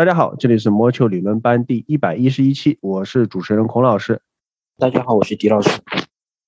[0.00, 4.22] 大家好，这里是魔球理论班第一百一十一期，我是主持人孔老师。
[4.78, 5.68] 大家好，我是狄老师。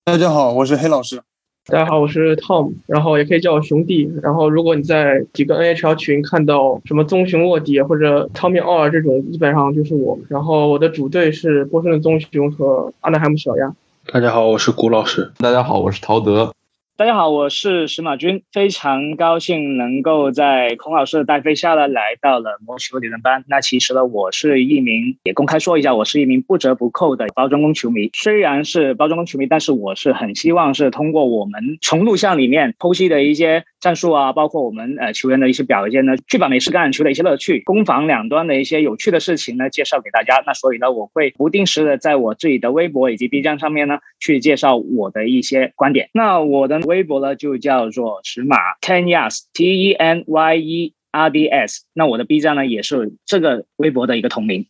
[0.06, 1.20] 大家好，我是黑老师。
[1.66, 4.10] 大家好，我是 Tom，然后也可以叫我熊弟。
[4.22, 10.18] 然后如果你在几个 NHL 群看到什么棕熊卧底或者 Tommy 奥尔这种，基本上就是我。
[10.30, 13.74] 然后我的主队是波士顿棕熊和阿纳海姆小鸭。
[14.10, 15.30] 大家好，我是古老师。
[15.36, 16.54] 大家好，我是陶德。
[16.94, 23.42] 大家好，我是石马军，非常高兴能够在孔老师的带飞下呢，来到了魔球理论班。
[23.48, 28.10] 那其实呢，我是一名，也公开说一下，我是一名不折不扣的包装工球迷。
[28.12, 33.64] 虽然是包装工球迷，但是我是很希望是通过我们从录像里面剖析的一些。
[33.82, 40.40] 战术啊，包括我们呃球员的一些表现呢，去把美式橄榄球的一些乐趣、攻防两端的一些有趣的事情呢，介绍给大家。
[40.46, 46.10] 那所以呢，我会不定时的在我自己的微博以及 B 站上面呢，去介绍我的一些观点。
[46.12, 51.82] 那我的微博呢，就叫做石马 Ten Yards T E N Y E R D S。
[51.92, 54.66] 那我的 B 站呢，也是这个微博的一个同名。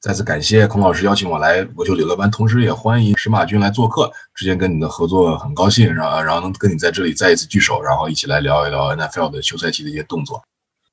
[0.00, 4.10] 再次感谢孔老师邀请我来国球理论班，同时也欢迎石马君来做客。
[4.34, 10.42] 之前跟你的合作很高兴，然后然后能跟你在这里再一次聚首，然后一起来聊一聊 NFL 的休赛期的一些动作。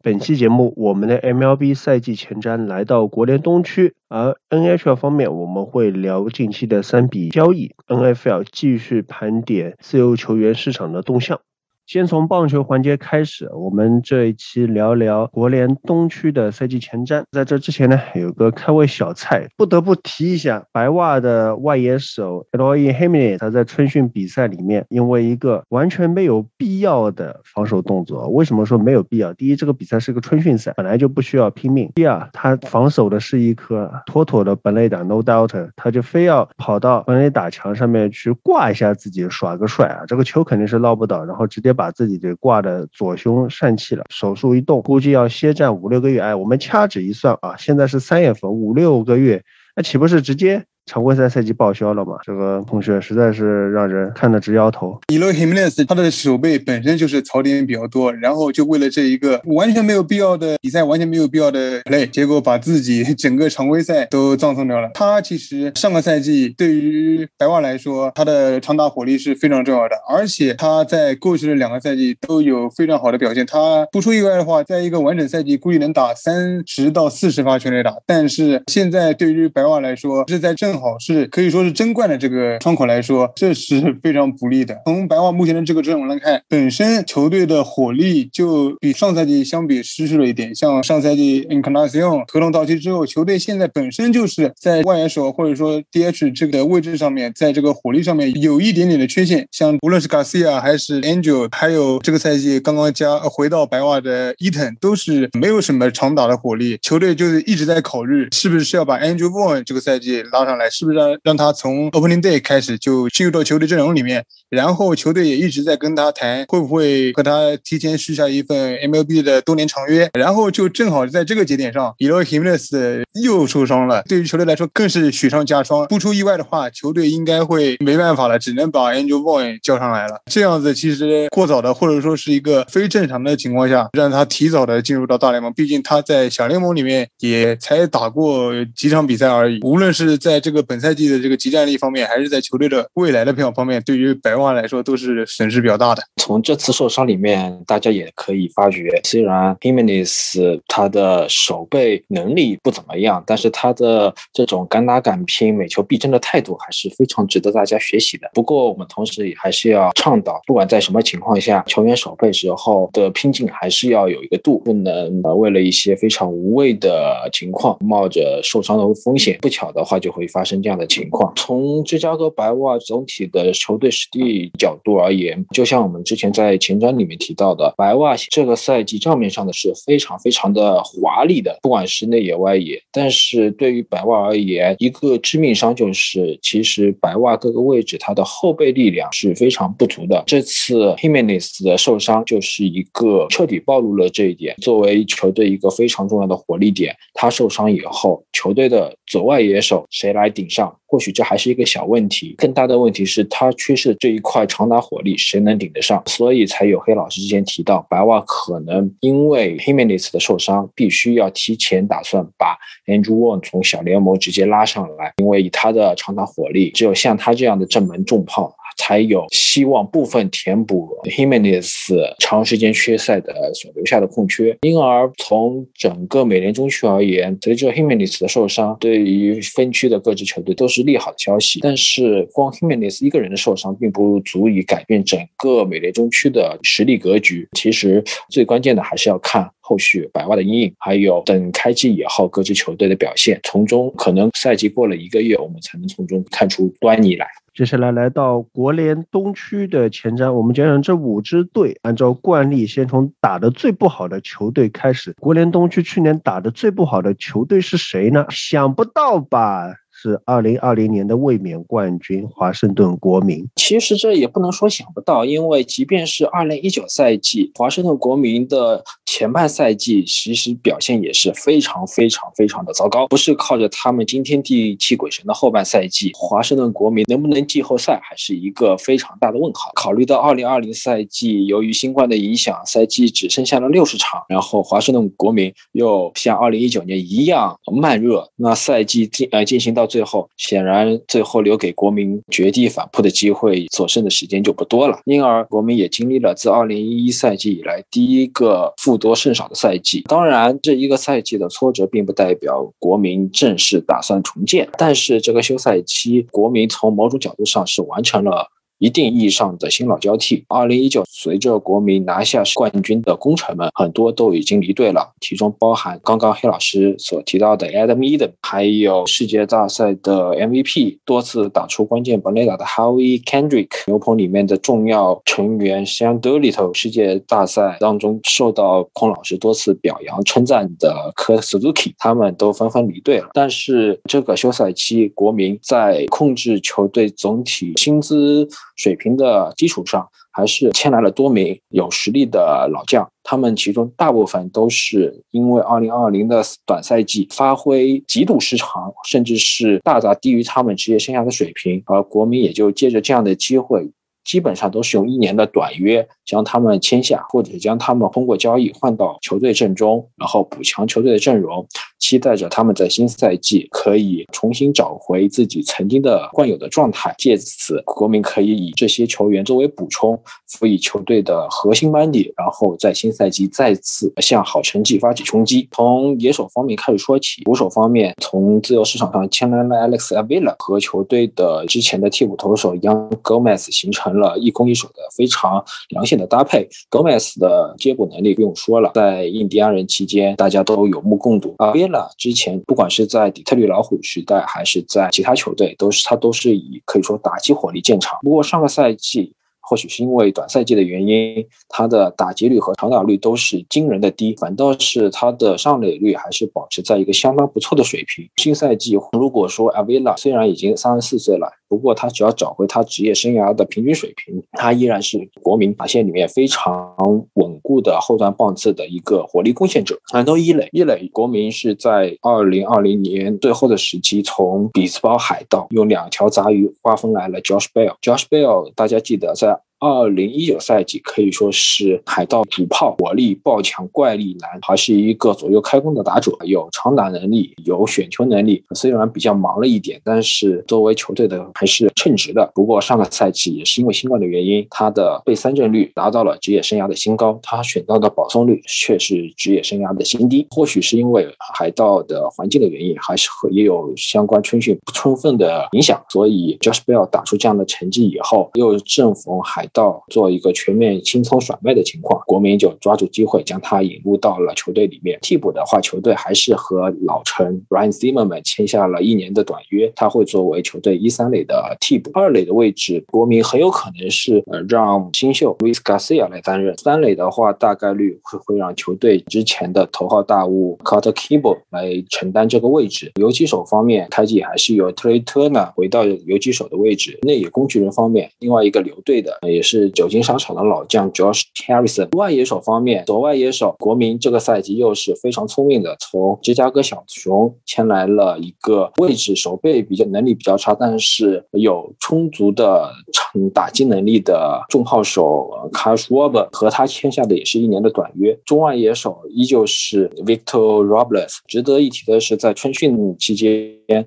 [0.08, 11.42] 本期节目，我们的 MLB 赛季前瞻来到国联东区，而 NHL 方面我们会聊近期的三笔交易，NFL 继续盘点自由球员市场的动向。
[11.88, 17.24] 先从棒球环节开始，我们这一期聊聊国联东区的赛季前瞻。
[17.32, 28.28] 在这之前呢，有个开胃小菜，不得不提一下白袜的外野手 Eloy Jimenez，他在春训比赛里面，因为一个完全没有必要的防守动作。
[28.32, 29.34] 为什么说没有必要？
[29.36, 40.04] 第一，这个比赛是个春训赛，本来就不需要拼命；第二，他防守的是一颗妥妥的本垒打，No doubt，他就非要跑到本垒打墙上面去挂一下自己，耍个帅啊！
[40.06, 41.77] 这个球肯定是捞不到，然后直接。
[41.78, 46.20] 把自己给挂的左胸疝气了，手术一动，估计要歇战五六个月。
[46.20, 49.42] 哎，我们掐指一算啊，现在是三月份，五六个月，
[49.76, 50.66] 那岂不是直接？
[50.88, 52.18] 常规赛赛季报销了嘛？
[52.24, 54.98] 这个同学实在是让人看得直摇头。
[55.10, 64.90] 伊洛海梅斯他的手背本身就是槽点比较多，然后就为了这一个完全没有必要的比赛，完全没有必要的 play，结果把自己整个常规赛都葬送掉了。
[64.94, 73.46] 他其实上个赛季对于白袜来说，他的长打火力是非常重要的，而且他在过去的两个赛季都有非常好的表现。
[73.46, 77.94] 他不出意外的话，在一个完整赛季估计能打三十到四十发全垒打。
[78.06, 84.80] 但是现在对于白袜来说，是在正好是可以说是争冠的这个窗口来说，这是非常不利的。
[84.86, 90.54] 从白袜目前的这个阵容来看，本身球队的火力就比上赛季相比失去了一点。
[90.54, 99.48] 像上赛季 Encarnacion 合同到期之后，球队现在本身就是在外援手或者说 DH 这个位置上面，在这个火力上面有一点点的缺陷。
[99.52, 106.78] 像无论是 Garcia 还是 Angel，还有这个赛季刚刚加回到白袜的 Eaton，都是没有什么长打的火力。
[106.82, 110.98] 球队就是一直在考虑，是不是要把 Angel One 这个赛季拉上来，是不是？
[110.98, 125.86] 让让他从 Opening Day 开始就进入到球队阵容里面，然后球队也一直在跟他谈会不会和他提前续下一份 MLB 的多年长约，然后就正好在这个节点上 e l o Himenez 又受伤了，对于球队来说更是雪上加霜。
[125.88, 130.22] 不出意外的话，球队应该会没办法了，只能把 Angel Boy 叫上来了。
[130.26, 139.60] 这样子其实过早的或者说是一个非正常的情况下，让他提早的进入到大联盟，毕竟他在小联盟里面也才打过几场比赛而已。
[139.64, 146.04] 无论是在这个本赛，季的这个集战力方面，还是在球队的未来的培养方面，对于白袜来说都是损失比较大的。
[146.18, 158.30] 从这次受伤里面，大家也可以发觉，虽然 Himenes 他的守备能力不怎么样，但是他的这种敢打敢拼、每球必争的态度还是非常值得大家学习的。
[158.34, 170.78] 不过，我们同时也还是要倡导，不管在什么情况下，球员守备时候的拼劲还是要有一个度，不能为了一些非常无谓的情况，冒着受伤的风险，不巧的话就会发生这样。
[170.78, 182.80] 的情况，从芝加哥白袜总体的球队实力角度而言，就像我们之前在前瞻里面提到的，白袜这个赛季账面上的是非常非常的华丽的，不管是内野外野。
[182.92, 190.24] 但是对于白袜而言，一个致命伤就是，其实白袜各个位置它的后备力量是非常不足的。
[190.28, 194.56] 这次 Himenes 的受伤就是一个彻底暴露了这一点。
[194.62, 200.80] 作为球队一个非常重要的火力点，他受伤以后，球队的左外野手谁来顶上？
[200.88, 206.02] 或许这还是一个小问题，更大的问题是他缺失的这一块长打火力，谁能顶得上？
[206.08, 218.56] 所以才有黑老师之前提到，白袜可能因为 Himenez 的受伤，必须要提前打算把 Andrew Wong 从小联盟直接拉上来，因为以他的长打火力，只有像他这样的正门重炮。
[218.80, 221.76] 才有希望部分填补 Himenes
[222.20, 224.56] 长时间缺赛的所留下的空缺。
[224.62, 231.60] 因而从整个美联中区而言，随着 Himenes 的受伤，对于分区的各支球队都是是利好的消息。
[231.62, 237.48] 但是光 Jimenez 一个人的受伤，并不足以改变整个美联中区的实力格局。
[237.54, 239.50] 其实最关键的还是要看。
[239.60, 247.28] 后续百万的阴影，还有等开季以后各支球队的表现，从中可能赛季过了一个月，我们才能从中看出端倪来。
[247.54, 251.78] 接下来来到国联东区的前瞻，我们讲讲这五支队。
[251.82, 255.14] 按照惯例，先从打得最不好的球队开始。
[255.20, 258.26] 国联东区去年打得最不好的球队是谁呢？
[258.30, 259.74] 想不到吧？
[260.00, 263.44] 是二零二零年的卫冕冠军华盛顿国民。
[263.56, 273.08] 其实这也不能说想不到，因为即便是二零一九赛季，华盛顿国民的前半赛季其实表现也是非常非常非常的糟糕。
[273.08, 279.72] 不是靠着他们惊天地泣鬼神的后半赛季，华盛顿国民能不能季后赛还是一个非常大的问号。
[279.74, 289.87] 考虑到二零二零赛季由于新冠的影响，赛季只剩下了六十场，然后华盛顿国民又像二零一九年一样慢热，那赛季进呃进行到。
[289.88, 295.00] 最后，显然最后留给国民绝地反扑的机会，所剩的时间就不多了。
[295.06, 300.02] 因而，国民也经历了自2011赛季以来第一个负多胜少的赛季。
[300.08, 304.68] 当然，这一个赛季的挫折并不代表国民正式打算重建。
[304.78, 308.52] 但是，这个休赛期，国民从某种角度上是完成了。
[308.80, 310.44] 一定意义上的新老交替。
[310.48, 333.30] 二零一九，随着国民拿下冠军的功臣们很多都已经离队了，其中包含刚刚黑老师所提到的 Adam Eden，还有世界大赛的 MVP，多次打出关键本垒打的 Howie Kendrick，牛棚里面的重要成员 Sean d e l i t 世界大赛当中受到孔老师多次表扬称赞的 Kurt Suzuki，他们都纷纷离队了。
[333.34, 338.48] 但是这个休赛期，国民在控制球队总体薪资。
[338.78, 343.06] 水平的基础上，还是签来了多名有实力的老将。
[343.24, 353.90] 他们其中大部分都是因为2020的短赛季发挥极度失常，甚至是大大低于他们职业生涯的水平，而国民也就借着这样的机会。
[354.28, 361.66] 基本上都是用一年的短约将他们签下，或者是将他们通过交易换到球队阵中，然后补强球队的阵容，
[361.98, 367.16] 期待着他们在新赛季可以重新找回自己曾经的惯有的状态。
[367.18, 375.70] 借此，国民可以以这些球员作为补充，辅以球队的核心班底，然后在新赛季再次向好成绩发起冲击。
[375.72, 384.17] 从野手方面开始说起，捕手方面，从自由市场上签来了 Alex Avila 和球队的之前的替补投手 Young Gomez 形成。
[384.18, 391.56] 了一攻一守的非常良性的搭配，Gomez 的接捕能力不用说了，在印第安人期间大家都有目共睹。
[391.58, 398.18] 啊 v i l a 之前不管是在底特律老虎时代，还是在其他球队，都是他都是以可以说打击火力见长。
[398.22, 399.34] 不过上个赛季。
[399.68, 408.26] 或许是因为短赛季的原因，他的打击率和长打率都是惊人的低，反倒是他的上垒率还是保持在一个相当不错的水平。
[408.38, 416.96] 新赛季如果说 Avila 虽然已经三十四岁了，不过他只要找回他职业生涯的平均水平，他依然是国民打线里面非常
[417.34, 420.00] 稳固的后段棒次的一个火力贡献者。
[420.14, 427.96] 谈到一垒，一垒国民是在二零二零年最后的时期，从比斯堡海盗用两条杂鱼瓜分来了 Josh Bell。
[428.02, 429.57] Josh Bell 大家记得在。
[429.80, 438.64] 二零一九赛季可以说是海盗主炮，火力爆强，怪力男，还是一个左右开弓的打者，有长打能力，有选球能力。
[438.74, 442.52] 虽然比较忙了一点，但是作为球队的还是称职的。
[442.56, 450.48] 不过上个赛季也是因为新冠的原因，他的被三振率达到了职业生涯的新高，他选到的保送率却是职业生涯的新低。
[450.50, 459.67] 或许是因为海盗的环境的原因，还是和也有相关春训不充分的影响，所以 Josh Bell 打出这样的成绩以后，又正逢海。
[459.74, 465.18] 到做一个全面清仓甩卖的情况，国民就抓住机会将他引入到了球队里面。
[465.22, 472.12] 替补的话，球队还是和老臣 Ryan Zimmerman 签下了一年的短约，他会作为球队一三垒的替补。
[472.14, 476.78] 二垒的位置，国民很有可能是呃让新秀 Luis Garcia 来担任。
[476.78, 483.12] 三垒的话，大概率会会让球队之前的头号大物 Carter Kimble 来承担这个位置。
[483.20, 487.18] 游击手方面，开季还是由 Trey Turner 回到游击手的位置。
[487.24, 489.38] 内野工具人方面，另外一个留队的。
[489.58, 492.16] 也是久经沙场的老将 Josh Harrison。
[492.16, 508.38] 外野手方面，左外野手国民这个赛季又是非常聪明的，从芝加哥小熊签来了一个位置守备比较能力比较差，但是有充足的场打击能力的重炮手 c a s h Rober，和他签下的也是一年的短约。
[508.46, 511.38] 中外野手依旧是 Victor Robles。
[511.48, 513.50] 值得一提的是，在春训期间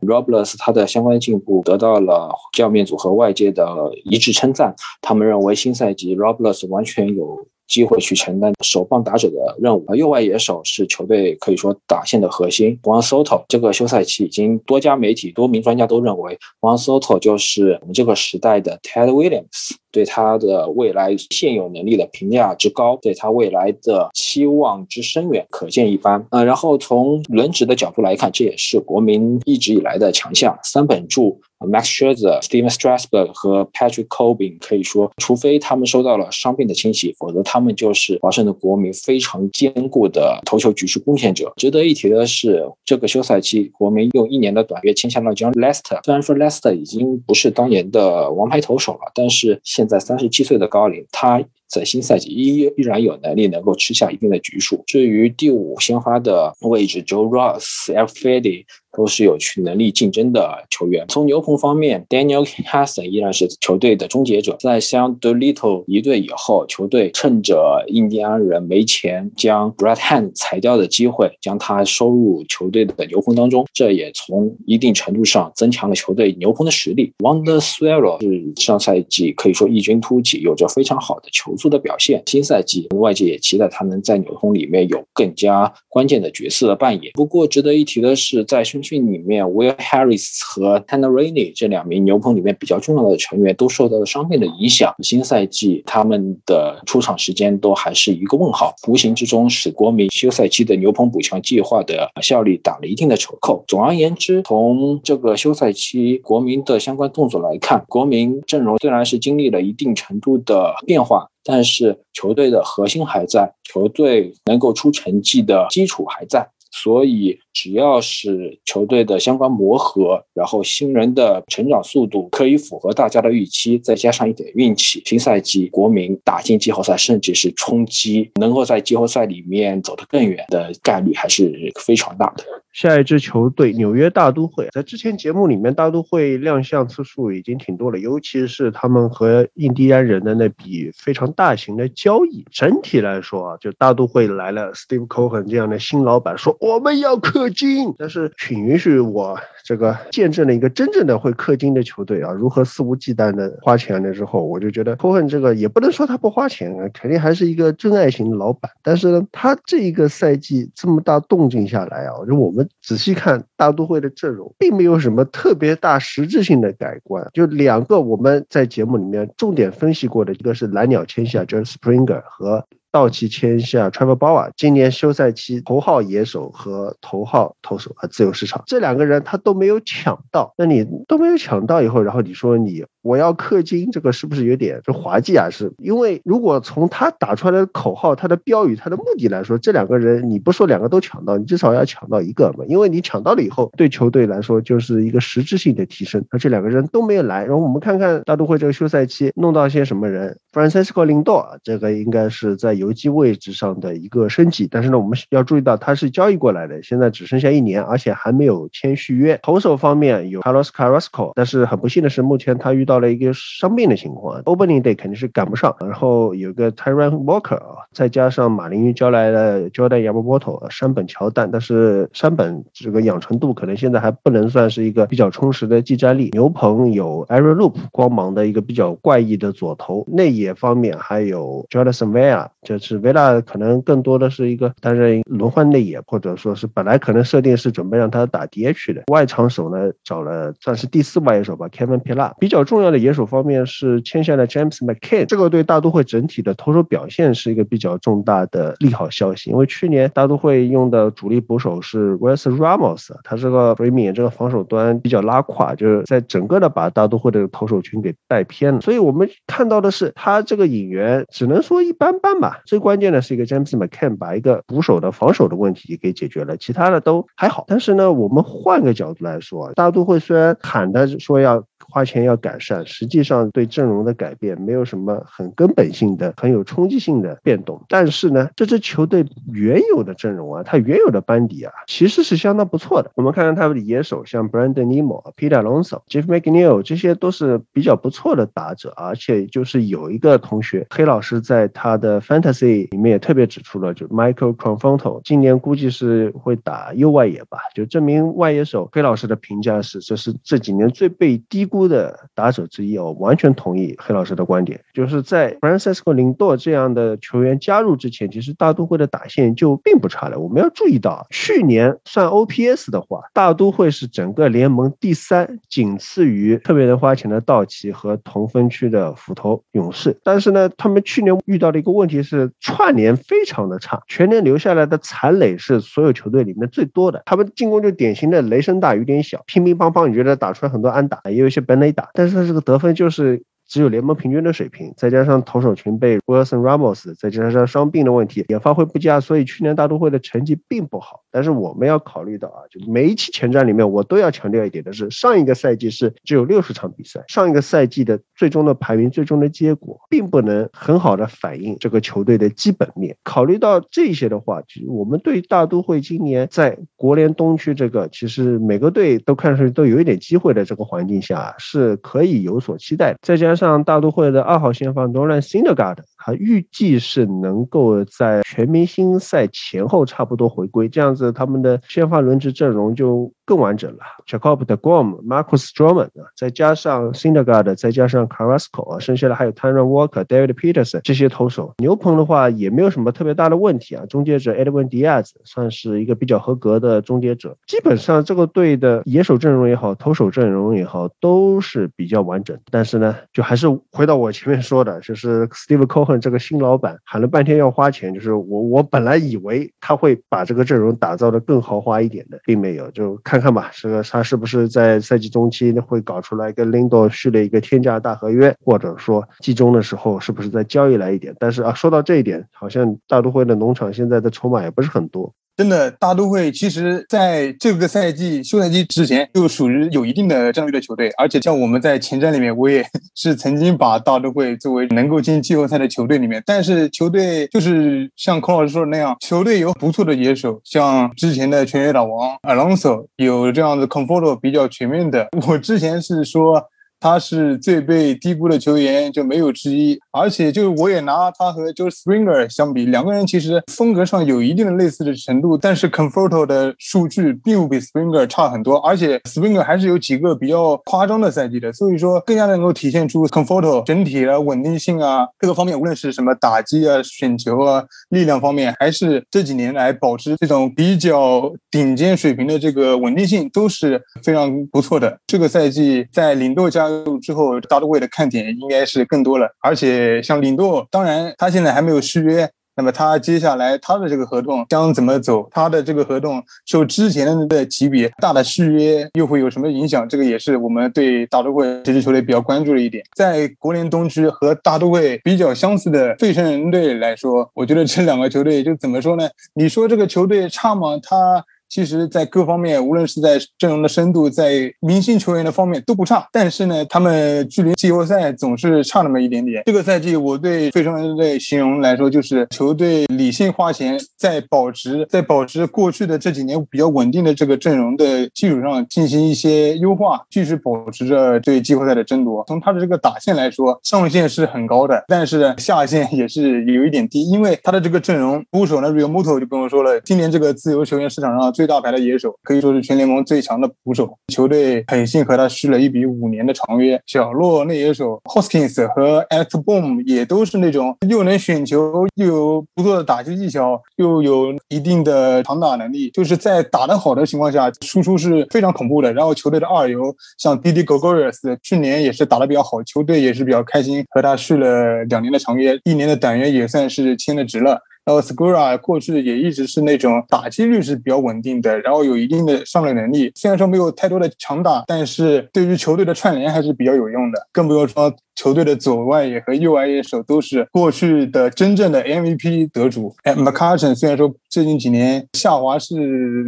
[0.03, 3.67] ，Robles 他的相关进步得到了教练组和外界的
[4.05, 4.75] 一致称赞。
[5.01, 7.47] 他们认为为新赛季 Robles 完全有。
[7.71, 9.85] 机会去承担首棒打者的任务。
[9.87, 12.77] 而右外野手是球队可以说打线的核心。
[12.83, 19.77] Juan Soto 这个休赛期已经多家媒体、多名专家都认为，Juan Soto 就是我们这个时代的 Ted Williams。
[19.93, 26.25] 对他的未来现有能力的评价之高，对他未来的期望之深远，可见一斑。
[26.31, 30.59] 呃，然后从轮值的角度来看，这也是国民一直以来的强项。
[30.63, 31.41] 三本柱。
[31.61, 41.53] Max Scherzer、Steven Strasburg 和 Patrick Corbin 可以说，除非他们受到了伤病的侵袭，否则他们就是华盛顿国民非常坚固的投球局势贡献者。
[41.57, 46.03] 值得一提的是，这个休赛期国民用一年的短约签下了 John Lester。
[46.03, 51.43] 虽然说 Lester 已经不是当年的王牌投手了，但是现在三十七岁的高龄，他。
[51.71, 54.83] 在新赛季依依然有能力能够吃下一定的局数。
[54.89, 58.13] 至于第五鲜花的位置，Joe Ross、F.
[58.13, 61.07] Fede 都是有去能力竞争的球员。
[61.09, 64.57] 从牛棚方面，Daniel Hassan 依然是球队的终结者。
[64.61, 73.67] 在相 Dolittle 离队以后，球队趁着印第安人没钱将 Brad Hand 裁掉的机会，将他收入球队的牛棚当中。
[73.73, 77.13] 这也从一定程度上增强了球队牛棚的实力。
[77.21, 81.71] Wonder Swallow 是上赛季可以说异军突起，有着非常好的球速。
[81.71, 87.13] 的表现，新赛季外界也期待他能在牛棚里面有更加关键的角色的扮演。
[87.13, 103.65] 不过值得一提的是，在训春训里面，Will Harris 和 Tanner Rainey 这两名牛棚里面比较重要的成员都受到了伤病的影响，新赛季他们的出场时间都还是一个问号，无形之中使国民休赛期的牛棚补强计划的效率打了一定的折扣。
[103.69, 111.29] 总而言之，从这个休赛期国民的相关动作来看，国民阵容虽然是经历了一定程度的变化。
[111.43, 132.45] 但是球队的核心还在，球队能够出成绩的基础还在，所以只要是球队的相关磨合，然后新人的成长速度可以符合大家的预期，再加上一点运气，新赛季国民打进季后赛，甚至是冲击，能够在季后赛里面走得更远的概率还是非常大的。
[132.73, 142.47] 下一支球队纽约大都会，在之前节目里面，大都会亮相次数已经挺多了，尤其是他们和印第安人的那笔非常大型的交易。
[142.53, 149.39] 整体来说啊，就大都会来了，Steve Cohen 这样的新老板说我们要氪金，但是请允许我。
[149.63, 158.69] 这个见证了一个真正的会氪金的球队啊，如何肆无忌惮的花钱了之后，我就觉得科恩这个也不能说他不花钱啊，肯定还是一个真爱型的老板。
[158.83, 167.25] 但是呢，他这一个赛季这么大动静下来啊，就我们仔细看大都会的阵容，并没有什么特别大实质性的改观。
[167.33, 172.67] 就两个我们在节目里面重点分析过的，一个是蓝鸟签下 John Springer 和。
[172.93, 182.85] 道奇签下 Trevor Bauer，今年休赛期头号野手和头号投手啊，自由市场这两个人他都没有抢到，那你都没有抢到以后，然后你说你。
[183.03, 185.49] 我要氪金，这个是不是有点就滑稽啊？
[185.49, 192.65] 是因为如果从他打出来的口号、他的标语、他的目的来说，这两个人你不说两个都抢到，你至少要抢到一个嘛。
[192.69, 196.23] 因为你抢到了以后，对球队来说就是一个实质性的提升。
[196.29, 200.39] 而这两个人都没有来，然后我们看看大都会这个休赛期弄到些什么人。
[200.53, 209.39] Francisco Lindor 这个应该是在游击位置上的一个升级，但是呢，我们要注意到他是交易过来的，现在只剩下一年，而且还没有签续约。
[209.43, 215.77] 投手方面有 Carlos Carrasco，但是很不幸的是，目前他遇到了一个伤病的情况，Opening Day 肯定是赶不上。
[215.81, 226.31] 然后有个 Tyron Walker 啊，再加上马林鱼交来了 Jordan Yamamoto、山本乔丹，但是山本这个养成度可能现在还不能算是一个比较充实的技战力。
[226.33, 243.21] 牛棚有 Aaron Loop 光芒的一个比较怪异的左投，内野方面还有 Jonathan Vela，就是 Vela 可能更多的是一个担任轮换内野，或者说是本来可能设定是准备让他打 DH 的外场手呢，找了算是第四外野手吧，Kevin Pillar，比较重要的野手。
[243.31, 249.51] 方面是签下了 James McCann，这个对大都会整体的投手表现是一个比较重大的利好消息。
[249.51, 258.81] 因为去年大都会用的主力捕手是 Wilson Ramos，他这个 remi 这个防守端比较拉垮，就是在整个的把大都会的投手群给带偏了。
[258.81, 262.60] 所以我们看到的是他这个引援只能说一般般吧。
[262.65, 267.65] 最关键的是一个 James McCann 把一个捕手的防守的问题给解决了，其他的都还好。
[267.69, 271.65] 但是呢，我们换个角度来说，大都会虽然喊的说要。
[271.93, 277.83] 花钱要改善，实际上对阵容的改变没有什么很根本性的、很有冲击性的变动。
[277.89, 283.11] 但是呢，这支球队原有的阵容啊，它原有的班底啊，其实是相当不错的。
[283.17, 288.93] 我们看看他们的野手，像 Brandon Nimmo、Peter Alonso、Jeff McNeil，这些都是比较不错的打者。
[288.95, 297.59] 而且就是有一个同学，黑老师在他的 Fantasy 里面也特别指出了，就 Michael Conforto，今年估计是会打右外野吧。
[297.75, 301.91] 就这名外野手，黑老师的评价是，这是这几年最被低估。
[301.91, 310.39] 的打者之一哦，完全同意黑老师的观点，就是在 Francisco Lindor 这样的球员加入之前，其实大都会的打线就并不差了。
[310.39, 320.17] 我们要注意到，去年算 OPS 的话，大都会是整个联盟第三，仅次于特别能花钱的道奇和同分区的斧头勇士。
[320.23, 327.23] 但是呢，他们去年遇到的一个问题是串联非常的差，全年留下来的残垒是所有球队里面最多的。
[327.27, 333.43] 他们进攻就典型的雷声大雨点小，乒乒乓乓，你觉得打出来很多安打，也有一些本垒打，但是他这个得分就是。
[333.71, 341.21] 只有联盟平均的水平，再加上投手群被 Wilson Ramos，再加上伤病的问题也发挥不佳，所以去年大都会的成绩并不好。
[341.31, 353.17] 但是我们要考虑到啊，就每一期前瞻里面我都要强调一点的是，上一个赛季是只有六十场比赛，上一个赛季的最终的排名、最终的结果，并不能很好的反映这个球队的基本面。
[353.23, 363.19] 考虑到这些的话，其实我们对大都会今年在国联东区这个其实每个队都看上去都有一点机会的这个环境下，是可以有所期待的。
[363.23, 373.33] 再加上大都会的二号先发 Nolan Syndergaard，他预计是能够在全明星赛前后差不多回归，这样子他们的先发轮值阵容就。
[373.51, 381.75] 更完整了，Jacob de Grom、Marcus Stroman 啊，再加上 Sindergard，再加上 Carrasco 啊，剩下的还有 Tanner Walker、David Peterson 这些投手。
[381.79, 387.57] 牛棚的话也没有什么特别大的问题啊，终结者 Edwin Diaz 算是一个比较合格的终结者。
[387.67, 392.57] 基本上这个队的野手阵容也好，投手阵容也好，都是比较完整。
[392.71, 403.40] 但是呢，就还是回到我前面说的，就是 Steve Cohen 这个新老板喊了半天要花钱，就是我我本来以为他会把这个阵容打造的更豪华一点的，并没有，就看。
[403.41, 411.35] 看吧，这个他是不是在赛季中期会搞出来跟 Lindo 续了一个天价大合约，或者说季中的时候是不是再交易来一点？
[411.39, 415.33] 但是啊，说到这一点，好像大都会的农场现在的筹码也不是很多。
[415.61, 422.83] 真的，大都会其实在这个赛季休赛期之前就属于有一定的战略的球队，而且像我们在前瞻里面，我也
[423.15, 426.43] 是曾经把大都会作为能够进季后赛的球队里面。
[426.47, 435.29] 但是球队就是像孔老师说的那样，球队有不错的野手，像之前的全垒打王 Alonso，有这样的 Comforto 比较全面的。
[435.47, 436.65] 我之前是说。
[437.01, 439.99] 他是最被低估的球员，就没有之一。
[440.13, 445.57] 而且，就是我也拿他和就是 Springer 相比，两个人其实风格上有一定的类似的程度。
[445.57, 451.73] 但是 Conforto 的数据并不比 Springer 差很多，而且 Springer 还是有几个比较夸张的赛季的。
[451.73, 465.19] 所以说，更加能够体现出 Conforto 整体的稳定性啊，各个方面，无论是什么打击啊、选球啊、力量方面，还是这几年来保持这种比较顶尖水平的这个稳定性，都是非常不错的。
[465.27, 466.90] 这个赛季在领豆加
[467.21, 469.49] 之后，大都会的看点应该是更多了。
[469.61, 475.49] 而且像领舵，当然他现在还没有续约，那么他接下来他的这个合同将怎么走？
[475.51, 480.09] 他的这个合同受之前的级别大的续约又会有什么影响？
[480.09, 483.05] 这个也是我们对大都会这支球队比较关注的一点。
[483.17, 489.29] 在国联东区和大都会比较相似的费城人队来说，我觉得这两个球队就怎么说呢？
[489.55, 490.99] 你说这个球队差吗？
[491.03, 491.45] 他。
[491.71, 496.27] 其实，在各方面，无论是在阵容的深度，在明星球员的方面都不差。
[496.33, 499.63] 但是呢，他们距离季后赛总是差那么一点点。
[499.67, 512.45] 这个赛季，我对费城人队形容来说，就是球队理性花钱，在保持在保持过去的这几年比较稳定的这个阵容的基础上进行一些优化，继续保持着对季后赛的争夺。
[512.49, 521.53] 从他的这个打线来说，上限是很高的，但是下限也是有一点低，因为他的这个阵容，捕手呢 r e a l m o t o 就不用说了，今年这个自由球员市场上。
[521.61, 526.99] 最大牌的野手可以说是全联盟最强的捕手，球队狠心和他续了一笔五年的长约。
[527.05, 539.13] 小洛内野手 Hoskins 和 Alex Boom 也都是那种又能选球，又有不错的打击技巧，又有一定的长打能力，就是在打得好的情况下，输出是非常恐怖的。
[539.13, 540.01] 然后球队的二游
[540.39, 547.79] 像 Didi Gregorius 去年也是打得比较好，球队也是比较开心和他续了两年的长约，一年的短约也算是签的值了。
[548.05, 553.31] 然后 Scura 过去也一直是那种打击率是比较稳定的，然后有一定的上垒能力。
[553.35, 557.47] 虽然说没有太多的强打，但是对于球队的串联还是比较有用的。
[557.53, 563.15] 更不用说球队的左外野和右外野手都是过去的真正的 MVP 得主。
[563.25, 565.95] 哎 m c c a r t o n 虽然说最近几年下滑是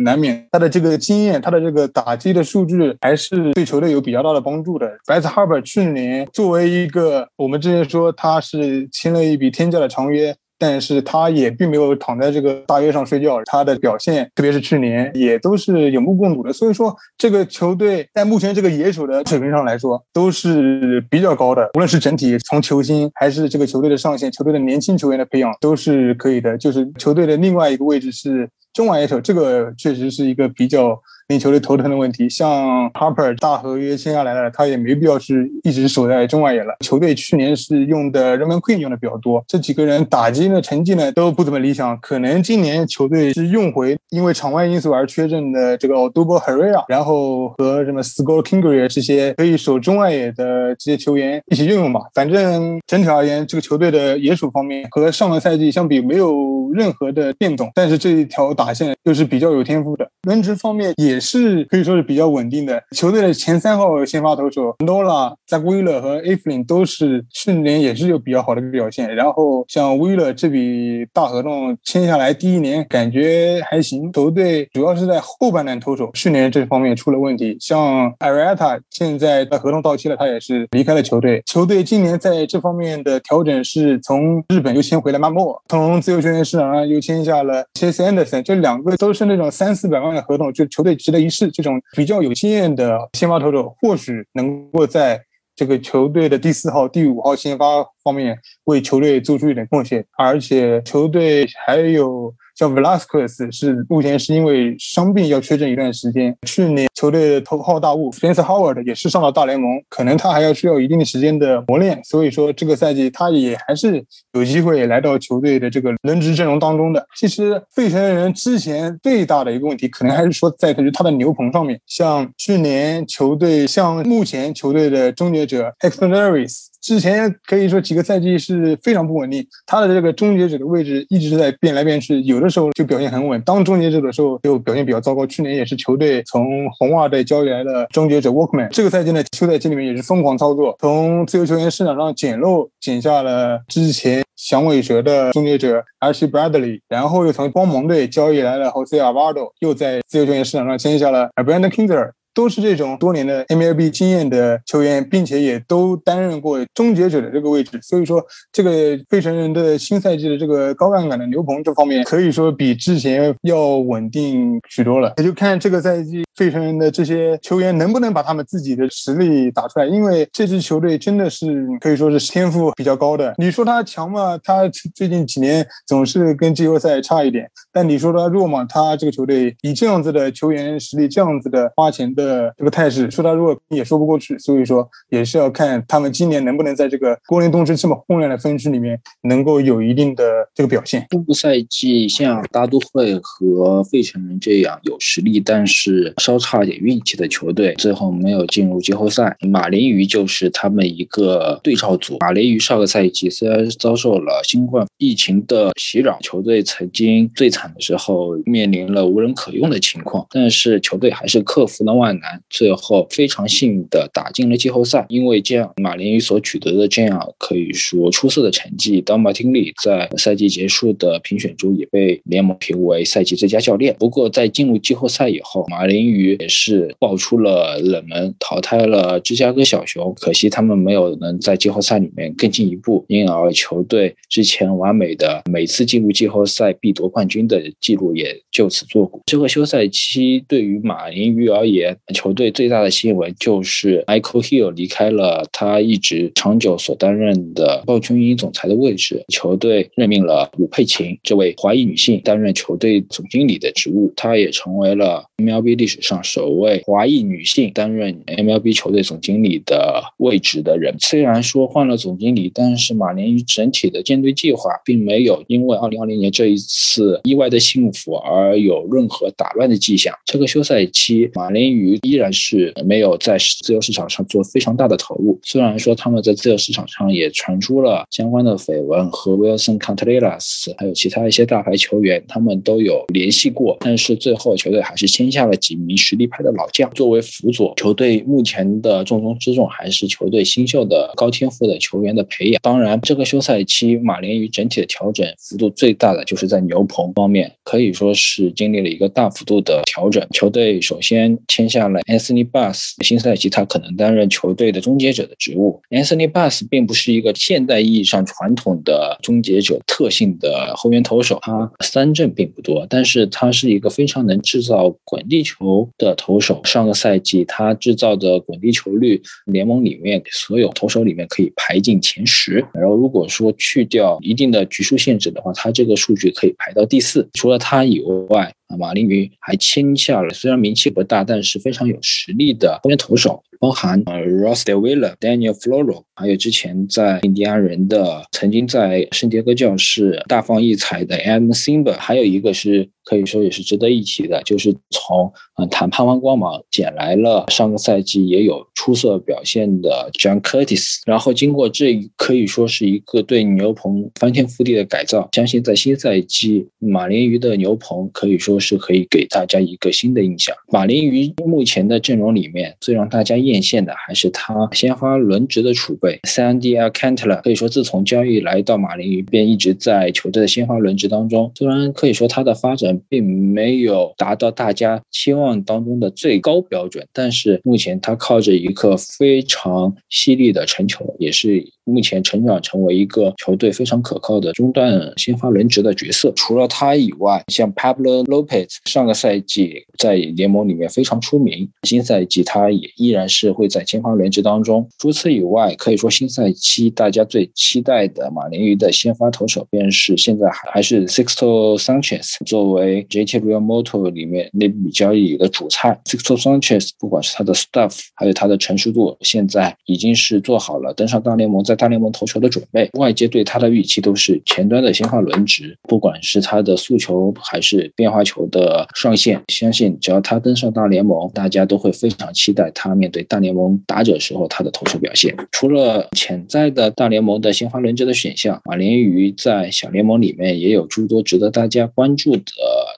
[0.03, 4.91] 难免，他的这个经验，他的这个打击的数据还是对球队有比较大的帮助的。
[5.07, 10.35] Bryce Harper 去年作为一个我们之前说他是签了一笔天价的长约。
[10.63, 16.53] 但是他也并没有躺在这个大约上睡觉，他的表现，特别是去年，也都是有目共睹的。
[16.53, 21.69] 所以说，这个球队在目前这个野手的水平上来说，都是比较高的。
[21.75, 26.57] 无论是整体从球星，还是这个球队的上限，球队的年轻球员的培养，都是可以的。
[26.57, 30.97] 就是球队的另外一个位置是中外野手，这个确实是一个比较。
[31.39, 36.75] 球队头疼的问题，像 Harper 大合约签下来了，他也没必要是一直守在中外野了。
[36.81, 41.99] 球队去年是用的 Roman Quinn 用的比较多，这几个人打击的成绩呢都不怎么理想。
[42.01, 52.01] 可能今年球队是用回因为场外因素而缺阵的这个 Odubel Herrera，然后和什么 Scott Kingery 这些可以守中外野的这些球员一起运用吧。
[52.15, 60.09] 反正整体而言，这个球队的野手方面和上个赛季相比没有任何的变动，但是这一条打线又是比较有天赋的。
[60.23, 62.83] 轮值方面也是可以说是比较稳定的。
[62.91, 69.15] 球队的前三号先发投手 Nola、扎古威勒和 a f l i n 都是去年也是有比较好的表现。
[69.15, 77.57] 然后像威勒这笔大合同签下来第一年感觉还行，球队主要是在后半段投手去年这方面出了问题。
[77.61, 81.43] 像 Arietta 现在的合同到期了，他也是离开了球队。
[81.47, 90.23] 球队今年在这方面的调整是从日本又签回了 Mamo，从自由球员市场上又签下了 Chase Anderson，这两个都是那种三四百万的。
[90.23, 95.23] 合同就球队值得一试，这种比较有经验的先发投手，或许能够在
[95.55, 102.35] 这个球队的第四号、第五号先发方面为球队做出一点贡献，而且球队还有。
[102.63, 106.33] 像 Velasquez 是目前是因为伤病要缺阵一段时间。
[106.47, 112.01] 去年球队的头号大物 Spencer Howard 也是上了大联盟，可能他还要需要一定的时间的磨练。
[112.05, 117.05] 所以说这个赛季他也还是有机会来到球队的这个轮值阵容当中的。
[117.17, 121.81] 其实费城人之前最大的一个问题，可能还是说在于他的牛棚上面。
[121.89, 126.67] 像去年球队，像目前球队的终结者 Hector Neris。
[126.83, 135.25] 之前可以说几个赛季是非常不稳定，他的这个终结者的位置一直在变来变去，有的时候就表现很稳，当终结者的时候就表现比较糟糕。
[135.25, 152.11] 去年也是球队从红袜队交易来的终结者 Walkman，这个赛季呢，休赛期里面也是疯狂操作，从自由球员市场上捡漏捡下了之前响尾蛇的终结者 Archie Bradley，然后又从光芒队交易来了 Jose alvardo 又在自由球员市场上签下了 Brandon Kinzer。
[152.35, 165.13] 都是这种多年的 MLB 经验的球员，并且也都担任过终结者的这个位置，所以说这个费城人的新赛季的这个高杠杆的牛棚这方面，可以说比之前要稳定许多了。
[165.19, 173.35] 也就看这个赛季费城人的这些球员能不能把他们自己的实力打出来，因为这支球队真的是可以说是天赋比较高的。
[173.37, 174.39] 你说他强吗？
[174.43, 178.65] 他最近几年总是跟季后赛差一点，但你说他弱吗？
[178.67, 182.22] 他这个球队以这样子的球员实力，这样子的花钱的。
[182.23, 191.07] 的这个态势，说他弱也说不过去，所以说也是要看他们今年能不能在这个国联东区这么混乱的分区里面，能够有一定的这个表现。
[191.11, 199.37] 这个赛季像大都会和费城人这样有实力，但是稍差点运气的球队，最后没有进入季后赛。
[199.49, 202.19] 马林鱼就是他们一个对照组。
[202.21, 212.12] 马林鱼上个赛季虽然遭受了新冠疫情的袭扰，球队曾经最惨的时候面临了无人可用的情况，但是球队还是克服了万。
[212.21, 215.05] 难，最后非常幸运的打进了季后赛。
[215.09, 223.95] 因为这样，马林鱼所取得的这样可以说出色的成绩，当马丁利在赛季结束的评选中也被联盟评为赛季最佳教练。
[223.99, 230.15] 不过，在进入季后赛以后，马林鱼也是爆出了冷门，淘汰了芝加哥小熊。
[230.21, 239.23] 可惜他们没有能在季后赛里面更进一步，因而球队之前完美的每次进入季后赛必夺冠军的记录也就此作古。
[239.27, 260.95] 这个休赛期对于马林鱼而言，球队最大的新闻就是 Michael Hill 离开了他一直长久所担任的暴君鹰总裁的位置，球队任命了武佩琴这位华裔女性担任球队总经理的职务，她也成为了 MLB 历史上首位华裔女性担任 MLB 球队总经理的位置的人。
[261.01, 270.15] 虽然说换了总经理，但是马林鱼整体的建队计划并没有因为2020年这一次意外的幸福而有任何打乱的迹象。
[270.25, 275.39] 这个休赛期，马林鱼依然是没有在自由市场上做非常大的投入。
[275.43, 287.73] 虽然说他们在自由市场上也传出了相关的绯闻，和 Wilson Contreras 还有其他一些大牌球员，他们都有联系过，但是最后球队还是签下了几名实力派的老将作为辅佐。
[287.77, 292.61] 球队目前的重中之重还是球队新秀的高天赋的球员的培养。
[292.63, 300.25] 当然，这个休赛期马林鱼整体的调整幅度最大的就是在牛棚方面，可以说是经历了一个大幅度的调整。
[300.33, 305.81] 球队首先签下了 Anthony Bass，新赛季他可能担任球队的终结者的职务。
[305.91, 316.61] Anthony Bass 并不是一个现代意义上传统的终结者特性的后援投手，他三振并不多，但是他是一个非常能制造滚地球的投手。
[316.65, 322.65] 上个赛季他制造的滚地球率，联盟里面所有投手里面可以排进前十。
[322.73, 327.29] 然后如果说去掉一定的局数限制的话，他这个数据可以排到第四。
[327.35, 341.51] 除了他以外，马林鱼还签下了虽然名气不大，但是非常有实力的后援投手，包含呃 Ross De Villa、Daniel Floro，还有之前在印第安人的、曾经在圣迭戈教士大放异彩的 M.
[341.51, 358.62] Simber，还有一个是可以说也是值得一提的，就是从嗯谈判湾光芒捡来了上个赛季也有出色表现的 John Curtis，然后经过这可以说是一个对牛棚翻天覆地的改造，相信在新赛季马林鱼的牛棚可以说。
[358.63, 360.57] 是可以给大家一个新的印象。
[360.69, 366.19] 马林鱼目前的阵容里面，最让大家艳羡的还是他先发轮值的储备。
[366.23, 371.51] Sandy Alcantara 可以说自从交易来到马林鱼，便一直在球队的先发轮值当中。
[371.57, 386.33] 虽然可以说他的发展并没有达到大家期望当中的最高标准，但是目前他靠着一个非常犀利的成球，也是目前成长成为一个球队非常可靠的中段先发轮值的角色。
[386.37, 388.52] 除了他以外，像 Pablo Lopez。
[388.85, 394.89] 上个赛季在联盟里面非常出名，新赛季他也依然是会在前方轮值当中。
[394.99, 405.99] 除此以外，可以说新赛期大家最期待的马林鱼的先发投手便是现在还还是 Sixto Sanchez 作为 JT Real Moto 里面那笔交易的主菜。
[406.05, 412.91] Sixto Sanchez 不管是他的 stuff 还有他的成熟度，现在已经是做好了登上大联盟在大联盟投球的准备。
[412.95, 418.42] 外界对他的预期都是前端的先发轮值，不管是他的速球还是变化球。
[418.47, 425.35] 的上限，相信只要他登上大联盟，大家都会非常期待他面对大联盟打者时候他的投球表现。
[425.51, 432.43] 除了潜在的大联盟的先发轮值的选项，马林鱼在小联盟里面也有诸多值得大家关注的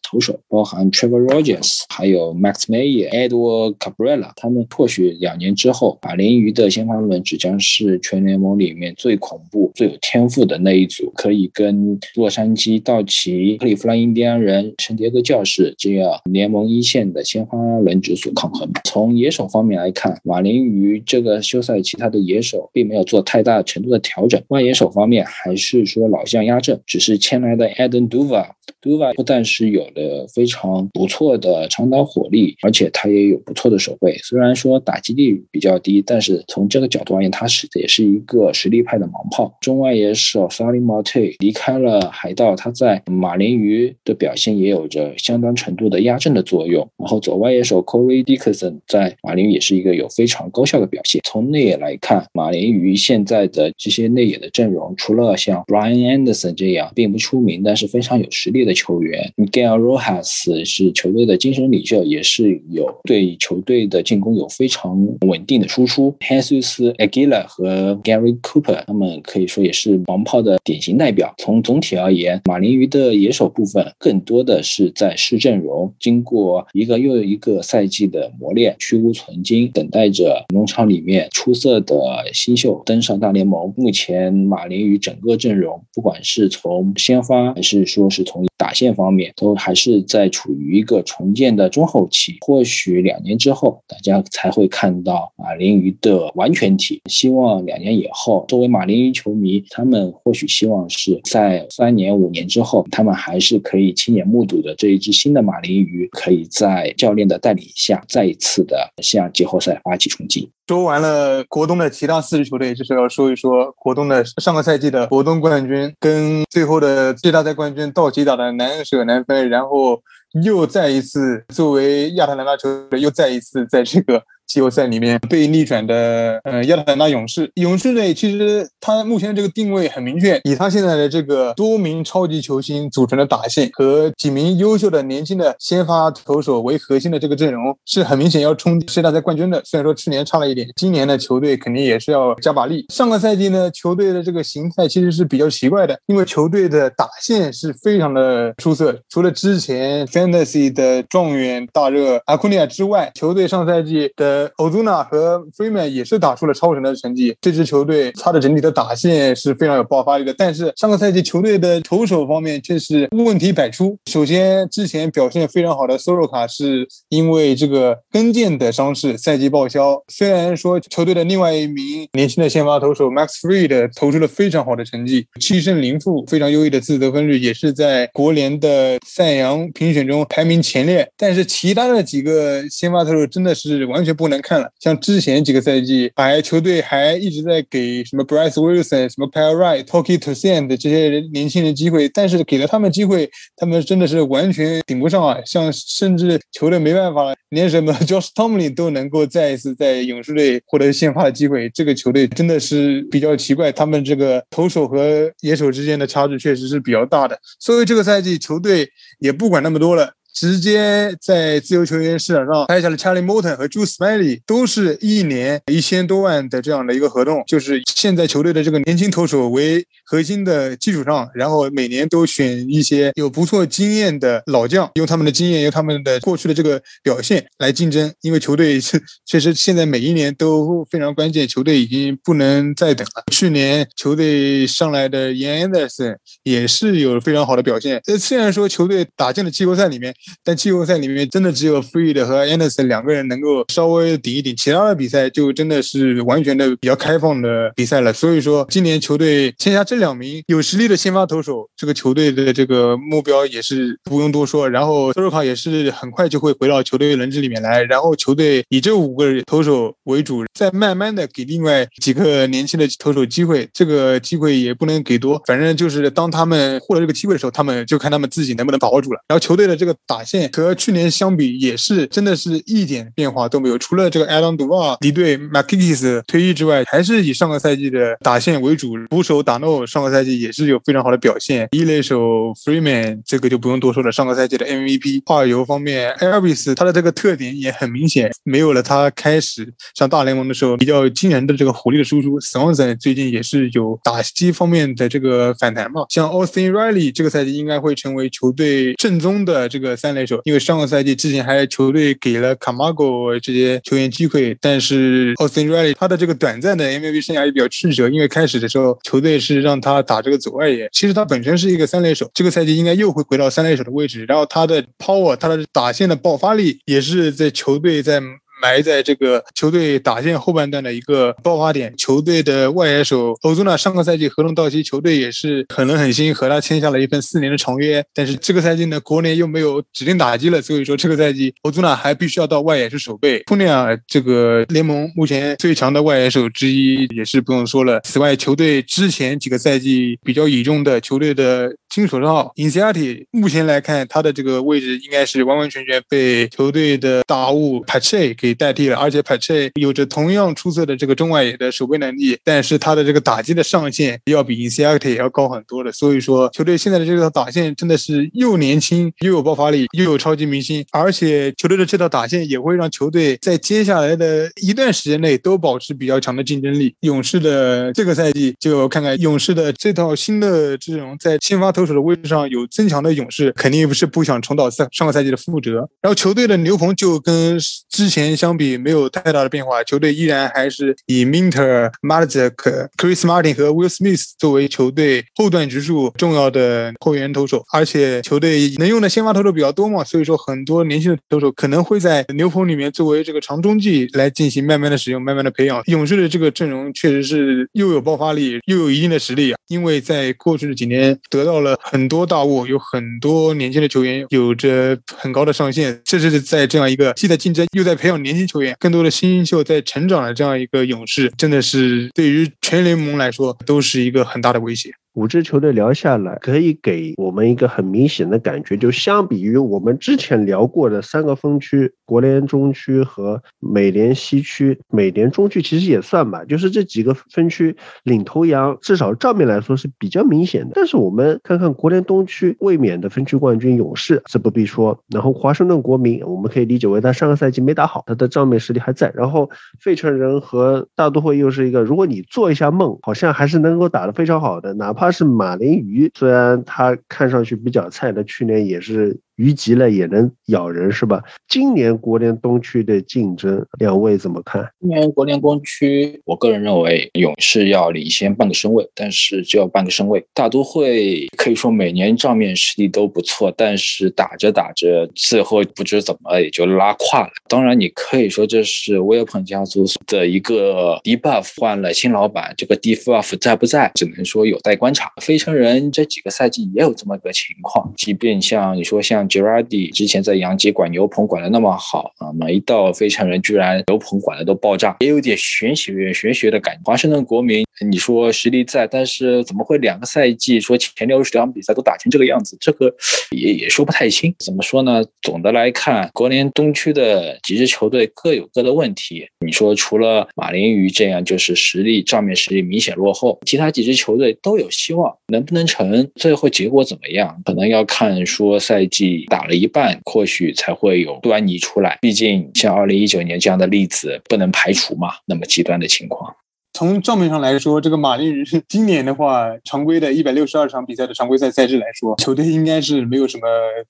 [0.02, 4.30] 投手，包含 Trevor Rogers，还有 Max Meyer、Edward Cabrera。
[4.37, 15.34] 他们或许两年之后，马林鱼的先发轮值将是全联盟里面最恐怖、最有天赋的那一组，可以跟洛杉矶道奇、克利夫兰印第安人、圣迭戈教。
[15.34, 18.70] 教士这样联盟一线的鲜花轮值所抗衡。
[18.84, 24.40] 从野手方面来看，马林鱼这个休赛期他的野手并没有做太大程度的调整。
[24.46, 34.16] 外野手方面还是说老将压阵，只是签来的 Adam Duva，Duva 不但是有了非常不错的长打火力，而且他也有不错的手背。
[34.18, 39.52] 虽然说打击率比较低，但是从这个角度而言，他是也是一个实力派的盲炮。
[39.60, 45.12] 中外野手 s a l i m a t e 离开了海盗，他在马林鱼的表现也有着。
[45.16, 51.20] 相当程度的压阵的作用，然后左外野手 Corey Dickerson 在马林鱼也是一个有非常高效的表现。
[51.24, 66.14] 从内野来看，马林鱼现在的这些内野的阵容，除了像 Brian Anderson 这样并不出名但是非常有实力的球员，Miguel Rojas 是球队的精神领袖，也是有对球队的进攻有非常稳定的输出。
[66.20, 71.35] Jesus Aguila 和 Gary Cooper 他们可以说也是王炮的典型代表。
[71.38, 81.96] 从总体而言，马林鱼的野手部分更多的是在试阵容，经过一个又一个赛季的磨练，去无存精，等待着农场里面出色的
[82.32, 83.72] 新秀登上大联盟。
[83.76, 92.36] 目前马林鱼整个阵容，不管是从先发还是说是从打线方面，都还是在处于一个重建的中后期。
[92.40, 97.00] 或许两年之后，大家才会看到马林鱼的完全体。
[97.10, 105.04] 希望两年以后，作为马林鱼球迷，他们或许希望是在三年、五年之后，他们还是可以亲眼目睹的这一。
[105.04, 110.50] 支新的马林鱼可以在教练的带领下，再一次的向季后赛发起冲击。
[110.66, 120.00] 说完了国东的其他四支球队，就是要说一说国东的上个赛季的国东冠军跟最后的最大赛冠军道奇打的难舍难分，然后
[120.42, 124.22] 又再一次作为亚特兰大球队，又再一次在这个。
[124.46, 127.50] 季后赛里面被逆转的，呃，亚特兰大勇士。
[127.54, 139.61] 勇士队其实他目前这个定位很明确，以他现在的这个多名超级球星组成的打线和几名优秀的年轻的先发投手为核心的这个阵容，是很明显要冲世界大赛冠军的。
[139.64, 142.85] 虽然说去年差了一点，今年的球队肯定也是要加把力。
[142.88, 148.96] 上个赛季呢，球队的这个形态其实是比较奇怪的，因为球队的打线是非常的出色。
[149.09, 157.37] 除了之前 Fantasy 的状元大热阿库尼亚之外，球队上赛季的呃，Ozuna 和 Freeman 也是打出了超神的成绩。
[157.40, 163.97] 这支球队它的整体的打线是非常有爆发力的，但是上个赛季球队的投手方面却是问题百出。
[164.11, 170.03] 首先，之前表现非常好的 Soroka 是因为这个跟腱的伤势赛季报销。
[170.09, 181.09] 虽然说球队的另外一名年轻的先发投手 Max Freed 投出了非常好的成绩，七胜零负，非常优异的自得分率，也是在国联的赛扬评选中排名前列。
[181.16, 184.23] 但是其他的几个先发投手真的是完全不。
[184.24, 195.37] 不能看了，像之前几个赛季，还球队还一直在给什么 Bryce Wilson、什么 p a l Wright、Toki Toussaint 这些人年轻人机会，但是给了他们机会，他们真的是完全顶不上啊！
[195.44, 207.38] 像甚至球队没办法了，连什么 Josh Tomlin 都能够再一次在勇士队获得先发的机会，这个球队真的是比较奇怪，他们这个投手和野手之间的差距确实是比较大的。
[207.60, 210.14] 所以这个赛季球队也不管那么多了。
[210.35, 217.42] 直接在自由球员市场上拍下了 Charlie Morton 和 Drew Smiley，都是一年一千多万的这样的一个合同。
[217.47, 228.12] 就是现在球队的这个年轻投手为核心的基础上，然后每年都选一些有不错经验的老将，用他们的经验，用他们的过去的这个表现来竞争。
[228.23, 233.23] 因为球队是确实现在每一年都非常关键，球队已经不能再等了。
[233.33, 238.01] 去年球队上来的 Ian Anderson 也是有非常好的表现。
[238.07, 240.12] 呃，虽然说球队打进了季后赛里面。
[240.42, 248.12] 但季后赛里面真的只有 Freed 和 Anderson 两个人能够稍微顶一顶，其他的比赛就真的是完全的比较开放的比赛了。
[248.12, 254.68] 所以说，今年球队签下这两名有实力的先发投手，这个球队的这个目标也是不用多说。
[254.68, 257.82] 然后 s o r o a 也是很快就会回到球队轮值里面来。
[257.82, 263.68] 然后球队以这五个投手为主，再慢慢的给另外几个年轻的投手机会。
[263.72, 269.20] 这个机会也不能给多，反正就是当他们获得这个机会的时候，他们就看他们自己能不能把握住了。
[269.28, 270.13] 然后球队的这个打。
[270.14, 278.94] 打线和去年相比也是真的是一点变化都没有，除了这个 Adam Duvall 离队 m c k i s 退役之外，还是以上个赛季的打线为主。
[279.11, 281.68] 捕手打 No 上个赛季也是有非常好的表现。
[281.72, 285.22] 一垒手 Freeman 这个就不用多说了，上个赛季的 MVP。
[285.27, 292.38] 画游方面，Elvis 他的这个特点也很明显，没有了他开始上大联盟的时候比较惊人的这个火力的输出。
[292.38, 299.96] Swanson 最近也是有打击方面的这个反弹嘛，像 Austin Riley 这个赛季应该会成为球队正宗的这个。
[300.04, 318.20] 三垒手，因为上个赛季之前还球队给了卡马戈这些球员机会，但是 Austin Riley 他的这个短暂的 MVP 生涯也比较曲折，因为开始的时候球队是让他打这个左外野，其实他本身是一个三垒手，这个赛季应该又会回到三垒手的位置，然后他的 power，他的打线的爆发力也是在球队在。
[318.64, 321.94] 埋在这个球队打线后半段的一个爆发点。
[321.98, 328.03] 球队的外野手欧祖纳上个赛季合同到期，球队也是狠了狠心和他签下了一份四年的长约。
[328.14, 333.40] 但是这个赛季呢，国联又没有指定打击了，所以说这个赛季欧祖纳还必须要到外野去守备。
[333.40, 338.00] 库内尔这个联盟目前最强的外野手之一，也是不用说了。
[338.00, 349.34] 此外，球队之前几个赛季比较倚重的球队的金手套 i n s i a t i 目前来看他的这个位置应该是完完全全被球队的大物 p a c h e 代替了，而且 p
[349.34, 355.90] a t r 有着同样出色的这个中外野的守备能力，但是他的这个打击的上限要比 i n s i a t 要高很多的。
[355.92, 366.94] 所以说，球队现在的这套打线真的是又年轻又有爆发力，又有超级明星，而且球队的这套打线也会让球队在接下来的一段时间内都保持比较强的竞争力。
[367.00, 375.88] 勇士的这个赛季就看看勇士的这套新的阵容在先发投手的位置上有增强的勇士，肯定不是不想重蹈上上个赛季的覆辙。
[376.00, 378.24] 然后球队的牛棚就跟之前。
[378.44, 395.83] 相比没有太大的变化，球队依然还是以 Minter、m a r z e k Chris Martin 和 Will Smith 作为球队后段支柱重要的后援投手，而且球队能用的先发投手比较多嘛，所以说很多年轻的投手可能会在牛棚里面作为这个长中继来进行慢慢的使用、慢慢的培养。
[395.87, 408.34] 勇士的这个阵容确实是又有爆发力，又有一定的实力啊，因为在过去的几年得到了很多大物，有很多年轻的球员有着很高的上限，这是在这样一个既在竞争又在培养年。
[408.35, 414.90] 年轻球员，更多的新秀在成长的这样一个勇士，真的是对于全联盟来说都是一个很大的威胁。
[415.14, 430.72] 五支球队聊下来，可以给我们一个很明显的感觉，就相比于我们之前聊过的三个分区，国联中区和美联西区，美联中区其实也算吧，就是这几个分区领头羊，至少账面来说是比较明显的。
[430.74, 439.11] 但是我们看看国联东区卫冕的分区冠军勇士，这不必说，然后华盛顿国民，我们可以理解为他上个赛季没打好，他的账面实力还在。
[439.14, 439.48] 然后
[439.80, 449.18] 费城人和大都会又是一个，如果你做一下梦，好像还是能够打得非常好的，哪怕是马林鱼，虽然他看上去比较菜的，去年也是。
[449.37, 451.20] 鱼急了也能咬人，是吧？
[451.49, 454.64] 今年国联东区的竞争，两位怎么看？
[454.80, 460.24] 今年国联东区，我个人认为勇士要领先半个身位，但是只有半个身位。
[460.32, 467.30] 大都会可以说每年账面实力都不错，但是打着打着，最后不知怎么也就拉胯了。
[467.49, 475.11] 当然，你可以说这是威尔彭家族的一个 debuff 换了新老板，这个 debuff 在不在，只能说有待观察。
[475.20, 479.24] 飞城人这几个赛季也有这么个情况，即便像你说像。
[479.29, 486.81] Girardi 之前在洋基管牛棚管的那么好啊，一到非常人居然牛棚管的都爆炸，也有点玄学玄学的感觉。
[486.85, 492.57] 华盛顿国民，你说实力在，但是怎么会两个赛季说前六十场比赛都打成这个样子？
[492.61, 492.95] 这个
[493.31, 494.35] 也也说不太清。
[494.39, 495.05] 怎么说呢？
[495.22, 499.27] 总的来看，国联东区的几支球队各有各的问题。
[499.45, 506.11] 你说除了马林鱼这样就是实力账面实力明显落后，其他几支球队都有希望，能不能成？
[506.16, 507.41] 最后结果怎么样？
[507.45, 509.13] 可能要看说赛季。
[509.30, 511.98] 打了一半，或许才会有端倪出来。
[512.00, 516.34] 毕竟像二零一九年这样的例子不能排除嘛，那么极端的情况。
[516.75, 523.47] 从账面上来说，这个马林鱼今年的话，常规的一百六十二场比赛的常规赛赛制来说，球队应该是没有什么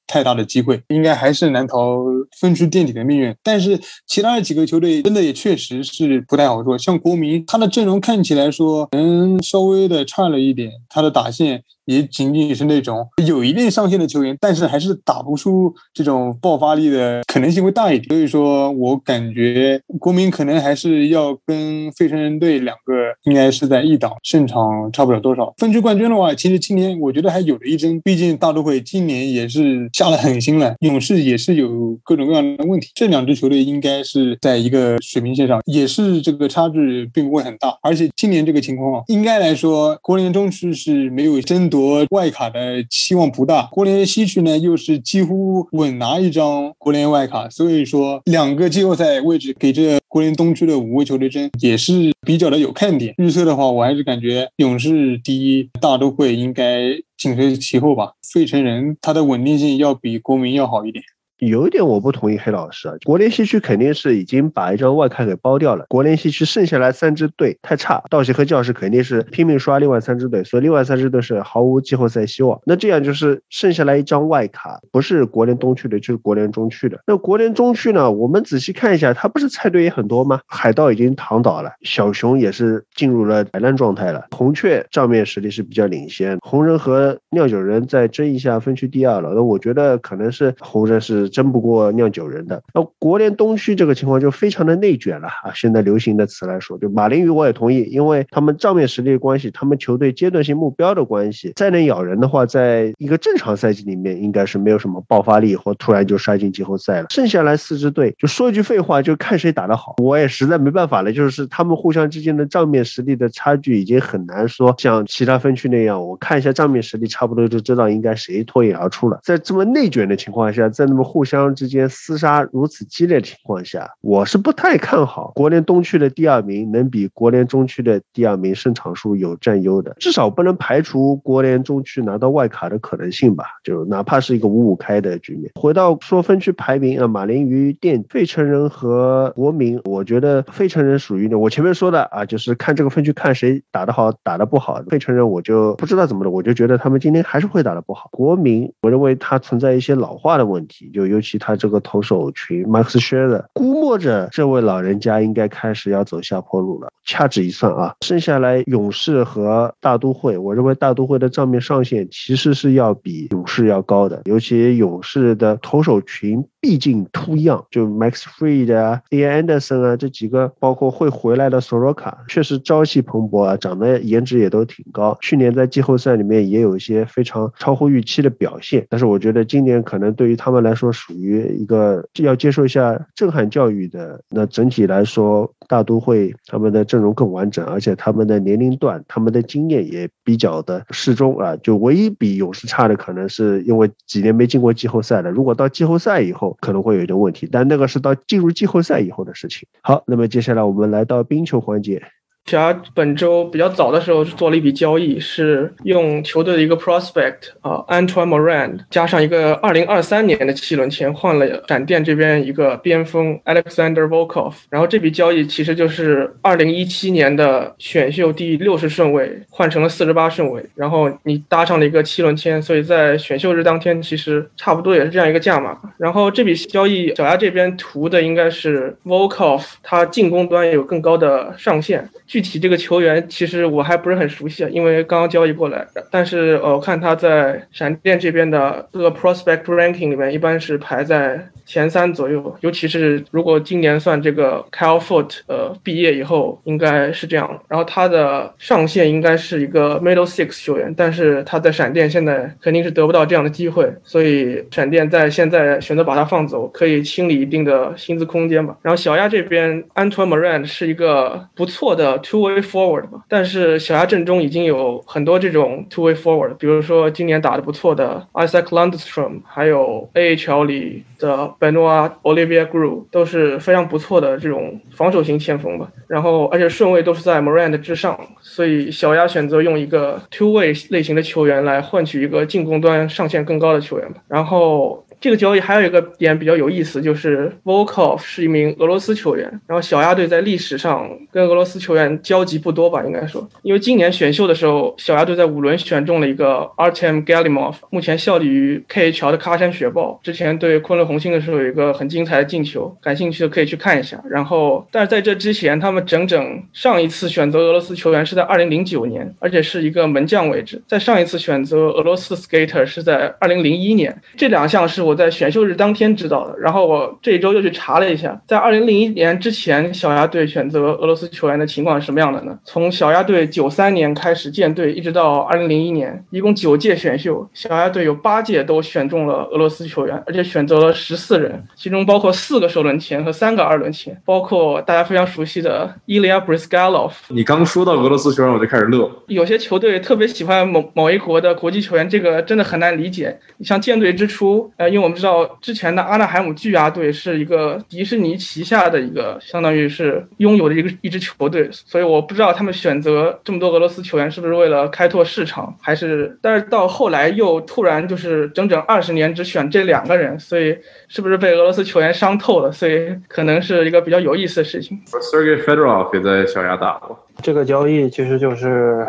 [0.06, 2.04] 太大的机会，应该还是难逃
[2.38, 3.34] 分区垫底的命运。
[3.42, 11.64] 但是其他的几个球队真的也确实是不太好说，像国民，他的阵容看起来说能稍微的差了一点，他的打线。
[11.86, 18.08] 也仅仅是那种有一定上限的球员，但是还是打不出这种爆发力的可能性会大一点。
[18.08, 25.54] 所以说我感觉国民可能还是要跟费城人队两两个应该是在一档，胜场差不了多少。
[25.58, 32.90] 分区冠军的话，其实今年我觉得还有的一争，毕竟大都会今年也是下了狠心了，勇士也是有各种各样的问题。
[32.94, 37.76] 这两支球队应该是在一个水平线上，也是这个差距并不会很大。
[37.82, 41.64] 而且今年这个情况，应该来说国联中区是没有争。
[41.74, 53.14] 夺外卡的期望不大，国联西区呢又是几乎稳拿一张国联外卡，所以说两个季后赛位置给这国联东区的五位球队争也是比较的有看点。
[53.18, 56.80] 预测的话，我还是感觉勇士第一，大都会应该
[57.16, 58.12] 紧随其后吧。
[58.32, 61.04] 费城人他的稳定性要比国民要好一点。
[61.38, 65.84] 有一点我不同意黑老师啊，国联西区肯定是已经把一张外卡给包掉了。
[65.88, 72.60] 国联西区剩下来三支队太差，道奇和教士肯定是拼命刷另外三支队，所以另外三支队是毫无季后赛希望。
[72.64, 77.00] 那这样就是剩下来一张外卡，不是国联东区的，就是国联中区的。
[77.04, 78.08] 那国联中区呢？
[78.10, 80.40] 我们仔细看一下，它不是菜队也很多吗？
[80.46, 89.32] 海盗已经躺倒了，小熊也是进入了摆烂状态了，红雀账面实力是比较领先，红人和酿酒人再争一下分区第二了。
[89.34, 91.23] 那我觉得可能是红人是。
[91.28, 95.52] 争不过酿酒人的，那国联东区这个情况就非常的内卷了啊！
[95.54, 107.06] 现在流行的词来说，就马林鱼我也同意，因为他们账面实力的关系，他们球队阶段性目标的关系，再能咬人的话，在一个正常赛季里面，应该是没有什么爆发力或突然就杀进季后赛了。
[107.10, 109.94] 剩下来四支队，就说一句废话，就看谁打得好。
[110.02, 119.18] 我也实在没办法了，就是他们互相之间的账面实力的差距已经很难说像其他分区那样，我看一下账面实力差不多就知道应该谁脱颖而出了。
[119.22, 133.44] 在这么内卷的情况下，在那么互相之间厮杀如此激烈的情况下，我是不太看好国联东区的第二名能比国联中区的第二名胜场数有占优的，至少不能排除国联中区拿到外卡的可能性吧。
[133.62, 135.52] 就哪怕是一个五五开的局面。
[135.54, 144.82] 回到说分区排名啊，马林鱼、电费城人和国民，我觉得费城人属于呢，我前面说的啊，就是看这个分区看谁打得好，打得不好。
[144.90, 148.08] 费城人我就不知道怎么的，我就觉得他们今天还是会打得不好。
[148.10, 151.34] 国民，我认为他存在一些老化的问题，就尤其。
[151.44, 156.88] 他这个投手群，Max Scherzer，估摸着这位老人家应该开始要走下坡路了。
[157.04, 175.18] 掐指一算啊，剩下来勇士和大都会，我认为大都会的账面上限其实是要比勇士要高的，尤其勇士的投手群毕竟突样，就 Max Freed 啊，Ian Anderson 啊这几个，包括会回来的 Soroka，确实朝气蓬勃啊，长得颜值也都挺高。
[175.20, 184.18] 去年在季后赛里面也有一些非常超乎预期的表现，但是我觉得今年可能对于他们来说属于一个要接受一下震撼教育的。
[184.30, 191.54] 那整体来说，大都会他们的阵容更完整，而且他们的年龄段、他们的经验也比较的适中啊。
[191.56, 195.30] 就唯一比勇士差的，可能是因为几年没进过季后赛了。
[195.30, 199.68] 如果到季后赛以后，可能会有一点问题，但那个是到进入季后赛以后的事情。
[199.82, 202.00] 好，那么接下来我们来到冰球环节。
[202.46, 225.80] 小鸭本周比较早的时候做了一笔交易，是用球队的一个 prospect 啊，Antoine Moran 加上一个2023年的七轮签换了闪电这边一个边锋 Alexander Volkov，然后这笔交易其实就是2017年的选秀第六十顺位换成了四十八顺位，然后你搭上了一个七轮签，所以在选秀日当天其实差不多也是这样一个价码。
[225.96, 232.06] 然后这笔交易小鸭这边图的应该是 Volkov，他进攻端有更高的上限。
[232.34, 235.86] 具体这个球员其实我还不是很熟悉，因为刚刚交易过来。
[236.10, 242.56] 但是呃，我看他在闪电这边的这个 prospect ranking 里面，一般是排在前三左右。
[242.60, 247.48] 尤其是如果今年算这个 Kyle Foot 呃毕业以后，应该是这样。
[247.68, 258.76] 然后他的上限应该是一个 middle six 球员，但是他在闪电现在肯定是得不到这样的机会，所以闪电在现在选择把他放走，可以清理一定的薪资空间吧。
[258.82, 262.20] 然后小鸭这边 Antoine Moran 是一个不错的。
[262.26, 275.86] Two way forward 嘛，但是小鸭阵中已经有很多这种 two way forward，比如说今年打得不错的 Isaac Lundstrom，还有 AHL 里的 Benoit Olivier Gru，都是非常不错的这种防守型前锋吧。
[276.08, 284.22] 然后而且顺位都是在 Moran 之上，所以小鸭选择用一个 two way 类型的球员来换取一个进攻端上限更高的球员吧。
[284.28, 285.04] 然后。
[285.24, 304.22] 这个交易还有一个点比较有意思，就是 Volkov 是一名俄罗斯球员，然后小鸭队在历史上跟俄罗斯球员交集不多吧，应该说，因为今年选秀的时候，小鸭队在五轮选中了一个 Artem Galimov，目前效力于 KHL 的喀山雪豹，之前对昆仑红星的时候有一个很精彩的进球，感兴趣的可以去看一下。
[304.28, 315.13] 然后，但是在这之前，他们整整上一次选择俄罗斯球员是在2009年，而且是一个门将位置，在上一次选择俄罗斯 skater 是在2001年，这两项是我。
[315.14, 322.58] 在选秀日当天知道的，然后我这一周又去查了一下，在二零零一年之前，小鸭队选择俄罗斯球员的情况是什么样的呢？
[322.64, 337.34] 从小鸭队九三年开始建队，一直到二零零一年，一共九届选秀，小鸭队有八届都选中了俄罗斯球员，而且选择了十四人，其中包括四个首轮签和三个二轮签，包括大家非常熟悉的伊利亚布里斯加洛夫。
[337.34, 339.10] 你刚说到俄罗斯球员，我就开始乐。
[339.26, 343.38] 有些球队特别喜欢某某一国的国际球员，这个真的很难理解。
[343.58, 360.78] 你像建队之初，呃，因为我们知道之前的阿纳海姆巨鸭队是一个迪士尼旗下的一个，相当于是拥有的一个一支球队，所以我不知道他们选择这么多俄罗斯球员是不是为了开拓市场，还是但是到后来又突然就是整整二十年只选这两个人，所以
[361.08, 362.70] 是不是被俄罗斯球员伤透了？
[362.70, 365.02] 所以可能是一个比较有意思的事情。
[365.08, 367.18] Sergey Fedorov 在小鸭打过。
[367.42, 369.06] 这个交易其实就是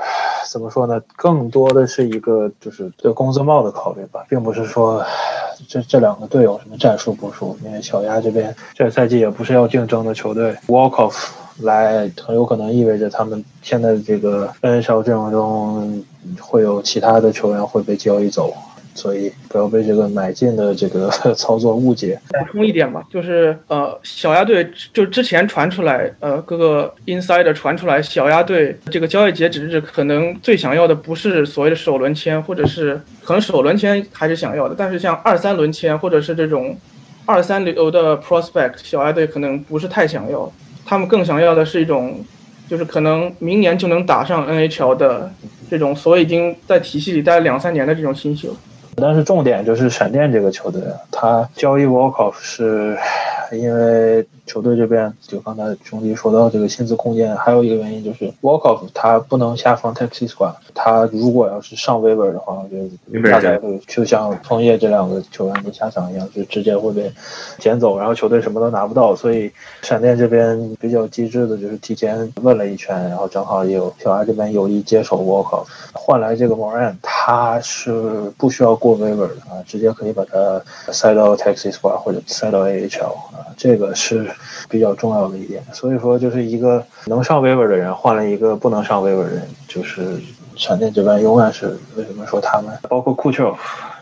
[0.51, 1.01] 怎么说呢？
[1.15, 5.03] 更多的是一个就是对工资帽的考虑吧，并不是说
[5.67, 7.57] 这这两个队有什么战术部署。
[7.63, 11.29] 因为小鸭这边这个赛季也不是要竞争的球队，Walkoff
[11.61, 16.03] 来很有可能意味着他们现在的这个 NHL 阵容中
[16.41, 18.53] 会有其他的球员会被交易走。
[18.95, 22.19] 所以不要被这个买进的这个 操作误解。
[22.29, 36.77] 补充一点吧，就是呃，小鸭队就之前传出来，呃，各个 insider 传出来，小鸭队这个交易截止日可能最想要的不是所谓的首轮签，或者是可能首轮签还是想要的，但是像二三轮签或者是这种
[37.25, 40.49] 二三流的 prospect，小鸭队可能不是太想要，
[40.85, 42.23] 他们更想要的是一种，
[42.69, 45.33] 就是可能明年就能打上 NHL 的
[45.69, 48.55] 这种，所以已经在体系里待了两三年的这种新秀。
[48.95, 50.81] 但是重点就是闪电这个球队，
[51.11, 52.97] 他交易 Walkoff 是
[53.51, 54.25] 因为。
[54.47, 67.11] 球队这边就刚才兄弟说到这个薪资空间，还有一个原因就是 Walkoff 他不能下放 Taxi Squad，他如果要是上 Waiver 的话，我觉得大概会就像枫叶这两个球员的下场一样，就直接会被
[67.57, 69.15] 捡走，然后球队什么都拿不到。
[69.15, 80.61] 所以闪电这边比较机智的就是提前问了一圈，然后正好也有小艾这边有意接手 Walkoff，换来这个 Moran，他是不需要过 Waiver 的啊，直接可以把它
[80.91, 84.29] 塞到 Taxi Squad 或者塞到 AHL 啊，这个是。
[84.67, 90.19] 比较重要的一点，所以说就是一个能上 waiver 的人换了一个不能上 waiver 的人，就是
[90.55, 93.55] 闪电这边永远是为什么说他们包括库丘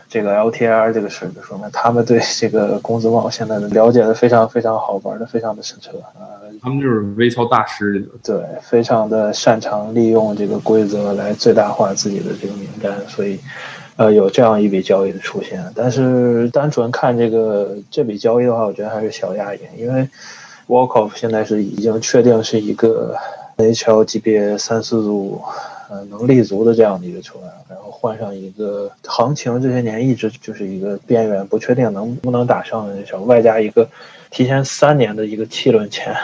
[0.08, 13.38] 这个 LTR 这个事就说明他们对这个工资帽现在的了解的非常非常好，玩的非常的深彻啊，他们就是微操大师，对，非常的擅长利用这个规则来最大化自己的这个名单，所以
[13.96, 15.64] 呃有这样一笔交易的出现。
[15.74, 20.08] 但是单纯看这个这笔交易的话，我觉得还是小压抑，因为
[20.66, 23.14] Walkoff 现在是已经确定是一个
[23.56, 25.40] NHL 级别三四组
[25.90, 33.88] 呃能立足的这样的一个球员，然后换上一个行情这些年一直就是一个边缘不确定能不能打上的那种，外加一个
[34.30, 36.16] 提前三年的一个七轮签。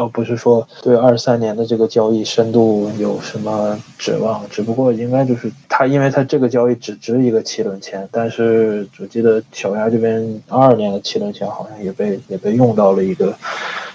[0.00, 13.36] 倒不是说对二三年的这个交易深度有什么指望，只不过应该就是他，因为他这个交易只值一个七轮钱，但是我记得小鸭这边二二年的七轮钱好像也被也被用到了一个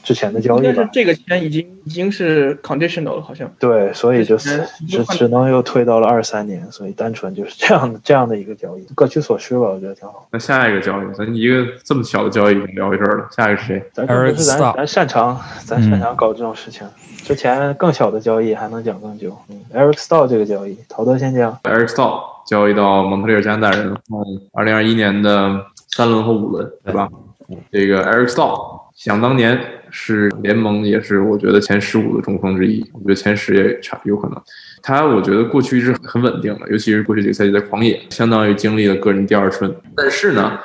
[0.05, 0.73] 之前的交易吧。
[0.77, 3.51] 但是这个签已经已经是 conditional 了，好像。
[3.59, 10.27] 对，所以就是只只能又推到了二三年，所以单纯就是这样的这样的一个交易，各取所需吧，我觉得挺好。
[10.31, 13.83] 那下一个交易，咱一个这么小的交易已经聊一阵了，下一个是谁？
[13.91, 16.87] 咱不是咱咱擅长咱擅长搞这种事情。
[17.23, 19.35] 之前更小的交易还能讲更久。
[19.49, 21.57] 嗯，Eric Stahl 这个交易，陶德先讲。
[21.63, 27.09] Eric Stahl 交易到蒙特利尔加拿大人，嗯，二零二一年的三轮和五轮，对吧？
[27.71, 29.59] 这个 Eric Stahl 想当年
[29.97, 34.41] 是联盟也是我觉得前十五的中锋之一，我觉得前十也差有可能。
[34.83, 39.73] 他我觉得过去一直很稳定的，尤其是过去几个赛季在狂野，相当于经历了个人第二春。
[39.95, 40.59] 但是呢，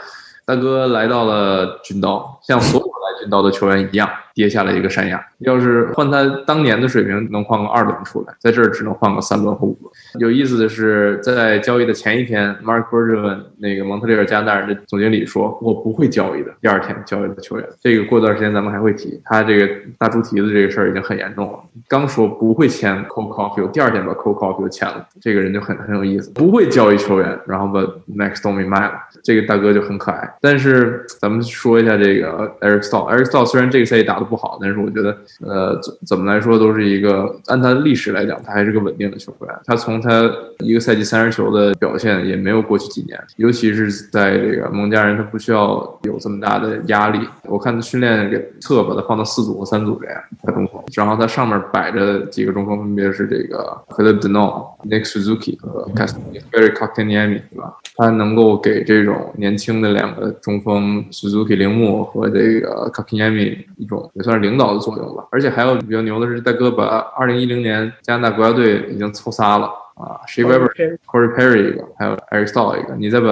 [0.45, 5.25] 大哥来到了军刀，像所有来军刀的球员一样，跌下了一个山崖。
[5.39, 9.93] 要是换他当年的水平，能换个二轮出来，在这儿只能换个三轮和五轮。
[10.19, 19.21] 有意思的是，在交易的前一天，Mark b e r g e r n 那个蒙特利尔加拿大人的总经理说：“我不会交易的。”第二天交易的球员，这个过段时间咱们还会提。
[19.25, 19.69] 他这个
[19.99, 21.59] 大猪蹄子这个事儿已经很严重了。
[21.89, 27.81] 刚说不会签 Cole Caulfield，第二天把 Cole Caulfield 签了，这个人就很很有意思，不会交易球员，然后把
[28.15, 28.93] Max Domi 卖了，
[29.25, 30.31] 这个大哥就很可爱。
[30.41, 39.51] 但是咱们说一下这个 Eric Stahl，Eric Stahl 虽然这个赛季打得不好，但是我觉得呃怎怎么来说都是一个按他的历史来讲，他还是个稳定的球员。
[39.65, 47.27] 他从他一个赛季三十球的表现也没有过去几年，尤其是在这个蒙加人，他不需要有这么大的压力。
[47.45, 57.75] 我看他训练给侧把他放到四组和三组这样在中锋，然后他上面摆着几个中锋，分别是这个 Philip Dano、Nick Suzuki 和 c a s t e r y Kotkaniemi，对吧？
[57.97, 65.25] 他能够给这种年轻的两个中锋 Suzuki 铃木和这个 Kotkaniemi 一种也算是领导的作用吧。
[65.31, 66.85] 而且还有比较牛的是，戴哥把
[67.17, 69.71] 二零一零年加拿大国家队已经凑仨了。
[70.01, 73.29] 啊 s h e Weber、Corey Perry 一个，还有 Eric Stahl 一个，你再把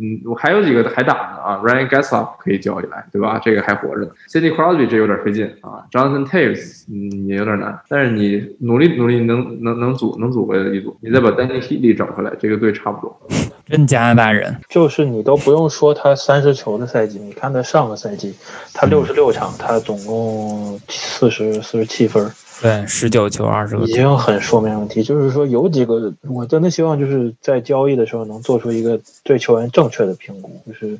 [0.00, 3.40] 嗯，我还有几个还打呢啊，Ryan Getzlaf 可以交易来，对吧？
[3.42, 4.10] 这个还活着呢。
[4.28, 13.20] Cindy Crosby 这有点费劲啊，Jonathan Taves 嗯也有点难，但是你努力努力能能能组能组回来一组，你再把 Danny Heatley 整回来，这个队差不多。
[13.64, 18.34] 真加拿大人，就是你都不用说他三十球的赛季，你看他上个赛季，
[18.74, 22.28] 他六十六场，他总共四十四十七分。
[22.62, 25.02] 对，十九球二十个，已经很说明问题。
[25.02, 30.48] 就是说，有几个，我真的希望就是在交易的时候能做出一个对球员正确的评估。
[30.64, 30.96] 就是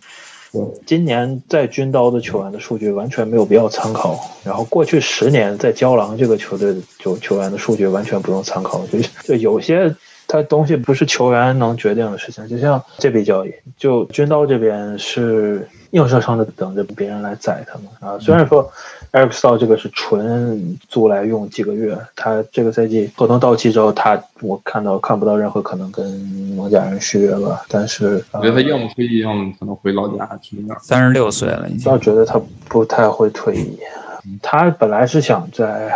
[0.84, 8.84] 今年在军刀的球员的数据完全没有必要参考，然后过去十年在胶囊这个球队的球球员的数据完全不用参考。
[8.88, 9.94] 就就有些
[10.26, 18.18] 他东西不是球员能决定的事情，就像这笔交易，就军刀这边是硬生生的等着别人来宰他们啊。
[18.18, 18.68] 虽然说。
[19.12, 26.10] Eric Stahl 这个是纯租来用几个月，他这个赛季合同到期之后，他我看到看不到任何可能跟
[26.56, 27.62] 蒙家人续约了。
[27.68, 30.80] 但是我觉得他要么退役，要么可能回老家去那儿。
[30.82, 31.84] 三十六岁了，已经。
[31.84, 32.40] 倒觉得他
[32.70, 33.78] 不太会退役，
[34.40, 35.94] 他本来是想在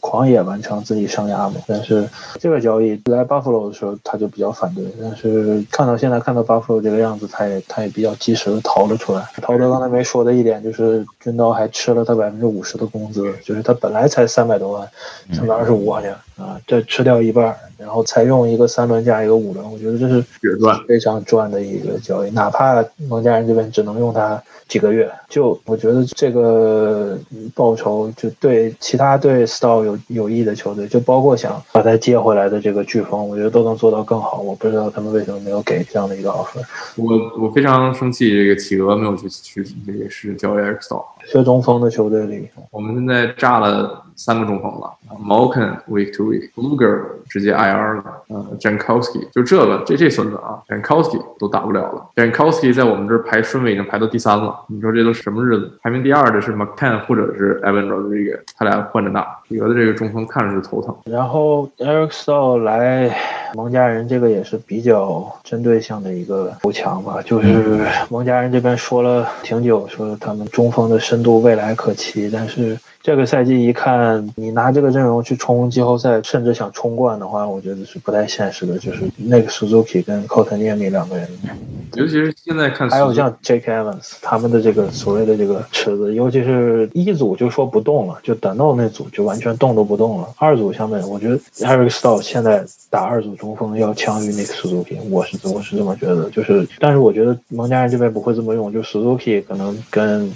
[0.00, 1.54] 狂野完成自己生涯嘛。
[1.66, 2.08] 但是
[2.38, 4.84] 这个交易来 Buffalo 的时候，他就比较反对。
[5.00, 9.24] 但是看到现在看到 Buffalo 这个样子，他也他也比较及时的逃了出来。
[9.42, 14.88] 陶德刚才没说的一点就是，军刀还吃了他百分之五十的工资，就是他本来才三百多万，
[15.32, 20.20] 三百二十五好像啊，这吃掉一半，然后才用一个三轮加一个五轮，我觉得这是
[20.88, 22.30] 非常赚的一个交易。
[22.30, 27.16] 哪怕蒙家人这边只能用他几个月，就我觉得这个
[27.54, 34.40] 报酬就对其他对 Star 有有益的球队，就包括想把他接回来的这个飓风，我觉得都能做到更好。
[34.40, 36.60] 我不知道他们为什么没有给这样的一个 offer。
[36.96, 41.13] 我我非常生气，这个企鹅没有去去这个是交易道。
[41.26, 55.70] 缺中锋的球队里，我们现在炸了三个中锋了 m o k e n week to week，Luger 直接 IR 了，嗯 Jankowski 就这个这这孙子啊，Jankowski 都打不了了，Jankowski 在我们这儿排顺位已经排到第三了，你说这都什么日子？
[55.82, 60.94] 排名第二的是 McCann 或者是 Evan Rodriguez，他俩换着打，企鹅的这个中锋看着是头疼。
[61.04, 63.16] 然后 Eric Stahl 来
[63.54, 78.76] 蒙家人，这个也是比较针对性的一个补强吧，就是蒙家人这边说了挺久，说他们中锋的深度未来可期，但是这个赛季一看你拿这个阵容去冲季后赛，甚至想冲冠的话，我觉得是不太现实的。
[78.78, 81.28] 就是那个 Suzuki 跟 c o t a n i m i 两个人，
[81.92, 90.28] 尤其是现在看，还有像 Jake Evans 他们的这个所谓的这个池子，尤其是一组就说不动了，就等到那组就完全动都不动了。
[90.38, 96.28] 二组相对，我觉得 Eric Staal 现在打二组中锋要强于那个 Suzuki，我是我是这么觉得。
[96.30, 100.32] 就是，但是我觉得蒙家人这边不会这么用，就 Suzuki 可能跟。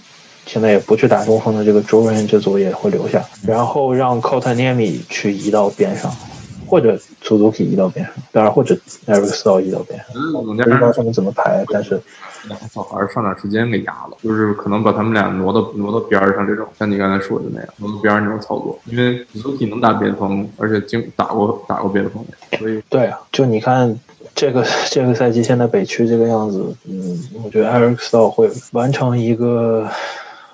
[0.48, 6.10] 现在也不去打中锋的这个 Jordan 这组也会留下，然后让 c o t a n i m i 去移到边上，
[6.66, 8.74] 或者 Suzuki 移到边上，当然或者
[9.06, 10.06] Eric s t a l 移到边上。
[10.42, 12.00] 不知道他们怎么排，但是
[12.72, 22.24] 小孩上点时间给压了，就是可能把他们俩挪到挪到边上这种，像你刚才说的那样挪到边上这种操作，因为 Suzuki 能打边锋，而且经打过打过边锋，
[22.58, 23.94] 所以对啊，就你看
[24.34, 29.86] 这个 这个赛季现在北区这个样子，嗯，我觉得 Eric s t a l 会完成一个。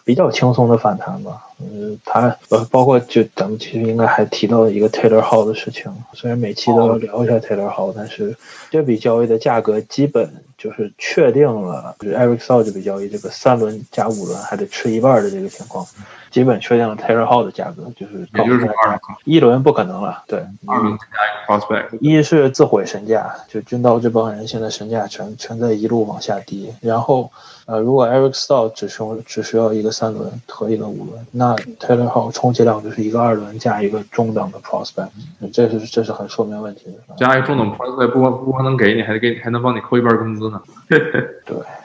[0.04, 8.36] 比较轻松的反弹吧，嗯，他呃，包括就咱们其实应该还提到一个 Taylor Hall 的事情，虽然每期都要聊一下 Taylor Hall，但是
[8.70, 15.86] 这笔交易的价格基本就是确定了，就是 Eric s a u 这笔交易这个三轮加五轮还得吃一半的这个情况，
[16.30, 27.30] 基本确定了 Taylor Hall 的价格，就是也就是二一轮不可能了，对，二轮加一个 prospect，一是自毁身价，就军刀这帮人现在身价全全在一路往下跌，然后。
[27.66, 35.08] 呃，如果 Eric s t a l 只需只需要一个三轮和一个五轮，那 Taylor Hall 充其量就是一个二轮加一个中等的 prospect，
[35.52, 37.14] 这是这是很说明问题的。
[37.16, 40.60] 加一个中等 prospect 不光不光能给你，还给还能帮你扣一半工资呢。
[40.88, 40.98] 对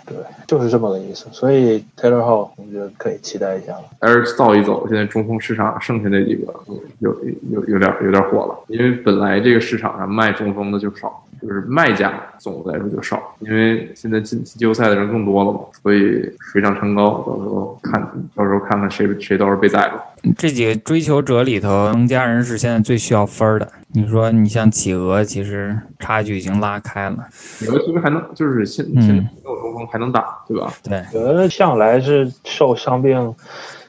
[0.06, 0.16] 对，
[0.48, 1.28] 就是这么个意思。
[1.32, 3.84] 所以 Taylor Hall 我觉得可以期待一下了。
[4.02, 6.54] Eric s t a l 一走，现在中锋市场剩下那几个
[7.00, 7.16] 有
[7.52, 11.24] 有有点有点火了，因为本来这个市场上卖中锋的就少。
[11.42, 17.24] 就是卖家总的来说就少，因为现在进季后赛的人更多了嘛，所以水涨船高。
[17.26, 18.02] 到时候看，
[18.36, 20.04] 到时候看看谁谁到时候被宰了。
[20.38, 23.68] 这几个追求者里头，蒙家人是现在最需要分的。
[23.94, 27.18] 你说你像企鹅，其实差距已经拉开了。
[27.32, 30.72] 企鹅其实还能，就是现现在没有中锋还能打，对吧？
[30.84, 33.34] 对，企鹅向来是受伤病。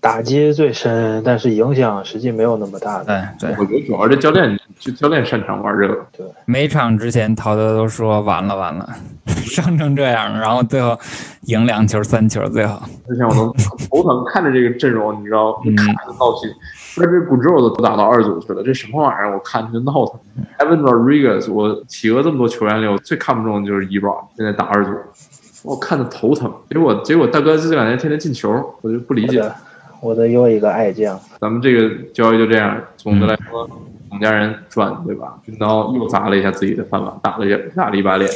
[0.02, 3.04] 打击最深，但是影响实际没有那么大。
[3.04, 5.94] 对对，我觉得主要这教练就教练擅长玩这个。
[6.16, 8.88] 对，每场之前陶德都说完了完了，
[9.44, 10.98] 伤成这样，然后最后
[11.42, 12.88] 赢两球三球最好。
[13.06, 13.52] 之前我都
[13.90, 16.48] 头疼，看着这个阵容，你知道，看着闹心。
[16.72, 19.32] 说这古之后都打到二组去了，这什么玩意儿？
[19.32, 20.20] 我看着就闹腾。
[20.58, 24.92] Evan Rodriguez，我企鹅这么多球员里，我最看不中的就是 Ebron，现在打二组，
[25.62, 26.52] 我看的头疼。
[26.68, 29.42] 结果结果大哥这两年天天进球，我就不理解。
[30.00, 32.76] 我的又一个爱将，咱们这个交易就这样。
[32.96, 33.68] 总的来说，
[34.10, 35.38] 两家人赚，对吧？
[35.44, 38.30] 军刀又砸了一下自己的饭碗，打了一打了一把脸。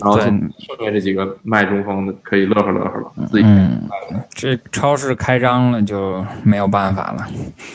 [0.00, 3.44] 然后剩下这几个卖中锋的可以乐呵乐呵了，自己。
[3.44, 3.88] 嗯，
[4.30, 7.26] 这超市开张了就没有办法了。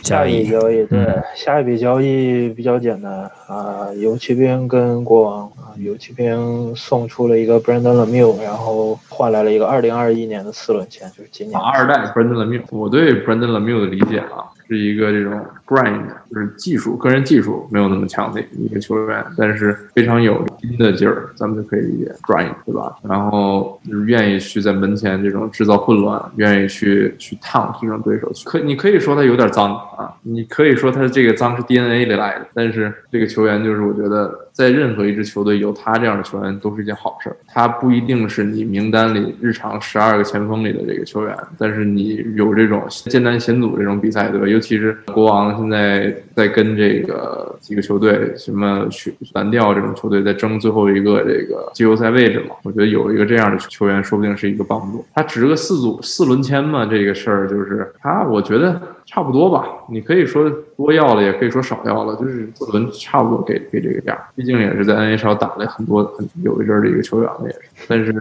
[0.03, 1.05] 下一笔交易，对，
[1.35, 11.59] 下一笔交易比较简单啊，游骑兵跟国王啊，游骑兵送出了一个 Brandon Lemieux，然后换来了一个二零二一年的四轮签，就是今年。
[11.59, 14.43] 二代 Brandon Lemieux，我对 Brandon Lemieux 的理解啊。
[14.69, 15.31] 是一个这种
[15.67, 16.01] grind，
[16.31, 22.95] 就是技术，个人技术没有那么强的一个球员，但是非常有拼的劲儿，咱们就可以理解 grind，对吧？
[23.03, 28.31] 然后愿意去在门前这种制造混乱，愿意去去烫这种对手。
[28.45, 34.47] 可你可以说他有点脏啊，你可以说他这个脏是 DNA 里来的，但是这个球员就是我觉得。
[34.57, 37.37] 在任何一支球队有他这样的球员都是一件好事儿。
[37.45, 44.47] 他不一定是你名单里日常十二个前锋里的这个球员，但是你有这种艰难险阻这种比赛，对吧？
[44.47, 52.55] 尤其是国王现在在跟这个几个球队，什么去蓝调这种球队在争最后一个这个季后赛位置嘛。
[52.63, 55.05] 我觉得有一个这样的球员，说不定是一个帮助。
[55.13, 58.81] 他值个四组四轮签嘛，这个事儿就是他，我觉得。
[59.09, 67.59] 差不多吧，你可以说多要了，也可以说少要了，就是四轮差不多给给这个价，毕竟也是在 NHL 打了很多很有一阵儿的一个球员了，也是。
[67.87, 68.13] 但是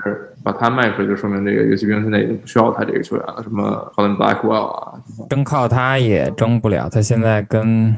[0.45, 4.93] 把他卖出去，就说明这个游骑兵现在已经不需要他这个球员了，什么 Colin Blackwell 啊，
[5.28, 7.95] 真靠他也争不了，他现在跟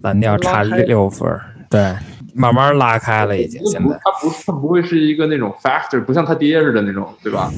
[0.00, 1.28] 蓝调差六分，
[1.68, 1.94] 对。
[2.34, 3.60] 慢慢拉开了，已经。
[3.66, 7.50] 现在他不，他不会是一个那种 factor，不像他爹似的那种，对吧？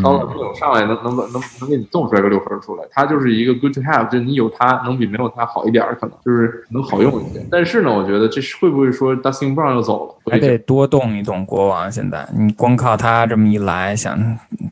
[0.00, 7.44] 高冷不上来能能能能能给你动出来个六分出来，他就是一个 good to have，就你有他能比没有他好一点，可能就是能好用一些。
[7.50, 10.14] 但是呢，我觉得这是会不会说 Dustin Brown 又走了？
[10.30, 11.90] 还得多动一动国王。
[11.90, 14.16] 现在你光靠他这么一来，想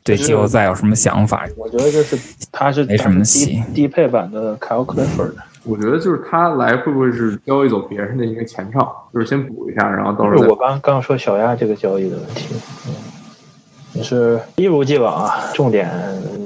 [0.01, 1.45] 对季后赛有什么想法？
[1.57, 2.17] 我觉得这是
[2.53, 5.33] 他是没什么戏，低配版的 Kyle Clifford。
[5.67, 10.47] 我觉得就是他来会不会是交易走别人的一个前兆，就是先补一下，然后到时候。
[10.47, 12.55] 我刚刚说小亚这个交易的问题，
[12.87, 12.93] 嗯，
[13.93, 15.91] 也是一如既往啊，重点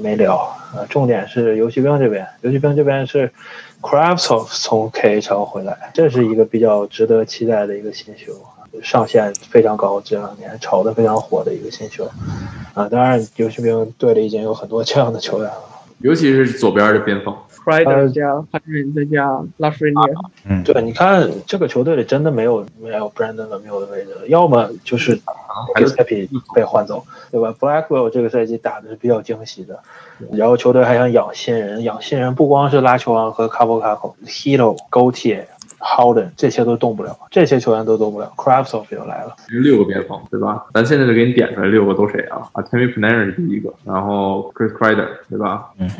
[0.02, 0.36] 没聊
[0.74, 3.30] 啊，重点是游骑兵这边，游骑兵这边是
[3.80, 8.32] c r a f t s o f 从 KHL 回来，这是一个比较值得期待的一个新秀，
[8.82, 12.10] 上限非常高，这两年炒得非常火的一个新秀。
[12.74, 15.62] 啊，当然游骑兵队里已经有很多这样的球员了，
[15.98, 17.32] 尤其是左边的边锋。
[17.64, 20.14] Crider 加 p a t r i n 再加拉弗瑞涅，
[20.48, 25.20] 嗯，对，你看这个球队里真的没有没有 Brandon Lemieux 的位置了，要么就是
[25.74, 29.80] 还有 Giuseppe 被换走，对吧？Blackwell 这个赛季打的是比较惊喜的，
[30.32, 35.44] 然后球队还想养新人，养新人不光是拉球王和卡波卡口，Hito、Gautier、
[35.82, 40.64] Howden 这些都动不了，这些球员都动不了 Craftov 又来了，六个边锋，对吧？
[40.72, 42.48] 咱现在就给你点出来六个都谁啊？
[42.52, 45.70] 啊 t i m m y Panarin 是第一个，然后 Chris Kreider，对吧？
[45.78, 45.90] 嗯。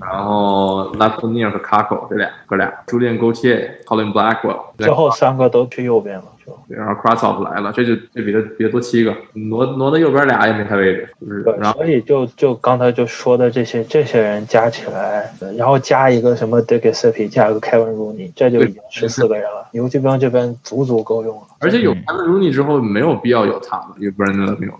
[0.00, 17.10] 然后 Lafreniere 和 Kako 这俩哥俩，Julian Gauthier、Colin Blackwell，最后三个都去右边了，就然后 Krasov 来了，这就这比他比他多七个，挪挪到右边俩也没他位置，就是对，然后所以就就刚才就说的这些这些人加起来，然后加一个什么 d i c k s i
[17.10, 19.68] p 加一个 Kevin Rooney，这就已经十四个人了。
[19.72, 24.72] 游骑兵这边足足够用了，而且有 Kevin Rooney 之后没有必要有他了，有 Brandon Lemieux。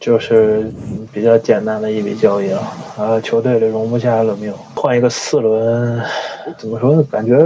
[0.00, 0.68] 就是
[1.12, 2.62] 比较简单的一笔交易了。
[2.98, 6.00] 呃，球队里容不下了没有，换一个四轮，
[6.58, 7.04] 怎么说呢？
[7.10, 7.36] 感觉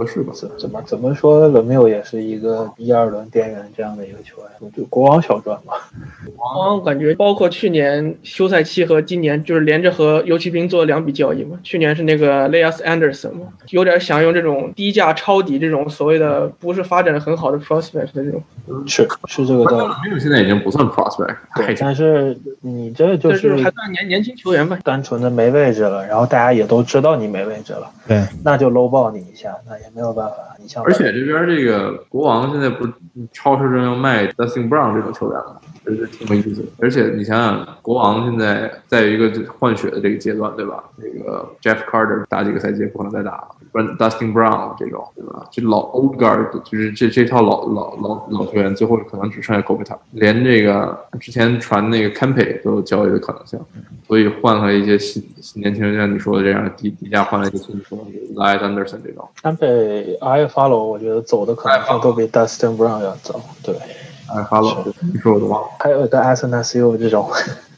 [0.00, 0.32] 合适吧？
[0.34, 5.74] 怎怎么怎么说，冷缪也是一个一二轮边缘这样的一个球员，就国王小传吧。
[6.34, 11.58] 国王感觉包括去年休赛期和今年，就是连着和游骑兵做了两笔交易嘛。
[11.62, 18.42] 去年是那个 Leas Anderson 嘛，有点想用这种低价抄底这种所谓的不是发展的很好的 prospect 的这种。
[18.86, 19.92] 是是这个道理。
[20.04, 24.78] 没有，现在已经不算 prospect， 对，但是你这就但是还算年年轻球员吧。
[24.82, 30.36] 单纯的没位置了，然后大家也都知道你没位置了，对，那就搂爆你一下，那也没有办法。
[30.58, 32.86] 你像而且这边这个国王现在不
[33.32, 36.68] 超市中要卖 Dustin Brown 这种球员吗，这是挺没意思的。
[36.78, 40.84] 而且你想想，国王现在在一个换血的这个阶段，对吧？
[41.00, 45.46] 这个 Jeff Carter 打几个赛季不可能再打了，不然 Dustin Brown 这种，对吧？
[45.50, 53.58] 这老 Old Guard 就是这这套老老老老球员，最后可能只剩下 Kopitar，连这个之前传那个 Campe 都有交易的可能性，
[54.06, 59.26] 所以换了一些新新年轻人，像你说的这样低低价换了一些新球员 l i Anderson 这种。
[59.80, 63.74] Campy I follow 我觉得走的可能性都比 Dustin Brown 要早，对。
[64.28, 65.68] ，I，follow，你说我都忘了。
[65.80, 67.30] 还有个 a s n s u 这种。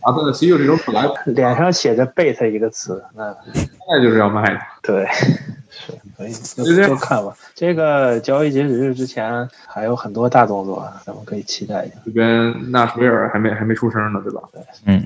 [0.03, 4.59] 阿顿的 C U 这种本来脸上写着 “bait” 一个词，那现在就是要卖的。
[4.83, 5.07] 对，
[5.85, 5.93] 是，
[6.33, 7.35] 所以就就看吧。
[7.55, 11.95] 这个交易截止日之前还有很多大动作，咱们可以期待一下。
[12.05, 14.41] 这边纳什维尔还没还没出声呢，对吧？
[14.87, 15.05] 嗯，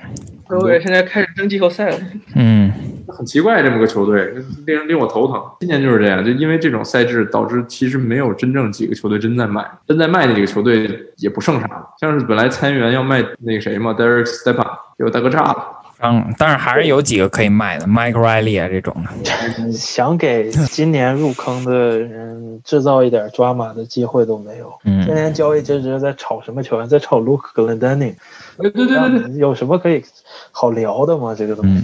[0.48, 1.98] 纳什维尔现在开始争季后赛了。
[2.34, 2.70] 嗯，
[3.08, 4.34] 很奇怪，这么个球队
[4.66, 5.42] 令人令我头疼。
[5.60, 11.88] 今年就是这样，就因为这种赛制导致其实没有真正几个球队真在卖，真在卖那几个球队也不剩啥了。
[11.98, 15.72] 像是本来参议员要卖那个谁嘛，Derek Stepan，结果大哥炸了。
[16.00, 19.72] 嗯，但是还是有几个可以卖的，Mike Riley 啊这种的。
[19.72, 24.72] 想给今年入坑的人制造一点抓马的机会都没有。
[24.84, 26.88] 嗯，今年交易截止在炒什么球员？
[26.88, 28.14] 在炒 Luke Glendening。
[28.58, 30.02] 对对对有什么可以
[30.50, 31.34] 好聊的吗？
[31.36, 31.82] 这个东西。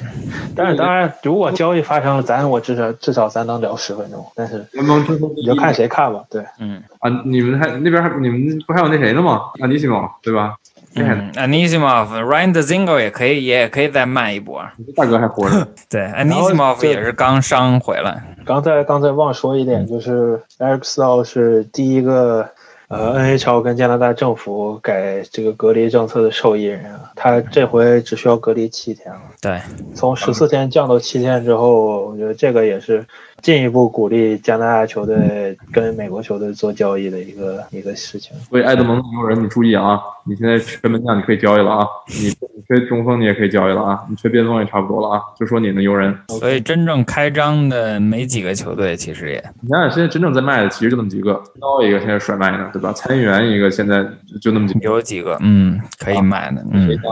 [0.54, 4.24] 但是当然，如果交易发生了，咱我至少至少咱能聊十分钟。
[4.34, 6.22] 但是联盟之后你就看谁看吧。
[6.30, 9.40] 对，嗯啊，你们还那边还你们不还有那谁呢吗？
[9.60, 10.56] 安尼西莫对吧？
[10.94, 14.62] 嗯 Anisimov、Ryan Dzingel 也可以，也可以再慢一波。
[14.94, 15.66] 大哥还活着。
[15.88, 18.22] 对，Anisimov 也是刚伤回来。
[18.44, 22.48] 刚才刚才忘说一点，就是 Eric Staal 是第一个
[22.88, 27.00] 呃 NHL 跟加拿大政府改这个隔离政策的受益人啊。
[27.14, 29.20] 他这回只需要隔离七天了。
[29.40, 29.60] 对，
[29.94, 33.06] 从十四天降到七天之后，我觉得这个也是
[33.42, 38.36] 进一步鼓励加拿大球队跟美国球队做交易的一个一个事情。
[38.48, 40.00] 所以埃德蒙有人，你注意啊！
[40.24, 41.84] 你现在缺门将，你可以交易了啊！
[42.06, 44.00] 你你缺中锋，你也可以交易了啊！
[44.08, 45.20] 你缺边锋也差不多了啊！
[45.36, 46.16] 就说你的游人。
[46.28, 49.44] 所以真正开张的没几个球队，其实也。
[49.60, 52.92] 你想想，现在真正在卖的其实就那么几个，高一个现在甩卖呢，对吧？
[52.92, 54.06] 参议员一个现在
[54.40, 56.86] 就那么几个，有几个嗯可以卖的，嗯。
[56.86, 57.02] 这家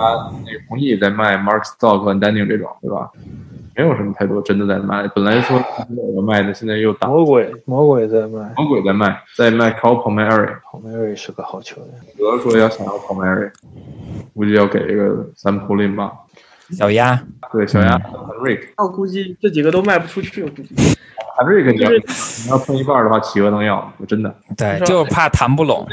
[0.47, 3.11] 那个弘毅在卖 Mark Stock 和 Danning 这种，对吧？
[3.81, 5.59] 没有什么太多真的在卖，本来说
[6.15, 10.55] 有卖的，现在又打魔鬼，魔鬼在卖，魔鬼在卖，在卖 Palmieri。
[10.71, 13.51] Palmieri 是个好球员，德说要想要 Palmieri，
[14.35, 16.13] 估计要给一个三普林吧。
[16.73, 17.21] 小鸭，
[17.53, 18.13] 对小鸭嗯
[18.45, 20.75] Rick，我估计这几个都卖不出去，我估计。
[21.41, 24.35] Rick 你要你要分一半的话，企鹅能要，我真的。
[24.59, 25.87] 对，就是怕谈不拢。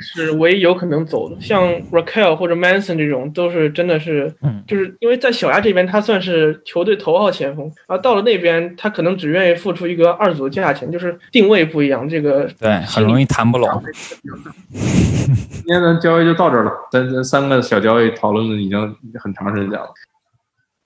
[0.00, 13.68] 是唯一有可能走的，像 Raquel 或者 Manson 这种，都是真的是，嗯，就是因为在小鸭这边，他算是球队头号前锋，而到了那边，他可能只愿意付出一个二组的价钱，就是定位不一样，这个对很容易谈不拢。
[14.72, 19.86] 今天咱交易就到这儿了，咱咱三个小交易讨论的已经很长时间了。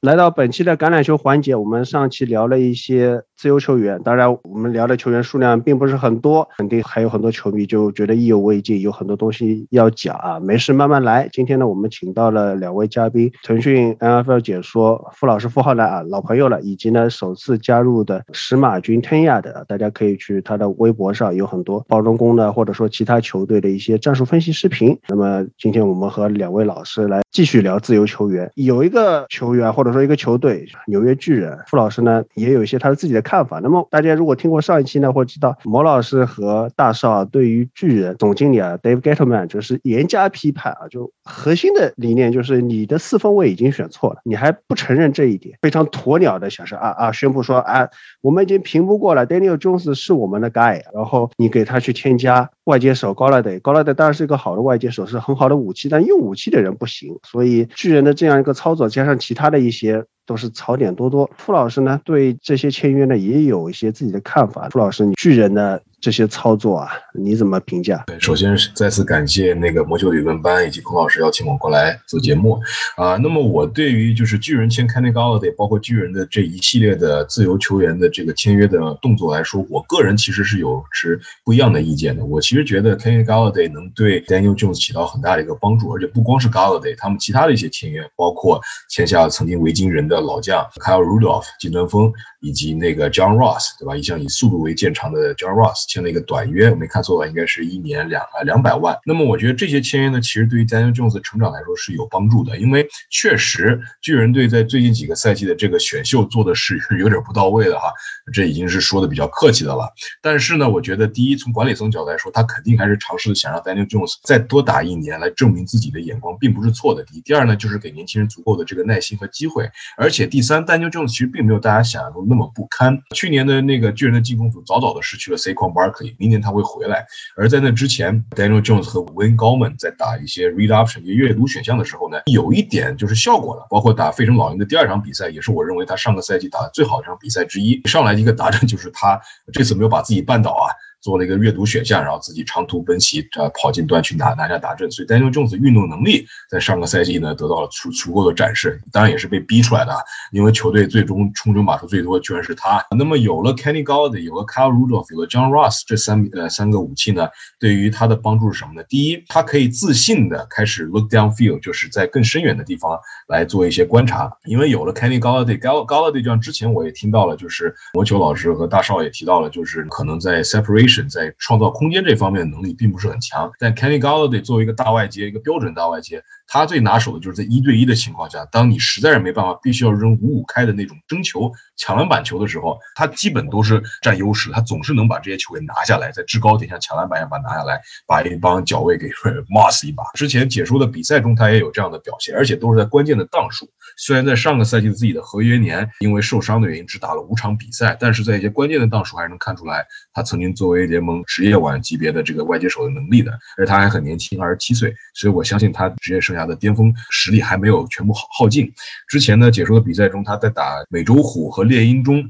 [0.00, 11.28] 来到本期的橄榄球环节，我们上期聊了一些自由球员，当然我们聊的球员数量并不是很多，肯定还有很多球迷就觉得意犹未尽，有很多东西要讲啊，没事慢慢来。
[11.30, 24.98] 今天呢，我们请到了两位嘉宾，腾讯 NFL 解说傅老师傅浩南啊，老朋友了，以及呢首次加入的石马军天亚的，大家可以去他的微博上有很多包装工的或者说其他球队的一些战术分析视频。
[25.10, 29.89] 那么今天我们和两位老师来继续聊自由球员，有一个球员或者。
[29.92, 33.60] 说一个球队纽约巨人，傅老师呢也有一些他的自己的看法。
[33.60, 47.88] 那么大家如果听过上一期呢，会知道毛老师和大少对于巨人总经理啊 Dave Gettleman 就是严加批判啊，就核心的理念就是你的四分位已经选错了，你还不承认这一点，非常鸵鸟的想说啊啊，宣布说啊，
[48.20, 59.79] 我们已经评估过了，Daniel Jones 是我们的 guy，然后你给他去添加外接手高拉德，高拉德当然是一个好的外接手，是很好的武器，但用武器的人不行，所以巨人的这样一个操作加上其他的一些。
[59.80, 61.30] 些都是槽点多多。
[61.36, 64.68] 傅老师呢，对这些签约呢也有一些自己的看法。
[64.68, 65.80] 傅老师，你巨人呢？
[66.00, 68.02] 这些操作啊，你怎么评价？
[68.06, 72.58] 对，首先是再次感谢那个魔球理论班以及孔老师邀请我过来做节目
[72.96, 73.16] 啊。
[73.16, 82.24] 那么我对于就是巨人签 Kenny Galladay，包括巨人的这一系列的自由球员的这个签约的动作来说，我个人其实是有持不一样的意见的。
[82.24, 93.94] 我其实觉得 Kenny Galladay 能对 Daniel Jones 起到很大的一个帮助，而且不光是 gala day 他们其他的一些签约，包括签下曾经维京人的老将 Kyle Rudolph 金端峰，以及那个 John Ross，对吧？
[93.94, 95.89] 一向以速度为见长的 John Ross。
[95.90, 98.96] 签了一个短约，我没看错的话，应该是一年两呃两百万。
[99.04, 107.92] 那么我觉得这些签约呢，其实对于 Daniel Jones 成长来说是有帮助的，因为确实巨人队在最近几个赛季的这个选秀做的是有点不到位的哈，
[108.32, 109.92] 这已经是说的比较客气的了。
[110.22, 117.02] 但是呢，我觉得第一从管理层角度来说，他肯定还是尝试想让 Daniel Jones 再多打一年，来证明自己的眼光并不是错的。
[117.04, 119.68] 第一，第二呢，就是给年轻人足够的这个耐心和机会。
[119.96, 122.96] 而且第三，Daniel Jones 其实并没有大家想象中那么不堪。
[123.16, 126.14] 去年的那个巨人的进攻组早早的失去了 Saquon Barkley。
[126.18, 127.06] 明年他会回来，
[127.36, 133.66] 而在那之前，Daniel Jones 和 Wayne Goldman 在打一些 read option 阅读选项的时候呢，有一点就是效果了。
[133.70, 137.80] 包括打费城老鹰的第二场比赛，也是我认为他上个赛季打的最好的一场比赛之一。
[137.86, 139.18] 上来一个达阵就是他
[139.52, 140.68] 这次没有把自己绊倒啊。
[141.00, 149.92] 做了一个阅读选项，然后自己长途奔袭，呃，跑进端去拿拿下打阵，所以 Daniel Jones 运动能力在上个赛季呢得到了足足够的展示，当然也是被逼出来的，
[150.32, 152.84] 因为球队最终冲针码数最多居然是他。
[152.96, 157.26] 那么有了 Kenny Galladay，有了 Kyle Rudolph，有了 John Ross 这三呃三个武器呢，
[157.58, 158.82] 对于他的帮助是什么呢？
[158.88, 162.98] 第一，他可以自信的开始 look downfield，就是在更深远的地方
[163.28, 170.89] 来做一些观察，因为有了 Kenny Galladay，Galladay 就像之前我也听到了，就是魔球老师和大少也提到了，就是可能在 separation。
[171.08, 176.22] 在创造空间这方面的能力并不是很强，但 Kenny Galladay 作为一个大外接，一个标准大外接。
[176.52, 189.06] 他最拿手的就是在一对一的情况下，当你实在是没办法，必须要扔五五开的那种争球、抢篮板球的时候，他基本都是占优势，他总是能把这些球给拿下来，在制高点像抢篮板一样把拿下来，把一帮脚位给
[189.48, 190.02] moss 一把。
[190.14, 193.70] 之前解说的比赛中，他也有这样的表现，而且都是在关键的档数。
[193.96, 203.30] 虽然在上个赛季自己的合约年因为受伤的原因只打了五场比赛，但是在一些关键的档数还是能看出来他曾经作为联盟职业碗级别的这个外接手的能力的。
[203.56, 206.39] 而且他还很年轻，二十七岁，所以我相信他职业生涯。
[206.40, 208.72] 他的巅峰实力还没有全部耗耗尽。
[209.08, 212.28] 之前呢，解说的比赛中，他在打美洲虎和猎鹰中。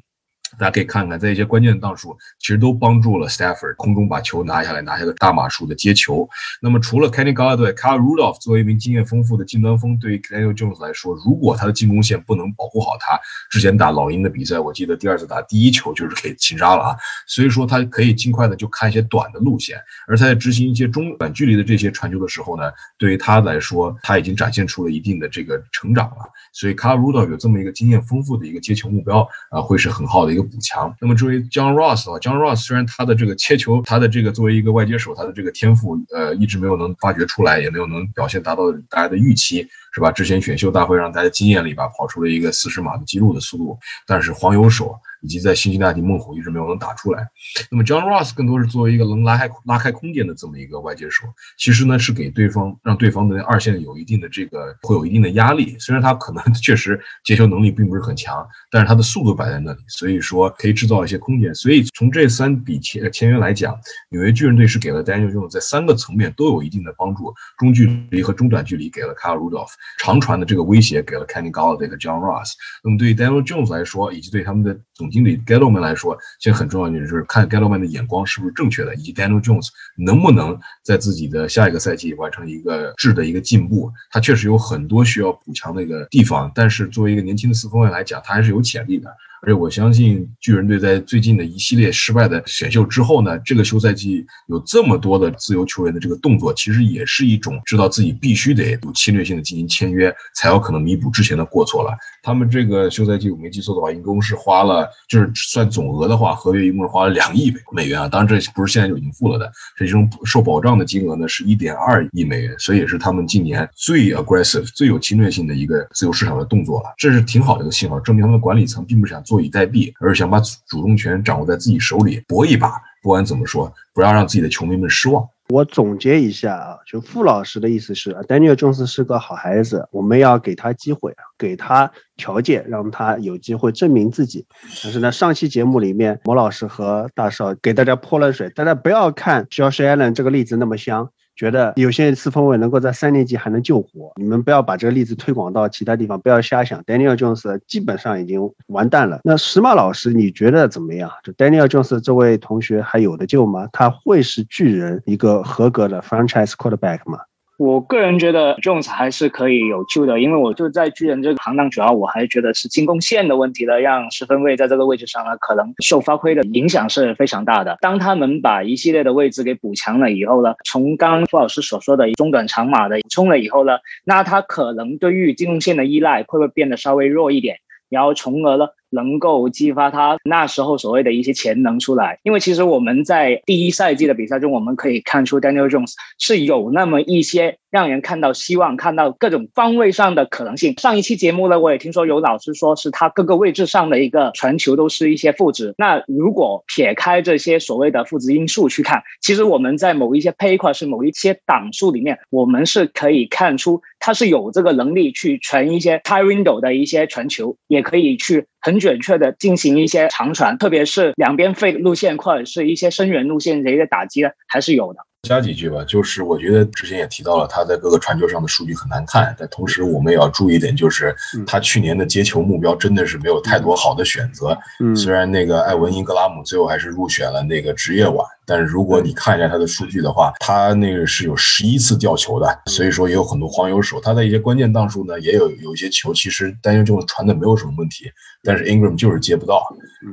[0.59, 6.29] 大家可以看看，在一些关键的档数，其实都帮助了 Stafford 空中把球拿下来，拿下个大码数的接球。
[6.61, 16.97] 那么除了 Kenny Galladay、Kyle Rudolph 作为一名经验丰富的近端锋，对于 Daniel Jones 来说，如果他的进攻线不能保护好他，之前打老鹰的比赛，我记得第二次打第一球就是给擒杀了啊。
[17.27, 19.79] 所以说他可以尽快的就看一些短的路线，
[20.09, 22.65] 而他在执行一些中短距离的这些传球的时候呢，
[22.99, 26.29] 对于他来说，他已经展现出了一定的这个成长了。
[26.53, 30.39] 所以 Carl Rudolph 有这么一个经验丰富的一个接球目标啊，会是很好的一个。
[30.43, 30.95] 补强。
[31.01, 39.68] 那么，至于 John Ross 的话，John Ross 虽然他的这个切球，他的这个作为一个外接手，他的这个天赋，呃，一直没有能发掘出来，也没有能表现达到大家的预期。
[39.93, 40.12] 是吧？
[40.12, 43.76] 之前选秀大会让大家惊艳了一把，跑出了一个四十码的记录的速度，
[44.07, 47.27] 但是黄油手以及在辛辛那提猛虎一直没有能打出来。
[47.71, 51.27] 那么 John Ross 更多是作为一个能拉开拉开空间的这么一个外接手，
[51.59, 55.77] 其实呢是给对方让对方的二线有一定的这个会有一定的压力。
[55.79, 61.55] 虽然他可能 确实接球能力并不是很强，但是他的速度摆在那里，所以说可以制造一些空间。
[61.55, 63.79] 所以从这三笔签签约来讲，
[64.11, 69.73] 纽约巨人队是给了 Daniel Jones 在三个层面都有一定的帮助，中距离和中短距离给了 Kyle Rudolph。
[69.99, 72.53] 长传的这个威胁给了 Kenny Galladay 和 John Ross。
[72.83, 83.91] 那么对于 Daniel Jones 来说，以及对他们的总经理 Gallman 来说，其实很重要就是看 Gallman 的眼光是不是正确的，以及 Daniel Jones 能不能在自己的下一个赛季完成一个质的一个进步。
[84.11, 89.11] 他确实有很多需要补强的一个地方，但是作为一个年轻的四分卫来讲，他还是有潜力的。
[89.43, 101.97] 而且我相信巨人队在最近的一系列失败的选秀之后呢，这个休赛季有这么多的自由球员的这个动作，其实也是一种知道自己必须得有侵略性的进行签约，才有可能弥补之前的过错了。
[102.22, 108.07] 他们这个休赛季我没记错的话，一共是花了，就是算总额的话，合约一共是花了两亿美元啊。
[108.07, 116.93] 当然这不是现在就已经付了的，这种受保障的金额呢是一点二亿美元，所以也是他们今年最 aggressive、最有侵略性的一个自由市场的动作了。
[116.99, 122.72] 这是挺好的一个信号，证明他们管理层并不想坐以待毙，而是想把主动权掌握在自己手里，搏一把。
[123.01, 125.24] 不管怎么说，不要让自己的球迷们失望。
[125.51, 134.45] 我总结一下啊，就傅老师的意思是，Daniel Jones 是个好孩子，我们要给他机会，给他条件，让他有机会证明自己。
[134.83, 141.09] 但是呢，上期节目里面，莫老师和大少给大家泼冷水，大家不要看 Josh Allen 这个例子那么香。
[141.41, 146.82] 觉得有些四分卫能够在三年级还能救活，你们不要把这个例子推广到其他地方，不要瞎想。
[146.82, 149.20] Daniel Jones 基本上已经完蛋了。
[149.24, 151.11] 那石马老师，你觉得怎么样？
[151.24, 153.66] 就 Daniel Jones 这位同学还有的救吗？
[153.72, 157.20] 他会是巨人一个合格的 franchise quarterback 吗？
[157.61, 167.77] 我个人觉得 Jones 还是可以有救的，因为我就在巨人这个行当，主要我还觉得是进攻线的问题呢，让十分位在这个位置上呢，可能受发挥的影响是非常大的。
[167.83, 173.73] 当他们把一系列的位置给补强了以后呢，从刚刚傅老师所说的中短长码的冲了以后呢，
[174.07, 177.59] 那他可能对于进攻线的依赖会不会变得稍微弱一点？
[177.91, 178.69] 然后从而呢？
[178.91, 190.74] 能够激发他那时候所谓的一些潜能出来，因为其实我们在第一赛季的比赛中，我们可以看出 Daniel Jones 是有那么一些让人看到希望、看到各种方位上的可能性。
[190.78, 195.74] 上一期节目呢，我也听说有老师说是他各个位置上的一个传球都是一些负值。
[195.78, 208.47] 那如果撇开这些所谓的负值因素去看，其实我们在某一些 p a y 是某一些档数里面，我们是可以看出他是有这个能力去传一些 tie window 的一些传球，也可以去。
[208.61, 215.01] 很准确的进行一些长传，特别是两边费路线或者是一些深远路线的一个打击呢，还是有的。
[215.29, 221.14] 加几句吧，就是我觉得之前也提到了他在各个传球上的数据很难看，但同时我们也要注意一点，就是
[221.47, 224.57] 他去年的接球目标真的是没有太多好的选择。
[224.97, 234.01] 虽然那个艾文英格拉姆最后还是入选了那个职业碗，但是如果你看一下他的数据的话，他那个是有十一次吊球的，所以说也有很多黄油手。
[234.01, 238.11] 他在一些关键档数呢，也有有一些球其实担忧这种传的没有什么问题，
[238.43, 239.62] 但是 Ingram 就是接不到。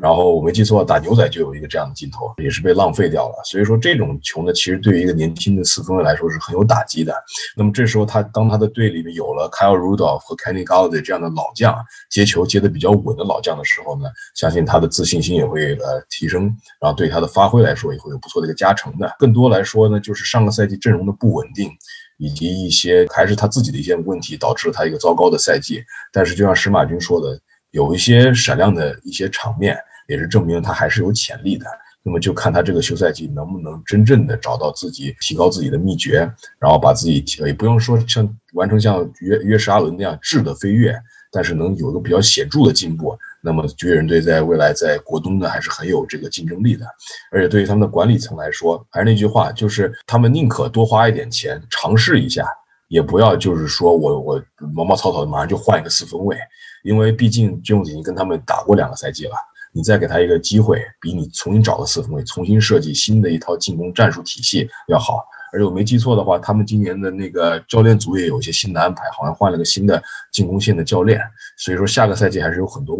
[0.02, 3.36] 然后我没记错，打牛仔就有一个这样的镜头，也是被浪费掉了。
[3.46, 7.16] 所以说这种球呢，其实对于一个年轻的四分卫来说是很有打击的。
[7.56, 11.74] 那么这时候他当他的队里面有了 Kyle Rudolph 和 Kenny Galli 这样的老将，
[12.10, 16.44] 接球接的比较稳的老将的时候呢，相信他的自信心也会呃提升，
[16.82, 19.16] 然后对他的发挥来说也会有不错的一个加成的。
[19.18, 21.72] 更多来说呢，就是上个赛季阵容的不稳定，
[22.18, 25.82] 以及一些还是他自己的一些问题，导致了他一个糟糕的赛季。
[26.12, 27.40] 但是就像石马军说的。
[27.72, 31.66] 有一些闪亮的一些场面，也是证明他还是有潜力的。
[32.04, 36.20] 那么就看他这个休赛季能不能真正的找到自己提高自己的秘诀，
[36.58, 40.96] 然后把自己也不用说像完成像约约什阿伦那样质的飞跃，
[41.34, 43.18] 但是能有一个比较显著的进步。
[43.42, 46.86] 那么巨人队在未来在国东呢还是很有这个竞争力的。
[47.30, 52.48] 而且对于他们的管理层来说，还是那句话，就是他们宁可多花一点钱尝试一下，
[52.88, 56.38] 也不要就是说我我毛毛草草的马上就换一个四分卫。
[56.84, 59.36] 因为毕竟金融已经跟他们打过两个赛季了，
[59.74, 65.26] 你再给他一个机会，比你重新找个四分卫、重新设计新的一套进攻战术体系要好。
[65.52, 71.20] 而且我没记错的话，他们今年的那个教练组也有一些新的安排，好像换了个新的进攻线的教练。
[71.58, 72.96] 所以说下个赛季还是有很多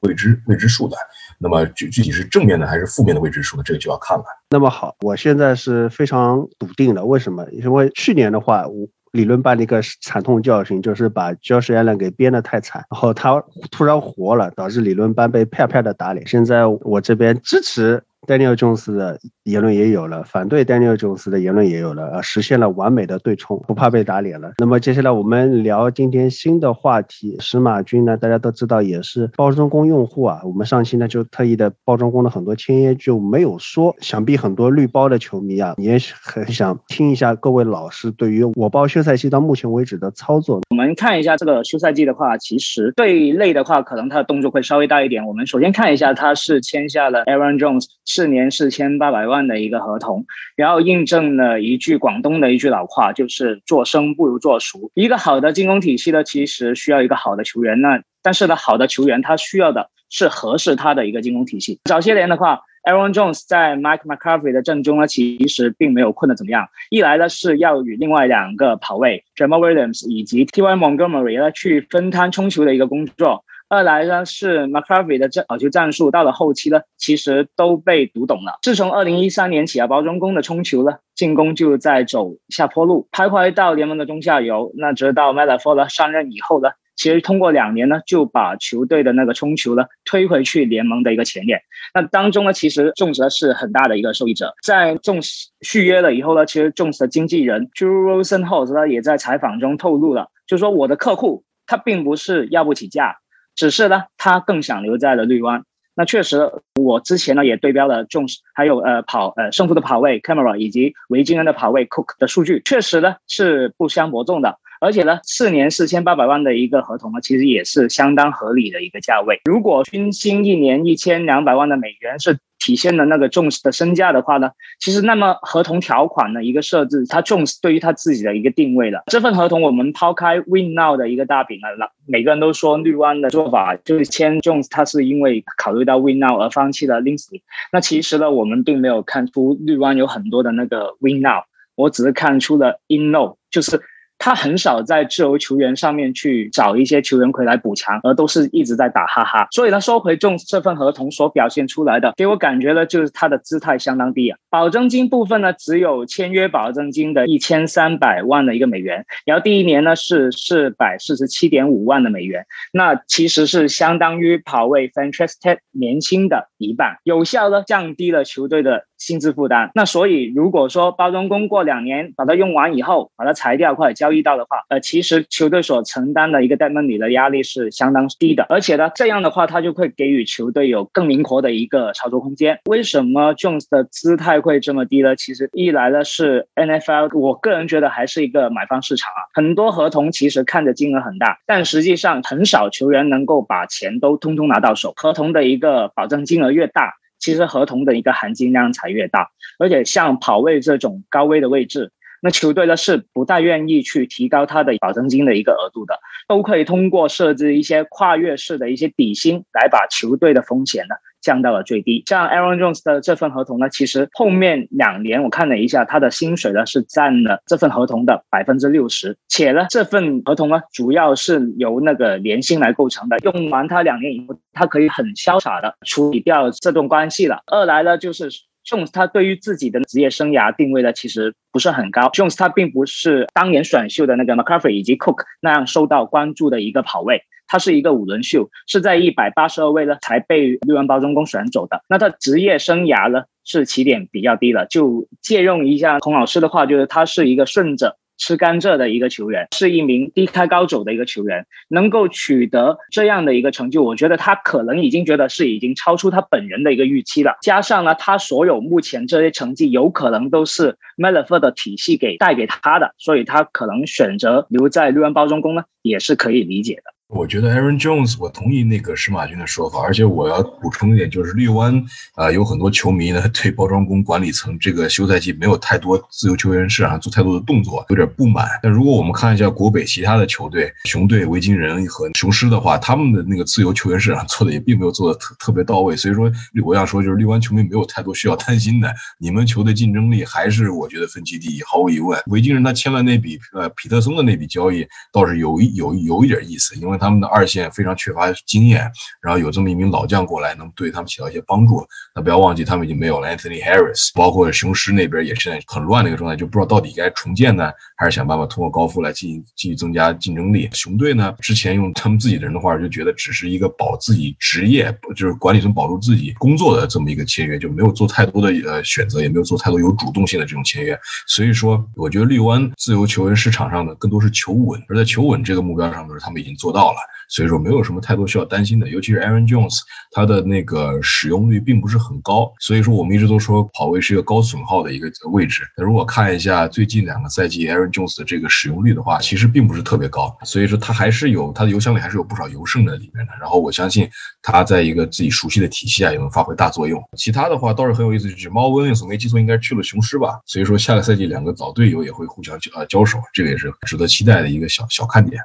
[0.00, 0.96] 未知未知数的。
[1.38, 3.62] 那么具具体是正面的还是负面的未知数呢？
[3.64, 4.24] 这个就要看了。
[4.50, 7.04] 那么好，我现在是非常笃定的。
[7.04, 7.46] 为什么？
[7.52, 8.88] 因为去年的话，我。
[9.12, 16.26] 理论班的一个惨痛教训就是把 Josh Allen 给编得太惨，然后他突然活了，导致理论班被啪啪的打脸。
[16.26, 18.02] 现在我这边支持。
[18.26, 24.52] Daniel Jones 的言论也有了，反对 Daniel Jones 的言论也有了，呃，实现了完美的对冲，不怕被打脸了。
[24.58, 30.40] 那么接下来我们聊今天新的话题，石马军呢，大家都知道也是包装工用户啊。
[30.44, 40.60] 我们上期呢就特意的包装工的很多签约就没有说，想必很多绿包的球迷啊也很想听一下各位老师对于我包休赛期到目前为止的操作。
[40.70, 45.26] 我们看一下这个休赛季的话，其实对内的话，可能他的动作会稍微大一点。
[45.26, 47.86] 我们首先看一下，他是签下了 Aaron Jones。
[48.12, 54.90] 四年四千八百万的一个合同，然后印证了一句广东的一句老话，就是做生不如做熟。
[54.92, 61.80] 一个好的进攻体系呢，其实需要一个好的球员，那但是呢，好的球员他需要的是合适他的一个进攻体系。
[61.84, 66.68] 早些年的话，Aaron Jones 在 Mike McCarthy 的阵中呢，其实并没有困得怎么样。
[66.90, 70.74] 一来呢是要与另外两个跑位 Jamal Williams 以及 T.Y.
[70.76, 73.44] Montgomery 呢去分摊冲球的一个工作。
[73.72, 78.58] 二来呢是 McCarthy 的这跑球战术，到了后期呢，其实都被读懂了。
[78.60, 84.74] 自从二零一三年起啊，包装工的冲球呢，进攻就在走下坡路，徘徊到联盟的中下游。
[84.76, 91.62] 那直到 m e l a f o r 上任以后呢，其实通过两年呢，就把球队的那个冲球呢推回去联盟的一个前列。
[91.94, 94.52] 那当中呢，其实重则是很大的一个受益者。
[94.62, 95.18] 在重
[95.62, 103.16] 续约了以后呢，其实重则的经纪人 Drew Rosenhaus 呢，也在采访中透露了，就说我的客户他并不是要不起价。
[103.54, 105.64] 只是呢，他更想留在了绿湾。
[105.94, 106.50] 那确实，
[106.80, 114.58] 我之前呢也对标了重还有呃跑呃胜负的跑位 Camera 以及维京恩的跑位 Cook 的数据，确实呢是不相伯仲的。
[114.80, 119.40] 而且呢，四年四千八百万的一个合同呢，其实也是相当合理的一个价位。
[119.44, 122.38] 如果军薪一年一千两百万的美元是。
[122.64, 129.02] 体现了那个 Jones 的身价的话呢，其实那么合同条款的一个设置，他 Jones 对于他自己的一个定位了。
[129.06, 137.40] 这份合同我们抛开 Win Now 的一个大饼啊，那每个人都说绿湾的做法就是签 Jones，他是因为考虑到 Win Now 而放弃了 Lindsay。
[137.72, 141.42] 那其实呢，我们并没有看出绿湾有很多的那个 Win Now，
[141.74, 143.80] 我只是看出了 In No，就是。
[144.22, 149.48] 他很少在自由球员上面去找一些球员回来补强，而都是一直在打哈哈。
[149.50, 154.38] 所以呢，收回中这份合同所表现出来的，给我感觉呢，就是他的姿态相当低啊。
[154.48, 168.86] 保证金部分呢，只有签约保证金的一千三百万的一个美元，然后第一年呢是四百四十七点五万的美元，那其实是相当于跑位 Fantastic 年薪的一半，有效的降低了球队的。
[169.02, 182.60] 薪资负担，那所以如果说包装工过两年把它用完以后，把它裁掉或者交易到的话，呃，其实球队所承担的一个 demon 里的压力是相当低的，而且呢，这样的话他就会给予球队有更灵活的一个操作空间。
[182.66, 185.16] 为什么 Jones 的姿态会这么低呢？
[185.16, 196.94] 其实一来呢是 NFL，我个人觉得还是一个买方市场啊，很多合同其实看着金额很大，但实际上很少球员能够把钱都通通拿到手，合同的一个保证金额越大。
[197.22, 199.30] 其实合同的一个含金量才越大，
[199.60, 210.96] 而且像跑位这种高危的位置，那球队呢是不太愿意去提高他的保证金的一个额度的，都可以通过设置一些跨越式的一些底薪来把球队的风险呢。
[211.22, 212.02] 降到了最低。
[212.06, 223.16] 像 Aaron Jones 的这份合同呢，其实后面两年我看了一下，他的薪水呢是占了这份合同的百分之六十，且呢这份合同呢主要是由那个年薪来构成的。
[223.20, 227.40] 用完他两年以后，他可以很潇洒的处理掉这段关系了。
[227.46, 228.28] 二来呢，就是
[228.66, 232.02] Jones 他对于自己的职业生涯定位呢其实不是很高。
[232.10, 237.22] Jones 他并不是当年选秀的那个 McCarthy 以及 Cook 那样受到关注的一个跑位。
[237.52, 241.82] 他是一个五轮秀，是在一百八十二位呢才被绿湾包装工选走的。
[241.86, 251.44] 那他职业生涯呢是起点比较低的，就借用一下孔老师的话，就是他是一个顺着吃甘蔗的一个球员，是一名低开高走的一个球员。
[251.68, 257.36] 能够取得这样的一个成就，我觉得他可能已经觉得是已经超出他本人的一个预期了。
[257.42, 266.94] 加上呢，他所有目前这些成绩有可能都是 m e l f o r 的体系给带给他的，所以他可能选择留在绿湾包装工呢，也是可以理解的。
[267.14, 271.84] 我觉得 Aaron Jones，我同意那个石马军的说法，而且我要补充一点，就是绿湾
[272.14, 278.48] 啊，有很多球迷呢对包装工管理层这个休赛季没有太多自由球员市场做太多的动作，有点不满。
[278.62, 285.94] 但如果我们看一下国北其他的球队，熊队、维京人和雄狮的话，他们的那个自由球员市场做的也并没有做的特特别到位。
[285.94, 286.32] 所以说，
[286.64, 292.18] 我想说就是绿湾球迷没有太多需要担心的，你们球队竞争力还是我觉得分期第一，毫无疑问。
[292.28, 298.88] 维京人他签了那笔呃皮特松的那笔交易，倒是有一有有一点意思，因为他们的二线非常缺乏经验，
[299.20, 301.84] 然后有这么一名老将过来，能对他们起到一些帮助。
[302.14, 310.68] 那不要忘记，他们已经没有了 Anthony Harris，包括雄狮那边也现在很乱的一个状态，就不知道到底该重建呢，还是想办法通过高富来进行继续增加竞争力。
[310.72, 320.96] 熊队呢，之前用他们自己的人的话，就觉得只是一个保自己职业，就是管理层保住自己工作的这么一个签约，就没有做太多的呃选择，也没有做太多有主动性的这种签约。
[321.26, 326.91] 所以说，我觉得绿湾自由球员市场上的更多是求稳，而在求稳这个目标上面，他们已经做到了。
[327.28, 335.62] 所以说没有什么太多需要担心的，尤其是 Aaron Jones，他的那个使用率并不是很高，所以说我们一直都说跑位是一个高损耗的一个位置。
[335.76, 343.32] 那如果看一下最近两个赛季 Aaron Jones 的这个使用率的话，其实并不是特别高，所以说他还是有他的油箱里还是有不少油剩在里面的。
[343.40, 344.08] 然后我相信
[344.42, 347.02] 他在一个自己熟悉的体系下也能发挥大作用。
[347.16, 355.40] 其他的话倒是很有意思，就是猫温斯没记错应该去了雄狮吧，所以说下个赛季两个老队友也会互相呃交手，这个也是值得期待的一个小小看点。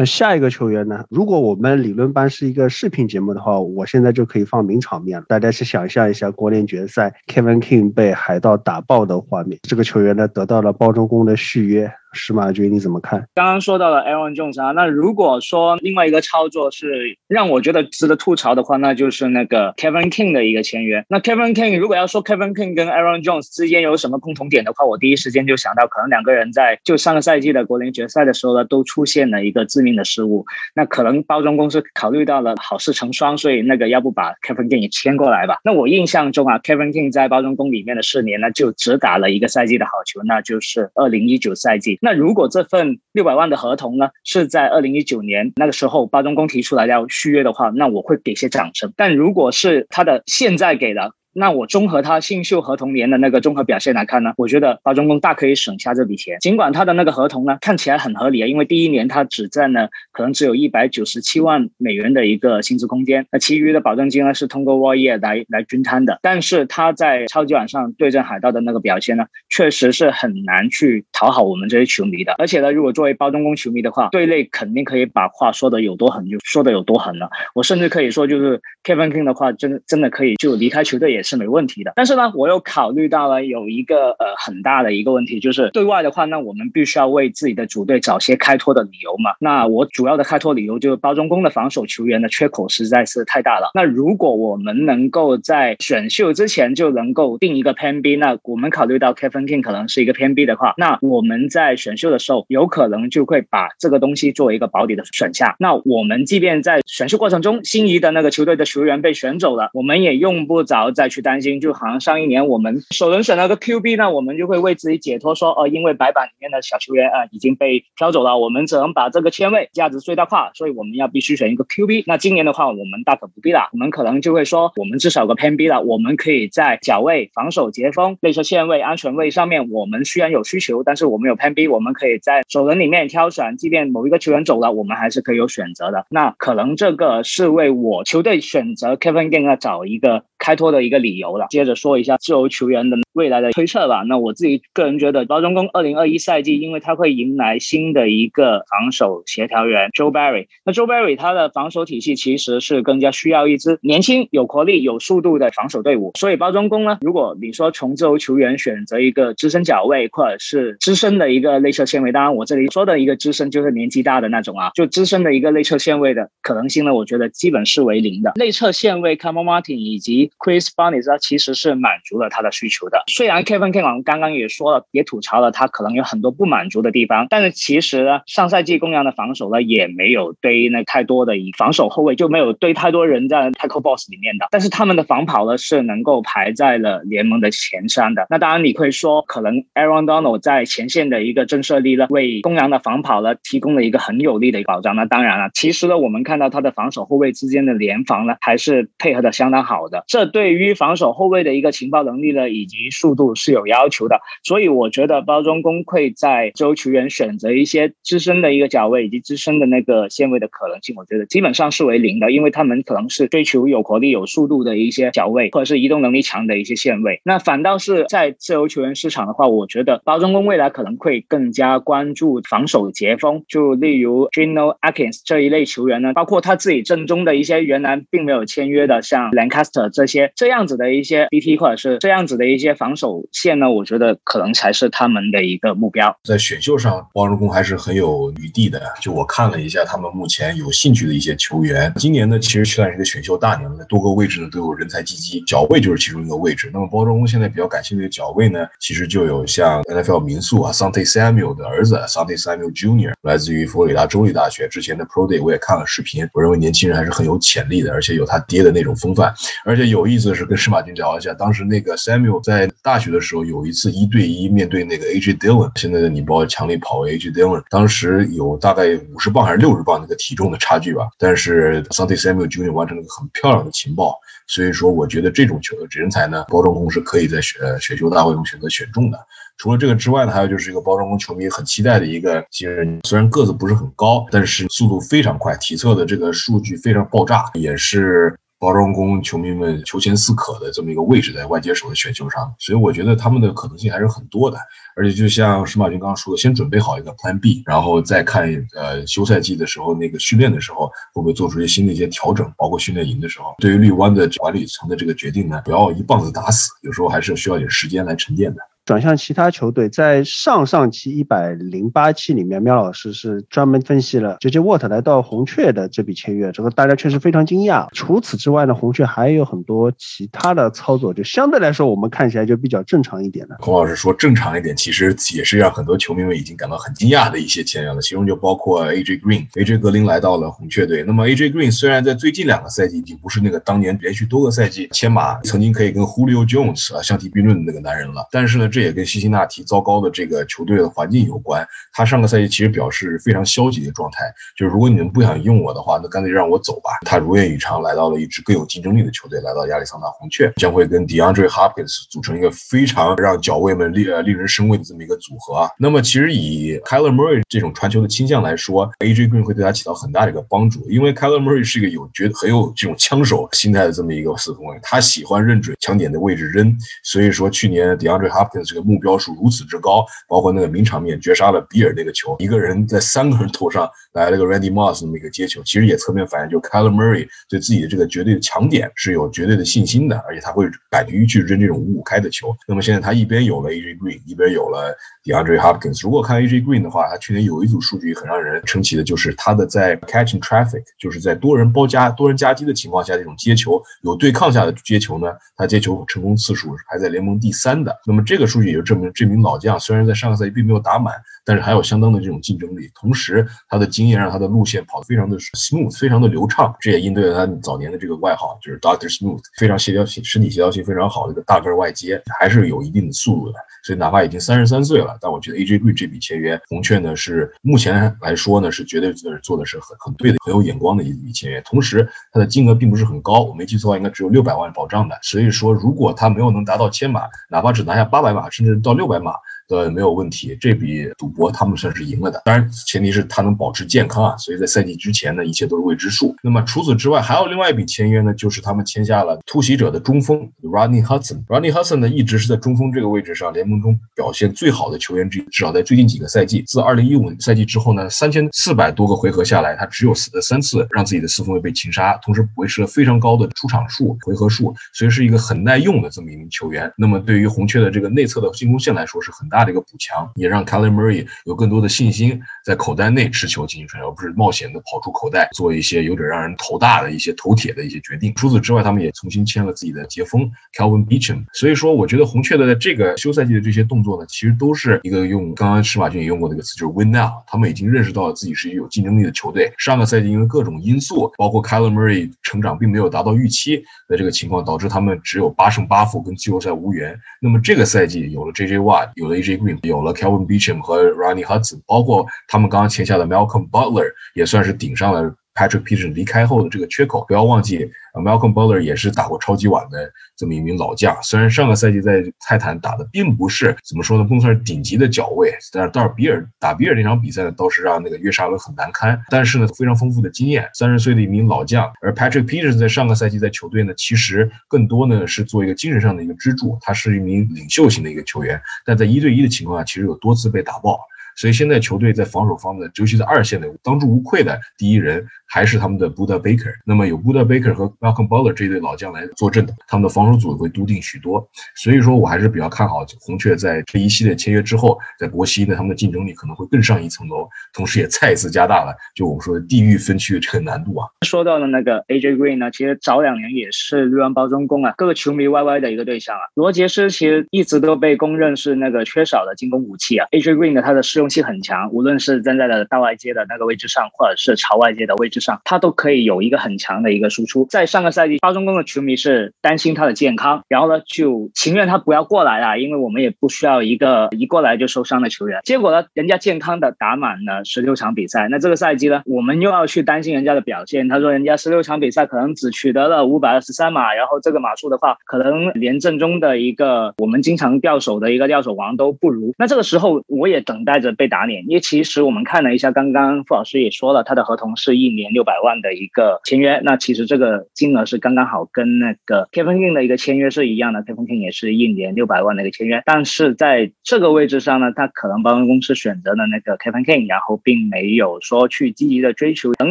[0.00, 1.04] 那下一个球员呢？
[1.10, 5.24] 如果我们理论班是一个视频节目的话，我现在就可以放名场面了。
[5.28, 9.58] 大家去想象一下国联决赛，Kevin King 被海盗打爆的画面。
[9.62, 11.92] 这个球员呢，得到了包装工的续约。
[12.18, 13.24] 石马军你怎么看？
[13.34, 21.04] 刚刚说到了 Aaron Jones 啊，那如果说另外一个操作是让我觉得值得吐槽的话，那就是那个 Kevin King 的一个签约。
[21.08, 30.44] 那 Kevin King 如果要说 Kevin King 跟 Aaron Jones 之间有什么共同点的话，我第一时间就想到，可能两个人在就上个赛季的国联决赛的时候呢，都出现了一个致命的失误。
[30.74, 35.58] 那可能包装公司考虑到了好事成双，所以那个要不把 Kevin King 也签过来吧？
[35.62, 41.98] 那我印象中啊，Kevin King 在包装工里面的四年呢，就只打了一个赛季的好球，那就是二零一九赛季。
[42.08, 48.90] 那如果这份六百万的合同呢，是在二零一九年那个时候包装工提出来要续约的话，那我会给些掌声。
[48.96, 56.36] 但如果是他的现在给的，那我综合他新秀合同年的那个综合表现来看呢，我觉得包装工大可以省下这笔钱。
[56.40, 66.18] 尽管他的那个合同呢看起来很合理啊，因为第一年他只占了可能只有一百九十七万美元的一个薪资空间，那其余的保证金呢是通过 w a y 来来均摊的。
[66.22, 72.34] 但是他在超级碗上对阵海盗的那个表现呢，确实是很难去讨好我们这些球迷的。
[72.38, 77.30] 而且呢，如果作为包装工球迷的话，队内肯定可以把话说的有多狠就说的有多狠了。
[77.54, 81.22] 我甚至可以说，就是 Kevin King 的话，真真的可以就离开球队也。
[81.28, 89.32] 是没问题的，但是呢，我又考虑到了有一个呃很大的一个问题，就是对外的话，那我们必须要为自己的主队找些开脱的理由嘛。
[89.40, 93.70] 那我主要的开脱理由就是包装工的防守球员的缺口实在是太大了。
[93.74, 105.54] 那如果我们能够在选秀之前就能够定一个偏 B，那我们考虑到 Kevin King 可能是一个偏 B 的话，那我们在选秀的时候有可能就会把这个东西作为一个保底的选项。
[105.58, 111.18] 那我们即便在选秀过程中心仪的那个球队的球员被选走了，我们也用不着在去。
[111.28, 122.04] 担心就好像上一年我们首轮选了个 QB，那我们就会为自己解脱说，哦，因为白板里面的小球员啊已经被飘走了，我们只能把这个签位价值最大化，所以我们要必须选一个 QB。
[122.06, 136.06] 那今年的话，我们大可不必了，我们可能就会说，我们至少有个偏 B 了，我们可以在脚位、防守、截锋、内侧线位、安全位上面，我们虽然有需求，但是我们有偏 B，我们可以在首轮里面挑选，即便某一个球员走了，我们还是可以有选择的。
[136.08, 141.46] 那可能这个是为我球队选择 Kevin Gang 找一个开拓的一个理由了。
[141.50, 144.04] 接着说一下自由球员的未来的推测吧。
[144.06, 150.46] 那我自己个人觉得，包装工二零二一赛季，因为他会迎来新的一个防守协调员 Joe Barry。
[150.64, 156.12] 那 Joe Barry 他的防守体系其实是更加需要一支年轻、有活力、有速度的防守队伍。
[156.16, 168.32] 所以包装工呢，如果你说从自由球员选择一个资深脚位，或者是资深的一个内侧线位，当然我这里说的一个资深就是年纪大的那种啊，就资深的一个内侧线位的可能性呢，我觉得基本是为零的。
[168.36, 173.02] 内侧线位 c a m e Martin 以及 Chris Barnes 他其实是满足了他的需求的。
[173.08, 188.26] 虽然 Kevin King 刚刚也说了，也吐槽了他可能有很多不满足的地方，但是其实呢，上赛季公羊的防守呢也没有堆那太多的以防守后卫就没有堆太多人在 Tackle Boss 里面的，但是他们的防跑呢是能够排在了联盟的前三的。
[188.30, 194.94] 那当然你会说，可能 Aaron Donald 在前线的一个震慑力呢，为公羊的防跑呢提供了一个很有力的保障。
[194.94, 204.20] 那当然了，其实呢，我们看到他的防守后卫之间的联防呢还是配合的相当好的，这对于防守后卫的一个情报能力呢以及速度是有要求的。
[204.42, 217.20] 所以我觉得包装工会在周球员选择一些资深的一个脚位以及资深的那个线位的可能性，我觉得基本上是为零的，因为他们可能是追求有活力、有速度的一些脚位，或者是移动能力强的一些线位。
[217.24, 236.16] 那反倒是在自由球员市场的话，我觉得包装工未来可能会更加关注防守截锋，就例如 Gino Atkins 这一类球员呢，包括他自己正中的一些原来并没有签约的，像 Lancaster 这些这样子的一些 BT 或者是这样子的一些防守线呢，我觉得可能才是他们的一个目标。
[236.22, 238.80] 在选秀上，包装工还是很有余地的。
[239.00, 246.70] 就我看了一下，他们目前有兴趣的一些球员，今年呢其实算是一个选秀大年了，多个位置呢都有人才济济，脚位就是其中一个位置。
[246.72, 253.12] 那么包装工现在比较感兴趣的脚位呢，其实就有像 NFL 民宿啊，Santy Samuel 的儿子 Santy Samuel Jr.
[253.22, 259.34] 来自于佛罗里达州立大学，之前的 Pro Day 我也看了视频，我认为年轻人还是很有潜力的，而且有他爹的那种风范。
[259.64, 272.72] 而且有意思的是，跟施马军聊一下，当时那个 Samuel 在大学的时候有一次一对一面对那个 AJ Dillon，现在的你包强力跑 AJ Dillon，当时有大概五十磅还是六十磅那个体重的差距吧，但是 Santi Samuel Jr.
[272.72, 274.14] 完成了一个很漂亮的情报，
[274.46, 279.18] 所以说我觉得这种球人才呢，包装工是可以在选选秀大会中选择选中的。
[279.56, 294.58] 除了这个之外呢，还有就是一个包装工球迷很期待的一个新人，虽然个子不是很高，但是速度非常快，体测的这个数据非常爆炸，也是包装工球迷们求贤似渴的这么一个位置在外接手的选秀上，所以我觉得他们的可能性还是很多的。
[294.96, 308.60] 而且就像石马军刚刚说的，先准备好一个 Plan B，然后再看呃休赛季的时候那个训练的时候会不会做出一些新的一些调整，包括训练营的时候，对于绿湾的管理层的这个决定呢，不要一棒子打死，有时候还是需要点时间来沉淀的。
[308.88, 314.60] 转向其他球队，在上上期一百零八期里面，喵老师是专门分析了 J.J.
[314.60, 317.86] Watt 来到红雀的这笔签约，这个大家确实非常惊讶。
[317.92, 323.56] 除此之外呢，红雀还有很多其他的操作，就相对来说我们看起来就比较正常一点的。
[323.60, 329.18] 孔老师说正常一点，其实也是让很多球迷们已经感到很惊讶的一些签约了，其中就包括 A.J.
[329.18, 329.76] Green，A.J.
[329.76, 331.04] 格林来到了红雀队。
[331.06, 331.50] 那么 A.J.
[331.50, 339.64] Green 虽然在最近两个赛季已经不是那个当年连续多个赛季签马曾经可以跟 Julio Jones 啊相提并论的那个男人了，但是呢，这这也跟辛辛那提。
[339.64, 346.90] 糟糕的这个球队的环境有关，他上个赛季其实表示非常消极的状态，就是如果你们不想用我的话，那干脆让我走吧。
[347.04, 355.68] 他如愿以偿来到了一支更有竞争力的球队，来到亚利桑那红雀，将会跟 DeAndre Hopkins 组成一个非常让脚位们令令人生畏的这么一个组合啊。
[355.76, 366.72] 那么其实以 Kyler Murray 这种传球的倾向来说，AJ Green 会对他起到很大的一个帮助，因为 Kyler Murray 是一个有觉很有这种枪手心态的这么一个四分卫，他喜欢认准强点的位置扔，
[367.02, 382.54] 所以说去年 DeAndre Hopkins 这个目标数如此之高，包括那个名场面绝杀了比尔那个球，一个人在三个人头上来了个 readymoss 那么一个接球，其实也侧面反映就 Kyler Murray 对自己的这个绝对的强点是有绝对的信心的，而且他会敢于去扔这种五五开的球。
[382.66, 386.02] 那么现在他一边有了 AJ Green，一边有了 DeAndre Hopkins。
[386.02, 397.96] 如果看 AJ Green 的话，他去年有一组数据很让人称奇的，就是他的在 catching traffic，就是在多人包夹、多人夹击的情况下，这种接球有对抗下的接球呢，他接球成功次数排在联盟第三的。
[398.06, 401.14] 那么这个数也就证明这名老将虽然在上个赛季并没有打满，
[401.48, 402.90] 但是还有相当的这种竞争力。
[402.94, 406.74] 同时，他的经验让他的路线跑得非常的 smooth，非常的流畅。
[406.78, 413.58] 这也应对了他早年的这个外号，就是 Doctor Smooth，非常协调性、身体协调性非常好的一个大个儿外接，还是有一定的速度的。
[413.82, 421.62] 所以哪怕已经三十三岁了，但我觉得 A J B 这笔签约，红雀呢是目前来说呢是绝对是做的是很很对的、很有眼光的一笔签约。
[421.62, 425.18] 同时，它的金额并不是很高，我没记错的话，应该只有六百万保障的。
[425.22, 429.32] 所以说，如果他没有能达到千码，哪怕只拿下八百码，甚至到六百码。
[429.68, 432.40] 呃，没有问题，这笔赌博他们算是赢了的。
[432.44, 434.36] 当然，前提是他能保持健康啊。
[434.38, 436.34] 所以在赛季之前呢，一切都是未知数。
[436.42, 441.44] 那么除此之外，还有另外一笔签约呢，就是他们签下了突袭者的中锋 Rodney Hudson。
[441.46, 445.42] Rodney Hudson 呢，一直是在中锋这个位置上联盟中表现最好的球员之一。
[445.50, 456.90] 至少在最近几个赛季，自2015赛季之后呢，三千四百多个回合下来，他只有四三次让自己的四分卫被擒杀，同时维持了非常高的出场数、回合数，所以是一个很耐用的这么一名球员。
[456.96, 460.30] 那么对于红雀的这个内侧的进攻线来说，是很大大的一个补强。
[460.36, 468.32] 也让 Kyler Murray 有更多的信心，在口袋内持球进行传球，而不是冒险的跑出口袋，做一些有点让人头大的一些头铁的一些决定。
[468.34, 471.44] 除此之外，他们也重新签了自己的接锋 Calvin Beacham。
[471.54, 477.30] 所以说，我觉得红雀的这个休赛季的这些动作呢，其实都是一个用刚刚施马俊也用过的一个词，就是 Win Now。
[477.46, 479.72] 他们已经认识到了自己是一个有竞争力的球队。
[479.78, 487.18] 上个赛季因为各种因素，包括 Kyler Murray 成长并没有达到预期的这个情况，导致他们只有八胜八负，跟季后赛无缘。
[487.40, 497.24] 那么这个赛季有了 JJ Watt，有了一 J Green，有了 Calvin Beecham 和 Ronnie Hudson，包括他们刚刚签下的 Malcolm Butler，也算是顶上了 Patrick Peterson 离开后的这个缺口。
[497.26, 501.16] 不要忘记呃，Malcolm Butler 也是打过超级碗的这么一名老将。
[501.20, 509.20] 虽然上个赛季在泰坦打的并不是怎么说呢，不能算是顶级的脚位，但是到比尔打比尔那场比赛呢，倒是让那个约沙文很难堪。
[509.30, 511.90] 但是呢，非常丰富的经验，三十岁的一名老将。
[512.00, 518.60] 而 Patrick Peterson 在上个赛季在球队呢，其实更多呢是做一个精神上的一个支柱，他是一名领袖型的一个球员。
[518.84, 521.00] 但在一对一的情况下，其实有多次被打爆。
[521.38, 526.72] 所以现在球队在防守方面，尤其在二线的当之无愧的第一人，还是他们的 Buda Baker。
[526.84, 531.48] 那么有 Buda Baker 和 Malcolm Butler 这一对老将来坐镇的，他们的防守组会笃定许多。
[531.76, 541.06] 所以说我还是比较看好红雀在这一系列签约之后，在国西呢，他们的竞争力可能会更上一层楼，同时也再一次加大了就我们说的地域分区的这个难度啊。
[541.24, 546.42] 说到的那个 AJ Green 呢，其实早两年也是绿湾包装工啊，各个球迷 YY 的一个对象啊。
[546.54, 550.26] 罗杰斯其实一直都被公认是那个缺少的进攻武器啊。
[550.32, 557.66] AJ Green 呢，他的适用动性很强，无论是站在了大外接的那个位置上，或者是朝外接的位置上，他都可以有一个很强的一个输出。
[557.68, 565.60] 在上个赛季，包中宫的球迷是担心他的健康，然后呢就情愿他不要过来了，因为我们也不需要一个一过来就受伤的球员。
[565.64, 571.08] 结果呢，人家健康的打满了十六场比赛，那这个赛季呢，我们又要去担心人家的表现。
[571.08, 579.52] 他说人家十六场比赛可能只取得了五百二十三码，然后这个码数的话，可能连正中的一个我们经常掉手的一个掉手王都不如。
[579.58, 599.90] 那这个时候我也等待着被打脸，因为其实我们看了一下，刚刚傅老师也说了，他的合同是一年六百万的一个签约，那其实这个金额是刚刚好跟那个 Kevin King 的一个签约是一样的，Kevin King 也是一年六百万的一个签约，但是在这个位置上呢，他可能保险公司选择了那个 Kevin King，然后并没有说去积极的追求能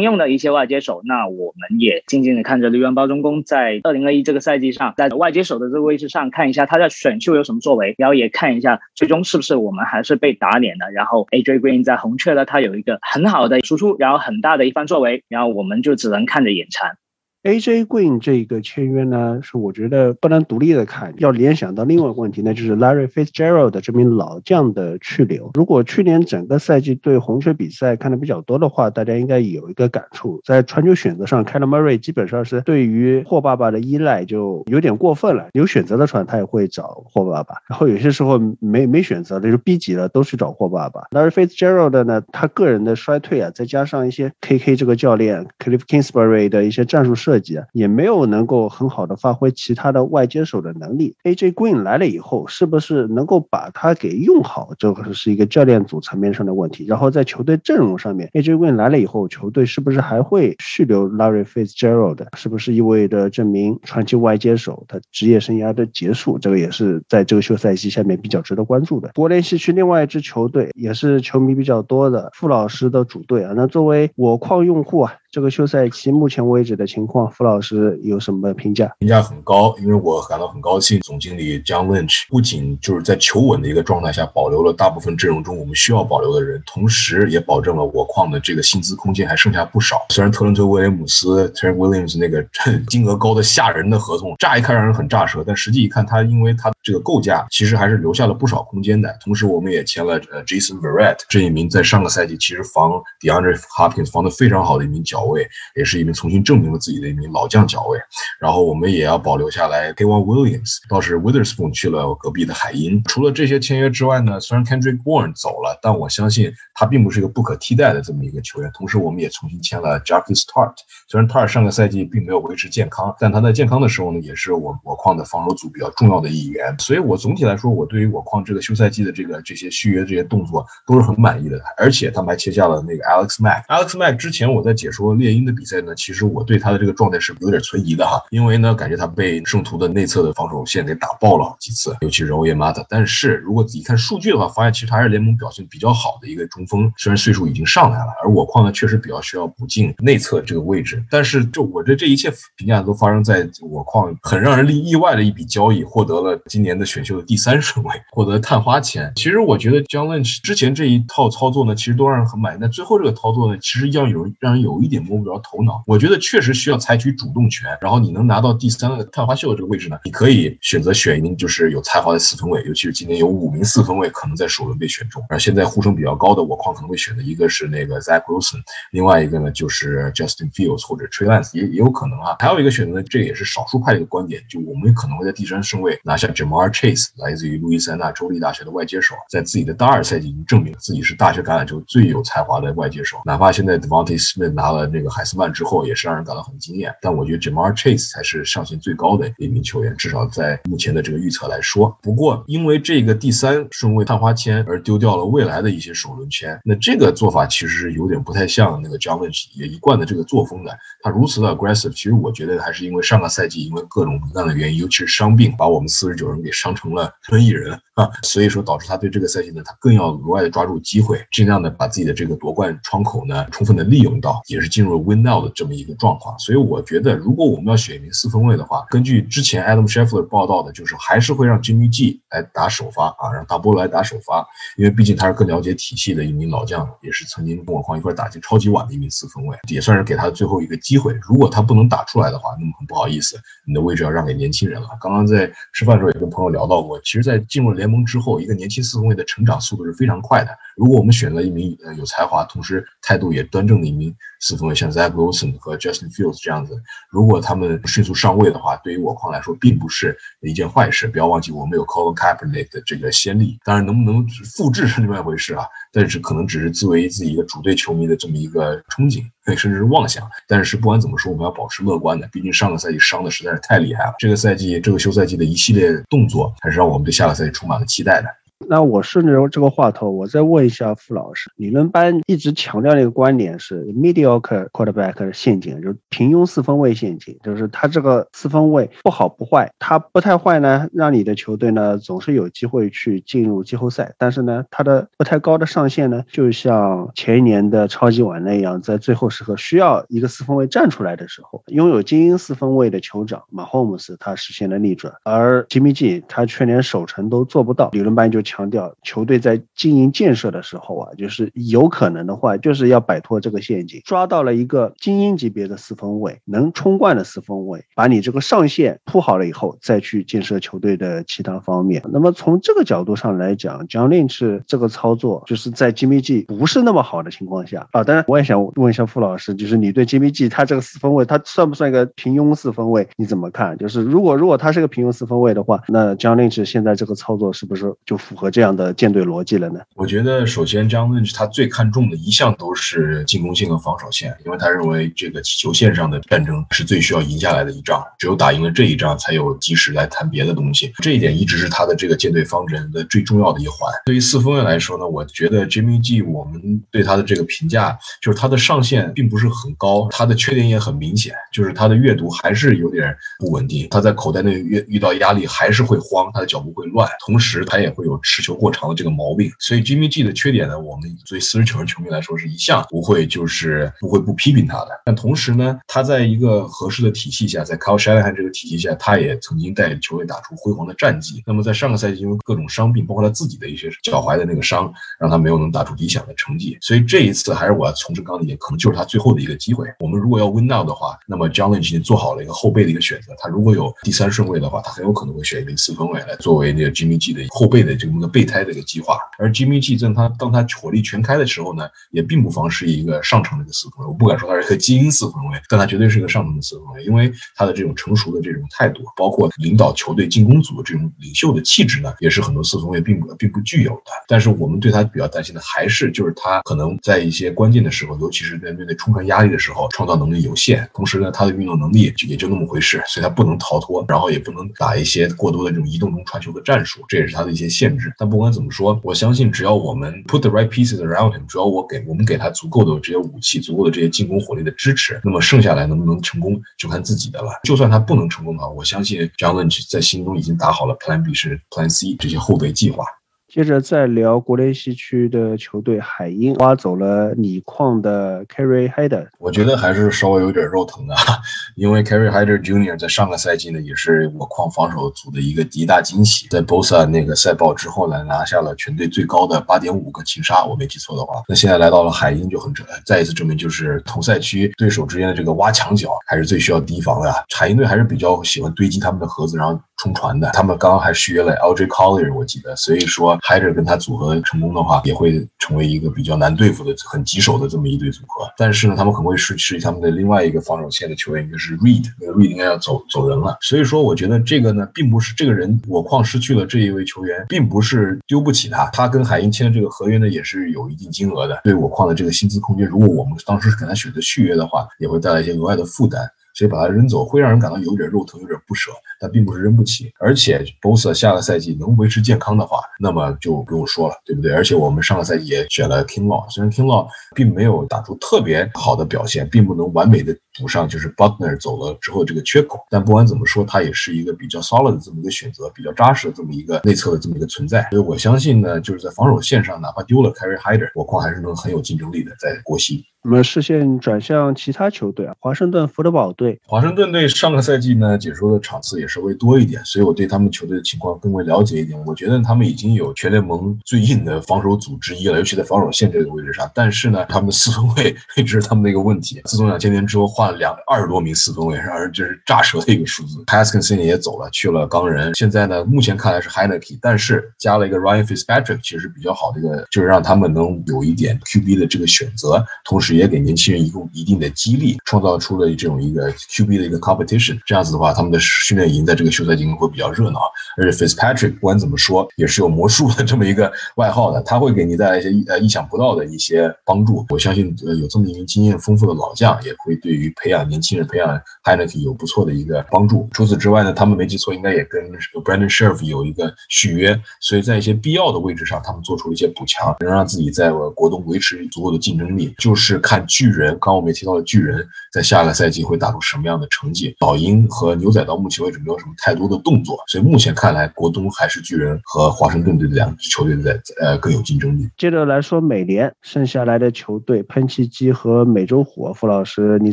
[0.00, 10.90] 用的一些外接手，那我们也静静的看着绿湾包中工在二零二一这个赛季上，在外接手的这个位置上看一下他在选秀有什么作为，然后也看一下最终是不是我们还是被打脸了。
[10.92, 16.98] 然后然后 AJ Green 在红雀呢，他有一个很好的输出，然后很大的一番作为，然后我们就只能看着眼馋。
[17.44, 25.48] AJ Green 这个签约呢，是我觉得不能独立的看，要联想到另外一个问题，那就是 Larry Fitzgerald 的这名老将的去留。
[25.54, 41.02] 如果去年整个赛季对红雀比赛看的比较多的话，大家应该有一个感触，在传球选择上 k e l l Murray 基本上是对于霍爸爸的依赖就有点过分了，有选择的传他也会找霍爸爸，然后有些时候没没选择的就逼急了都去找霍爸爸。
[41.12, 51.14] Larry Fitzgerald 呢，他个人的衰退啊，再加上一些 KK 这个教练 Cliff Kingsbury 的一些战术设计啊，也没有能够很好的发挥其他的外接手的能力。
[51.24, 56.86] AJ Green 来了以后，是不是能够把他给用好，这个是一个教练组层面上的问题。
[56.86, 62.26] 然后在球队阵容上面，AJ Green 来了以后，球队是不是还会续留 Larry Fitzgerald？
[62.34, 66.38] 是不是意味着证明传奇外接手他职业生涯的结束？
[66.38, 69.10] 这个也是在这个休赛期下面比较值得关注的。
[69.14, 73.52] 国联西区另外一支球队也是球迷比较多的傅老师的主队啊。
[73.54, 75.12] 那作为我矿用户啊。
[75.30, 78.90] 这个休赛期目前为止的情况，傅老师有什么评价？
[78.98, 81.00] 评价很高，因为我感到很高兴。
[81.00, 90.06] 总经理 John Lynch 不仅就是在求稳的一个状态下保留了大部分阵容中我们需要保留的人，同时也保证了我矿的这个薪资空间还剩下不少。
[90.08, 92.42] 虽然特伦特威廉姆斯 Trent Williams 那个
[92.88, 99.14] 金额高的吓人的合同，乍一看让人很炸舌，但实际一看，他因为他这个构架其实还是留下了不少空间的。
[99.22, 105.48] 同时，我们也签了呃 Jason Verrett 这一名在上个赛季其实防 DeAndre Hopkins 防得非常好的一名角脚卫。
[105.74, 107.98] 也是一名重新证明了自己的一名老将脚卫，
[108.40, 113.02] 然后我们也要保留下来 k y Williams，倒是 Witherspoon 去了隔壁的海鹰。
[113.04, 118.70] 除了这些签约之外呢，虽然 Kendrick Bourne 走了，但我相信他并不是一个不可替代的这么一个球员。
[118.74, 120.74] 同时，我们也重新签了 Jackie Start
[121.08, 126.74] 虽然 Tart 上个赛季并没有维持健康，但他在健康的时候呢，也是我我矿的防守组比较重要的一员。
[126.78, 131.58] 所以我总体来说，我对于我矿这个休赛季的这个这些续约这些动作都是很满意的。
[131.76, 135.38] 而且他们还签下了那个 Alex Mack，Alex Mack 之前我在解说猎鹰。
[135.48, 142.84] 的比赛呢，其实我对他的这个状态是有点存疑的哈，因为呢，感觉他被圣徒的内侧的防守线给打爆了好几次，尤其是欧耶马特。
[142.88, 151.02] 但是如果仔细看数据的话，发现其实他是联盟表现比较好的一个中锋，虽然岁数已经上来了，而我矿呢确实比较需要补进内侧这个位置。
[151.10, 159.10] 但是就我这这一切评价都发生在我矿很让人意外的一笔交易，获得了今年的选秀的第三顺位，获得探花签。
[159.16, 162.58] 其实我觉得 John Lynch 之前这一套操作呢，其实都让人很满意。
[162.60, 165.82] 但最后这个操作呢，其实要有让人有一点摸不着头脑。
[165.86, 178.60] 我觉得确实需要采取主动权，然后你能拿到第三个探花秀的这个位置呢，你可以选择选一名就是有才华的四分卫，尤其是今年有五名四分卫可能在首轮被选中，而现在呼声比较高的我矿可能会选择一个是那个 Zach Wilson，
[178.92, 196.94] 另外一个呢就是 Justin Fields 或者 Trey Lance 也也有可能啊，还有一个选择，这也是少数派的一个观点，就我们可能会在第三顺位拿下 Jamar Chase，来自于路易斯安那州立大学的外接手，在自己的大二赛季已经证明自己是大学橄榄球最有才华的外接手，哪怕现在 Devontae Smith 拿了那个海斯曼之后，也是让人感到很惊艳。
[197.00, 201.96] 但我觉得 Jamar Chase 才是上限最高的一名球员，至少在目前的这个预测来说。
[202.02, 210.76] 不过，因为这个第三顺位探花签而丢掉了未来的一些首轮签，那这个做法其实是有点不太像那个 John Lynch 也一贯的这个作风的。
[211.02, 226.38] 他如此的 aggressive，其实我觉得还是因为上个赛季因为各种各样的原因，尤其是伤病，把我们四十九人给伤成了轮椅人啊，所以说导致他对这个赛季呢，他更要额外的抓住机会，尽量的把自己的这个夺冠窗口呢，充分的利用到，也是进入了 win now 的这么一个状况。
[226.38, 234.46] 所以我觉得，如果我们要选一名四分卫的话，根据之前 Adam Schefter 报道的，就是还是会让 Jimmy G 来打首发啊，让大波来打首发，
[234.76, 241.12] 因为毕竟他是更了解体系的一名老将，也是曾经跟我矿一块打进超级碗的一名四分卫，也算是给他最后一个机会。
[241.20, 244.88] 如果他不能打出来的话，那么很不好意思，你的位置要让给年轻人了。
[245.00, 250.50] 刚刚在吃饭的时候也跟朋友聊到过，其实，在进入联联盟之后，一个年轻四分卫的成长速度是非常快的。
[250.76, 261.08] 如果我们选了一名呃有才华，同时态度也端正的一名四分卫，像 Zach Wilson 和 Justin Fields 这样子，如果他们迅速上位的话，对于我矿来说并不是一件坏事。
[261.08, 263.58] 不要忘记，我们有 Colin Kaepernick 的这个先例。
[263.64, 265.64] 当然，能不能复制是另外一回事啊。
[265.92, 269.24] 但是可能只是作为自己一个主队球迷的这么一个憧憬，
[269.56, 270.28] 甚至是妄想。
[270.46, 272.28] 但是不管怎么说，我们要保持乐观的。
[272.28, 278.28] 毕竟上个赛季伤的实在是太厉害了，这个赛季这个休赛季的一系列动作，还是让我们对下个赛季充满了期待的。
[278.66, 308.42] 那我顺着这个话头，我再问一下傅老师，理论班一直强调的一个观点是 mediocre quarterback 陷阱，就是平庸四分卫陷阱，就是他这个四分卫不好不坏，他不太坏呢，让你的球队呢总是有机会去进入季后赛，但是呢，他的不太高的上限呢，就像前一年的超级碗那样，在最后时刻需要一个四分卫站出来的时候，拥有精英四分卫的酋长马霍姆斯他实现了逆转，而吉米 G 他却连守城都做不到，理论班就。
[308.48, 322.02] 强调球队在经营建设的时候啊，就是有可能的话，就是要摆脱这个陷阱，抓到了一个精英级别的四分卫，能冲冠的四分卫，把你这个上限铺好了以后，再去建设球队的其他方面。
[322.10, 328.02] 那么从这个角度上来讲，John Lynch 这个操作，就是在 Jimmy G 不是那么好的情况下啊。
[328.02, 333.06] 当然，我也想问一下傅老师，就是你对 Jimmy G 他这个四分卫，他算不算一个平庸四分卫？
[333.16, 333.76] 你怎么看？
[333.76, 338.37] 就是如果如果他是个平庸四分卫的话，那 John Lynch 现在这个操作是不是就符？
[338.38, 339.80] 和这样的舰队逻辑了呢？
[339.96, 350.92] 我觉得，首先，John Lynch 他最看重的一项都是进攻线和防守线，因为他认为这个球线上的战争是最需要赢下来的一仗，只有打赢了这一仗，才有及时来谈别的东西。
[351.02, 353.92] 这一点一直是他的这个舰队方针的最重要的一环。
[354.06, 368.20] 对于四分卫来说呢，我觉得 Jimmy G 我们对他的这个评价就是他的上限并不是很高，他的缺点也很明显，就是他的阅读还是有点不稳定，他在口袋内遇遇到压力还是会慌，他的脚步会乱，同时他也会有。
[368.28, 375.00] 持球过长的这个毛病，所以 Jimmy G 的缺点呢，我们作为四十九人球迷来说，是一向不会就是不会不批评他的。
[375.06, 381.42] 但同时呢，他在一个合适的体系下，在 Kyle Shanahan 这个体系下，他也曾经带球队打出辉煌的战绩。
[381.46, 386.76] 那么在上个赛季，因为各种伤病，包括他自己的一些脚踝的那个伤，让他没有能打出理想的成绩。
[386.82, 389.88] 所以这一次，还是我要从事刚的一点，可能就是他最后的一个机会。
[390.00, 393.32] 我们如果要 win now 的话，那么 John Lynch 已经做好了一个后备的一个选择。
[393.38, 398.17] 他如果有第三顺位的话，他很有可能会选一名四分卫来作为那个 Jimmy G 的后备的这个。
[398.18, 404.06] 一个备胎的一个计划，而 Jimmy G 在他当他火力全开的时候呢，也并不妨是一个上乘的一个四分卫。
[404.06, 414.12] 我不敢说他是一个精英四分卫，但他绝对是一个上乘的四分卫，因为他的这种成熟的这种态度，包括领导球队进攻组的这种领袖的气质呢，也是很多四分卫并不并不具有的。
[414.26, 428.07] 但是我们对他比较担心的还是就是他可能在一些关键的时候，尤其是在面对冲传压力的时候，创造能力有限，同时呢，他的运动能力就也就那么回事，所以他不能逃脱，然后也不能打一些过多的这种移动中传球的战术，这也是他的一些限制。
[428.16, 428.98] 但不管怎么说。
[429.02, 437.50] 我相信，只要我们 put the right pieces around him，只要我给我们给他足够的这些武器，足够的这些进攻火力的支持，那么剩下来能不能成功就看自己的了。
[437.64, 443.04] 就算他不能成功的话，我相信 John Lynch 在心中已经打好了 Plan B 是 Plan C 这些后备计划。
[443.48, 451.14] 接着再聊国联西区的球队海鹰，挖走了锂矿的 Kerry Hyder，我觉得还是稍微有点肉疼的，
[451.74, 462.70] 因为 Kerry Hyder Junior 在上个赛季呢也是我矿防守组的一个极大惊喜，在 Bosa 那个赛报之后呢拿下了全队最高的八点五个擒杀，我没记错的话，那现在来到了海鹰就很
[463.06, 469.80] 再一次证明就是同赛区对手之间的这个挖墙脚还是最需要提防的，海鹰队还是比较喜欢堆积他们的盒子，然后。
[470.00, 478.46] 冲传的，他们刚刚还续约了 LJ Collier，我记得，所以说拍着跟他组合成功的话，也会成为一个比较难对付的、很棘手的这么一对组合。
[478.58, 483.56] 但是呢，他们可能会失去他们的另外一个防守线的球员，就是 Reed，那个 Reed 应该要走走人了。
[483.62, 488.84] 所以说，我觉得这个呢，并不是这个人我矿失去了这一位球员，并不是丢不起他。
[488.92, 496.20] 他跟海鹰签的这个合约呢，也是有一定金额的，对我矿的这个薪资空间，如果我们当时给他选择续约的话，也会带来一些额外的负担。
[496.58, 498.90] 所以把他扔走，会让人感到有点肉疼，有点不舍，
[499.20, 500.12] 但并不是扔不起。
[500.18, 504.52] 而且 Bosa 下个赛季能维持健康的话，那么就不用说了，对不对？
[504.52, 512.78] 而且我们上个赛季也选了 King Law，虽然 King Law 并没有打出特别好的表现，并不能完美的补上就是 Butner 走了之后这个缺口。
[512.90, 517.86] 但不管怎么说，他也是一个比较 solid 的这么一个选择，比较扎实的这么一个内侧的这么一个存在。
[517.90, 523.04] 所以我相信呢，就是在防守线上，哪怕丢了 Carry Hyder，我矿还是能很有竞争力的，在国西。
[523.24, 526.58] 我们视线转向其他球队啊，华盛顿福德堡队。
[526.64, 532.00] 华盛顿队上个赛季呢，解说的场次也稍微多一点，所以我对他们球队的情况更为了解一点。
[532.06, 536.70] 我觉得他们已经有全联盟最硬的防守组之一了，尤其在防守线这个位置上。
[536.72, 539.42] 但是呢，他们的四分卫 一直是他们的一个问题。
[539.44, 543.42] 自从两千年之后换两二十多名四分卫，让人就是炸舌的一个数字。
[543.46, 545.34] Haskinson 也走了，去了钢人。
[545.34, 557.58] 现在呢，目前看来是 Heineke，但是加了一个 Ryan Fitzpatrick，其实比较好的一个，就是让他们能有一点 QB 的这个选择，同时也给年轻人一个一定的激励，创造出了这种一个 QB 的一个 competition。
[557.66, 560.40] 这样子的话，他们的训练营在这个休赛期会比较热闹。
[560.76, 567.24] 而且 Fitzpatrick 不管怎么说，也是有魔术的这么一个外号的，他会给你带来一些呃意想不到的一些帮助。
[567.30, 573.28] 我相信呃有这么一名经验丰富的老将，也会对于培养年轻人、培养 Heineke 有不错的一个帮助。
[573.32, 575.02] 除此之外呢，他们没记错，应该也跟
[575.44, 582.54] Brandon Sheriff 有一个续约，所以在一些必要的位置上，他们做出了一些补强，能让自己在国东维持足够的竞争力。
[582.58, 587.14] 就是看巨人，刚刚我们也提到了巨人在下个赛季会打出什么样的成绩。
[587.20, 594.88] 老鹰和牛仔到目前为止没有什么太多的动作，所以目前看来，国东还是巨人和华盛顿队的两支球队在呃更有竞争力。
[594.96, 599.92] 接着来说美联剩下来的球队，喷气机和美洲虎，傅老师你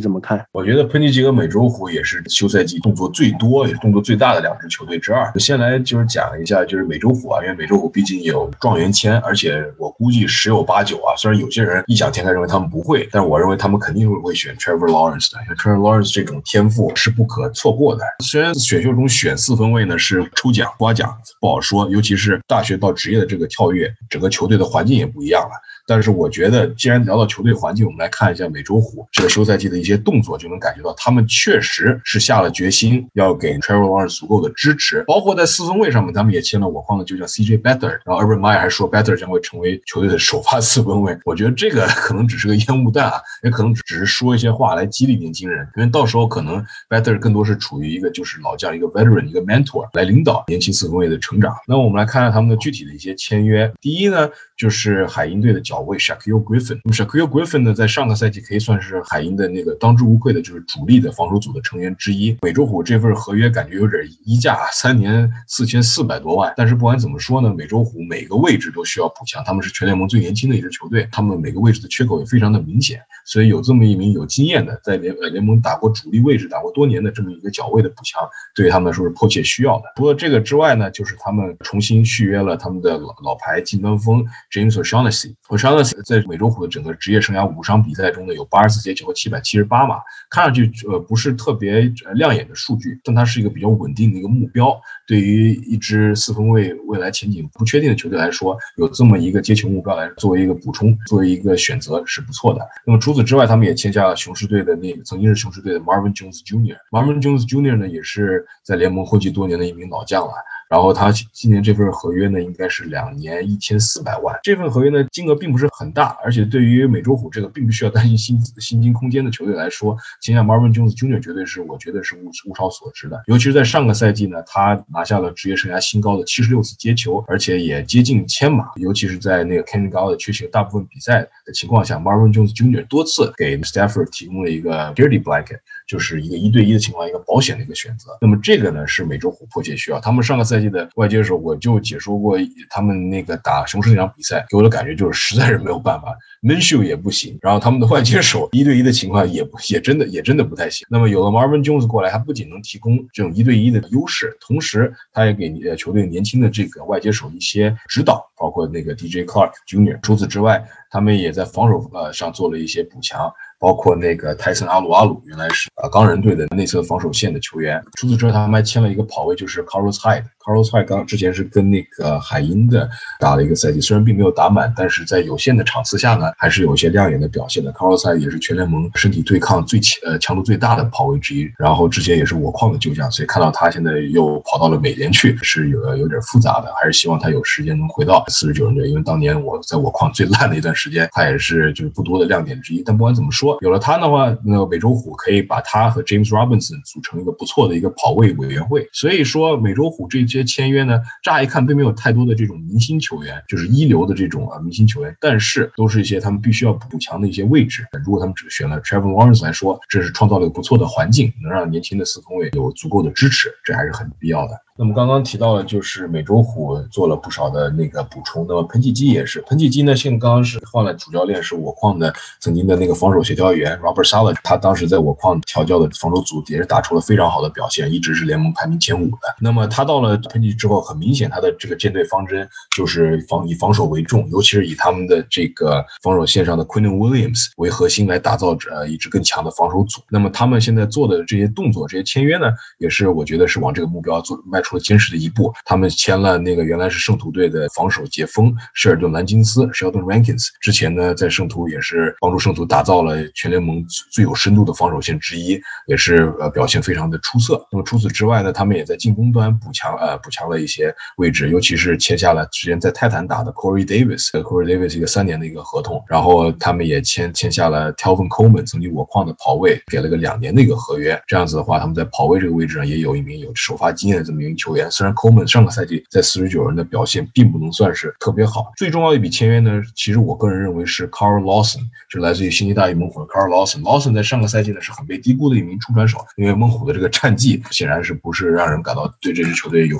[0.00, 0.16] 怎么？
[0.52, 5.32] 我觉得喷气机和美洲虎也是休赛季动作最多也动作最大的两支球队之二。
[5.38, 11.14] 先来就是讲一下，就是美洲虎啊，因为美洲虎毕竟有状元签，而且我估计十有八九啊。
[11.16, 18.04] 虽然有些人异想天开认为他们不会，但是我认为他们肯定会选 Trevor Lawrence 的，因为 Trevor Lawrence 这种天赋是不可错过的。
[18.24, 25.50] 虽然选秀中选四分卫呢是抽奖刮奖不好说，尤其是大学到职业的这个跳跃，整个球队的环境也不一样了。
[25.86, 35.04] 但是我觉得，既然聊到球队环境，我们来看一下美洲虎这个休赛季的一些动作，就能感觉到他们确实是下了决心要给 trevor mars 足够的支持。
[35.06, 41.16] 包括在四分卫上面，他们也签了我框的就叫 CJ Better，然后 Urban Meyer 还说 Better 将会成为球队的首发四分卫。
[41.24, 51.54] 我觉得这个 可能只是个烟雾弹啊，也可能只是说一些话来激励年轻人，因为到时候可能 Better 更多是处于一个就是老将、一个 veteran、一个 mentor 来领导年轻四分卫的成长。
[51.68, 53.72] 那我们来看看他们的具体的一些签约。
[53.80, 56.80] 第一呢，就是海鹰队的脚卫 s h a q u i l Griffin。
[56.84, 62.36] 那么 s h a q u i l Griffin 呢，在上个赛季可以算是海鹰的那个当之无愧的，就是主力的防守组的成员之一。
[62.42, 66.52] 美洲虎这份合约感觉有点溢价，三年四千四百多万。
[66.56, 73.00] 但是不管怎么说呢，美洲虎每个位置都需要补强，他们是全联盟最年轻的一支球队，他们每个位置的缺口也非常的明显。
[73.26, 78.22] 所以有这么一名有经验的，在联呃联盟打过主力位置、打过多年的这么一个脚位的补强，
[78.54, 79.84] 对于他们说是迫切需要的。
[79.96, 85.34] 除了这个之外呢，就是他们重新续约了他们的老老牌进端锋 James O'Shaughnessy。
[85.48, 89.96] O'Shaughnessy 在美洲虎的整个职业生涯五场比赛中呢，有八十四节球和七百七十八码，
[90.30, 94.78] 看上去呃不是特别亮眼的数据，但它是一个比较稳定的一个目标。
[95.06, 102.66] 对于一支四分卫未来前景不确定的球队来说，有这么一个接球目标来作为一个补充，作为一个选择是不错的。
[102.84, 106.76] 那么除此之外，他们也签下了雄狮队的那个曾经是雄狮队的 Marvin Jones Jr.
[106.90, 107.76] Marvin Jones Jr.
[107.76, 110.32] 呢，也是在联盟混迹多年的一名老将了。
[110.68, 114.35] 然后他今年这份合约呢，应该是两年一千四百万。
[114.42, 121.20] 这份合约呢，金额并不是很大，而且对于美洲虎这个并不需要担心薪薪金空间的球队来说，签下 Marvin Jones Jr.
[121.20, 123.22] 绝对是我觉得是物物超所值的。
[123.26, 128.66] 尤其是在上个赛季呢，他拿下了职业生涯新高的七十六次接球，而且也接近千码。
[128.76, 132.86] 尤其是在那个 Kenny g a l l 缺席大部分比赛的情况下，Marvin Jones Jr.
[132.86, 138.16] 多次给 Stafford 提供了一个 dirty blanket，就是一个一对一的情况，一个保险的一个选择。
[138.20, 140.00] 那么这个呢，是美洲虎迫切需要。
[140.00, 142.36] 他们上个赛季的外接手，我就解说过
[142.68, 146.16] 他们那个打雄狮那场比赛，赛给我的感觉就是实在是没有办法。
[146.40, 150.86] 门秀也不行，然后他们的外接手一对一的情况也不也真的也真的不太行。
[150.88, 159.98] 那么有了 Marvin Jones 过来，他不仅能提供这种一对一的优势，同时他也给呃球队年轻的这个外接手一些指导，包括那个 DJ Clark Jr.
[160.02, 163.32] 除此之外，他们也在防守呃上做了一些补强。
[163.58, 167.82] 包括那个泰森阿鲁阿鲁，原来是呃钢人队的内侧防守线的球员。
[167.94, 170.24] 除此之外，他们还签了一个跑位，就是 Carlos Hyde。
[170.44, 172.88] Carlos Hyde 刚之前是跟那个海鹰的
[173.18, 177.72] 打了一个赛季，虽然并没有打满，但是在有限的场次下呢，还是有一些亮眼的表现的。
[177.72, 181.50] Carlos Hyde 也是全联盟身体对抗最强呃强度最大的跑位之一。
[181.58, 186.72] 然后之前也是我矿的旧将，所以看到他现在又跑到了美联去，是有有点复杂的。
[186.80, 192.82] 还是希望他有时间能回到四十九人队，因为当年我在我矿最烂的一段时间，他也是就是不多的亮点之一。
[192.84, 193.55] 但不管怎么说。
[193.60, 198.88] 有了他的话，那美洲虎可以把他和 James Robinson 组成一个不错的一个跑位委员会。
[198.92, 207.84] 所以说，美洲虎这些签约呢，乍一看并没有太多的这种明星球员，就是一流的这种啊明星球员，但是都是一些他们必须要补强的一些位置。
[208.04, 214.52] 如果他们只选了 Trevor Lawrence 来说，这是创造了一个不错的环境，能让年轻的四分卫有足够的支持，这还是很必要的。
[214.78, 218.44] 那么刚刚提到了，就是美洲虎做了不少的那个补充。
[218.46, 229.36] 那么喷气机也是，喷气机呢，现在刚刚是换了主教练，是我矿的曾经的那个防守协教员 Robert Sala，他当时在我矿调教的防守组也是打出了非常好的表现，一直是联盟排名前五的。
[229.38, 240.00] 那么他到了喷气之后，很明显他的这个舰队方针就是防以防守为重，尤其是以他们的这个防守线上的 Quinn Williams 为核心来打造着一支更强的防守组。
[240.08, 242.46] 那么他们现在做的这些动作、这些签约呢，
[242.78, 245.52] 也是我觉得是往这个目标做迈出了坚实的一步。
[245.64, 257.66] 他们签了那个原来是圣徒队的防守解锋舍尔顿·兰金斯 （Sheldon Rankins），之前呢在圣徒也是帮助圣徒打造了全联盟最有深度的防守线之一，也是呃表现非常的出色。
[257.70, 271.20] 那么除此之外呢，他们也在进攻端补强呃补强了一些位置，尤其是签下了之前在泰坦打的 Corey Davis，Corey Davis 一个三年的一个合同，然后他们也签签下了 Telvin Coleman，曾经我矿的跑位，给了个两年的一个合约。
[271.26, 274.90] 这样子的话，他们在跑位这个位置上也有一名有首发经验的这么一名球员。
[274.90, 283.80] 虽然 Coleman 上个赛季在四十九人的表现并不能算是特别好，最重要一笔签约呢，其实我个人认为是 Carl Lawson，是来自于悉尼大鱼猛虎的 Carl Lawson。
[283.80, 289.98] Lawson 在上个赛季呢是很被低估的一名出传手，因为猛虎的这个战绩显然是不是让人感到对这支球队有。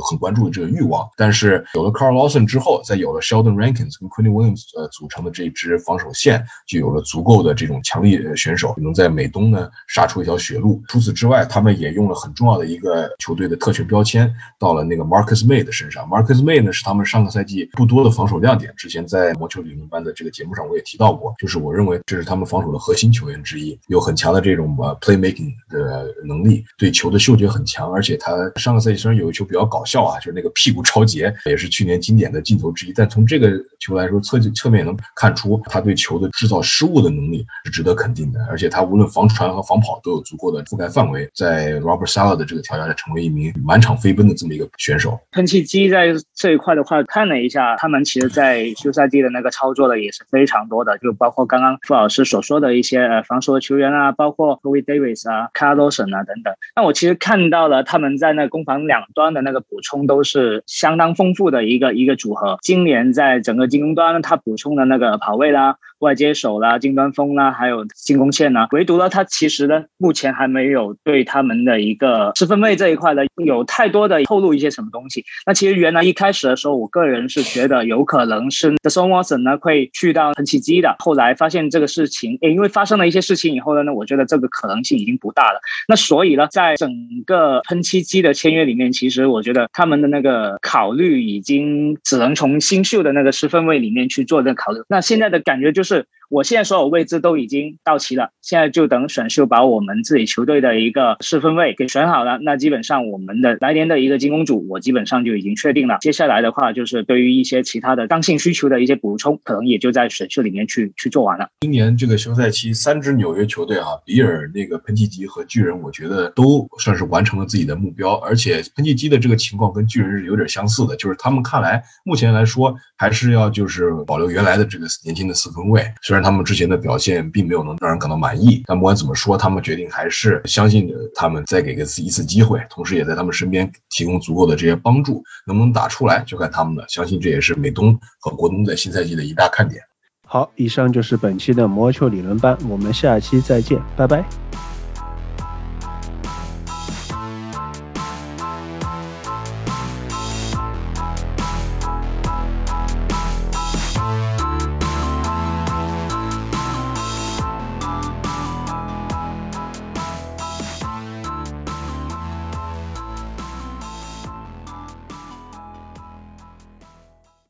[0.00, 10.82] 很关注的这个欲望，但是有了 Carl Lawson 之后，再有了 Sheldon Rankins 跟 Quinn Williams 呃组成的这支防守线，就有了足够的这种强力选手，能在美东呢杀出一条血路。
[10.88, 16.06] 除此之外，他们也用了很重要的一个球队的特权标签，到了那个 Marcus May 的身上。
[16.08, 29.83] Marcus May 呢是他们上个赛季不多的防守亮点，之前在魔球理论班的这个节目上我也提到过，就是我认为这是他们防守的核心球员之一，有很强的这种呃 playmaking 的能力，对球的嗅觉很强，而且他上个赛季虽然有一球比较搞。
[29.84, 32.92] 笑啊，就是那个屁股超节，也是去年经典的镜头之一。
[32.92, 33.50] 但从这个
[33.80, 38.40] 球来说，侧侧面也能看出他对球的制造失误的能力是值得肯定的。
[38.48, 45.18] 而且他无论防传和防跑都有足够的覆盖范围，在 Robert Sala 的这个条件下，成为一名满场飞奔的这么一个选手。
[45.32, 56.54] 喷气机在这一块的话，看了一下，他们其实在休赛季的那个操作的也是非常多的，就包括刚刚傅老师所说的一些防守的球员啊，包括 Corey Davis 啊、Carlson 啊等等。
[56.76, 59.64] 那我其实看到了他们在那攻防两端的那个。
[59.74, 62.58] 补充都是相当丰富的一个一个组合。
[62.62, 65.78] 今年在整个进攻端，它补充的那个跑位啦。
[66.00, 68.66] 外接手啦，近端锋啦，还有进攻线呐。
[68.72, 75.24] 唯独呢，他其实呢，目前还没有对他们的一个十分位这一块呢，有太多的透露一些什么东西。
[75.46, 80.96] 那其实原来一开始的时候，我个人是觉得有可能是 The s o n Watson 呢会去到喷气机的。
[80.98, 85.60] 后来发现这个事情，诶，因为发生了一些事情以后呢，那我觉得这个可能性已经不大了。
[85.88, 86.90] 那所以呢，在整
[87.24, 94.80] 个喷气机的签约里面，其实我觉得他们的那个考虑已经只能从新秀的那个十分位里面去做这个考虑。
[94.88, 95.83] 那现在的感觉就是。
[95.84, 102.38] 是我现在所有位置都已经到齐了，现在就等选秀把我们自己球队的一个四分位给选好了。
[102.42, 105.98] 那基本上我们的来年的一个进攻组，我基本上就已经确定了。
[106.00, 111.48] 接下来的话，就是对于一些其他的刚性需求的一些补充，可能也就在选秀里面去去做完了。
[111.60, 118.14] 今年这个休赛期，三支纽约球队啊，比尔、那个喷气机和巨人，我觉得都算是完成了自己的目标。
[118.16, 126.23] 而且喷气机的这个情况跟巨人是有点相似的，就是他们看来目前来说还是要就是保留原来的这个年轻的四分位，虽然。
[126.24, 136.84] 他们之前的表现并没有能让人感到满意，但不管怎么说，他们决定还是相信他们，再给个一次机会，同时也在他们身边提供足够的这些帮助，能不能打出来就看他们了。
[136.88, 139.82] 相信这也是美东和国东在新赛季的一大看点。
[140.26, 144.73] 好，以上就是本期的魔球理论班，我们下期再见，拜拜。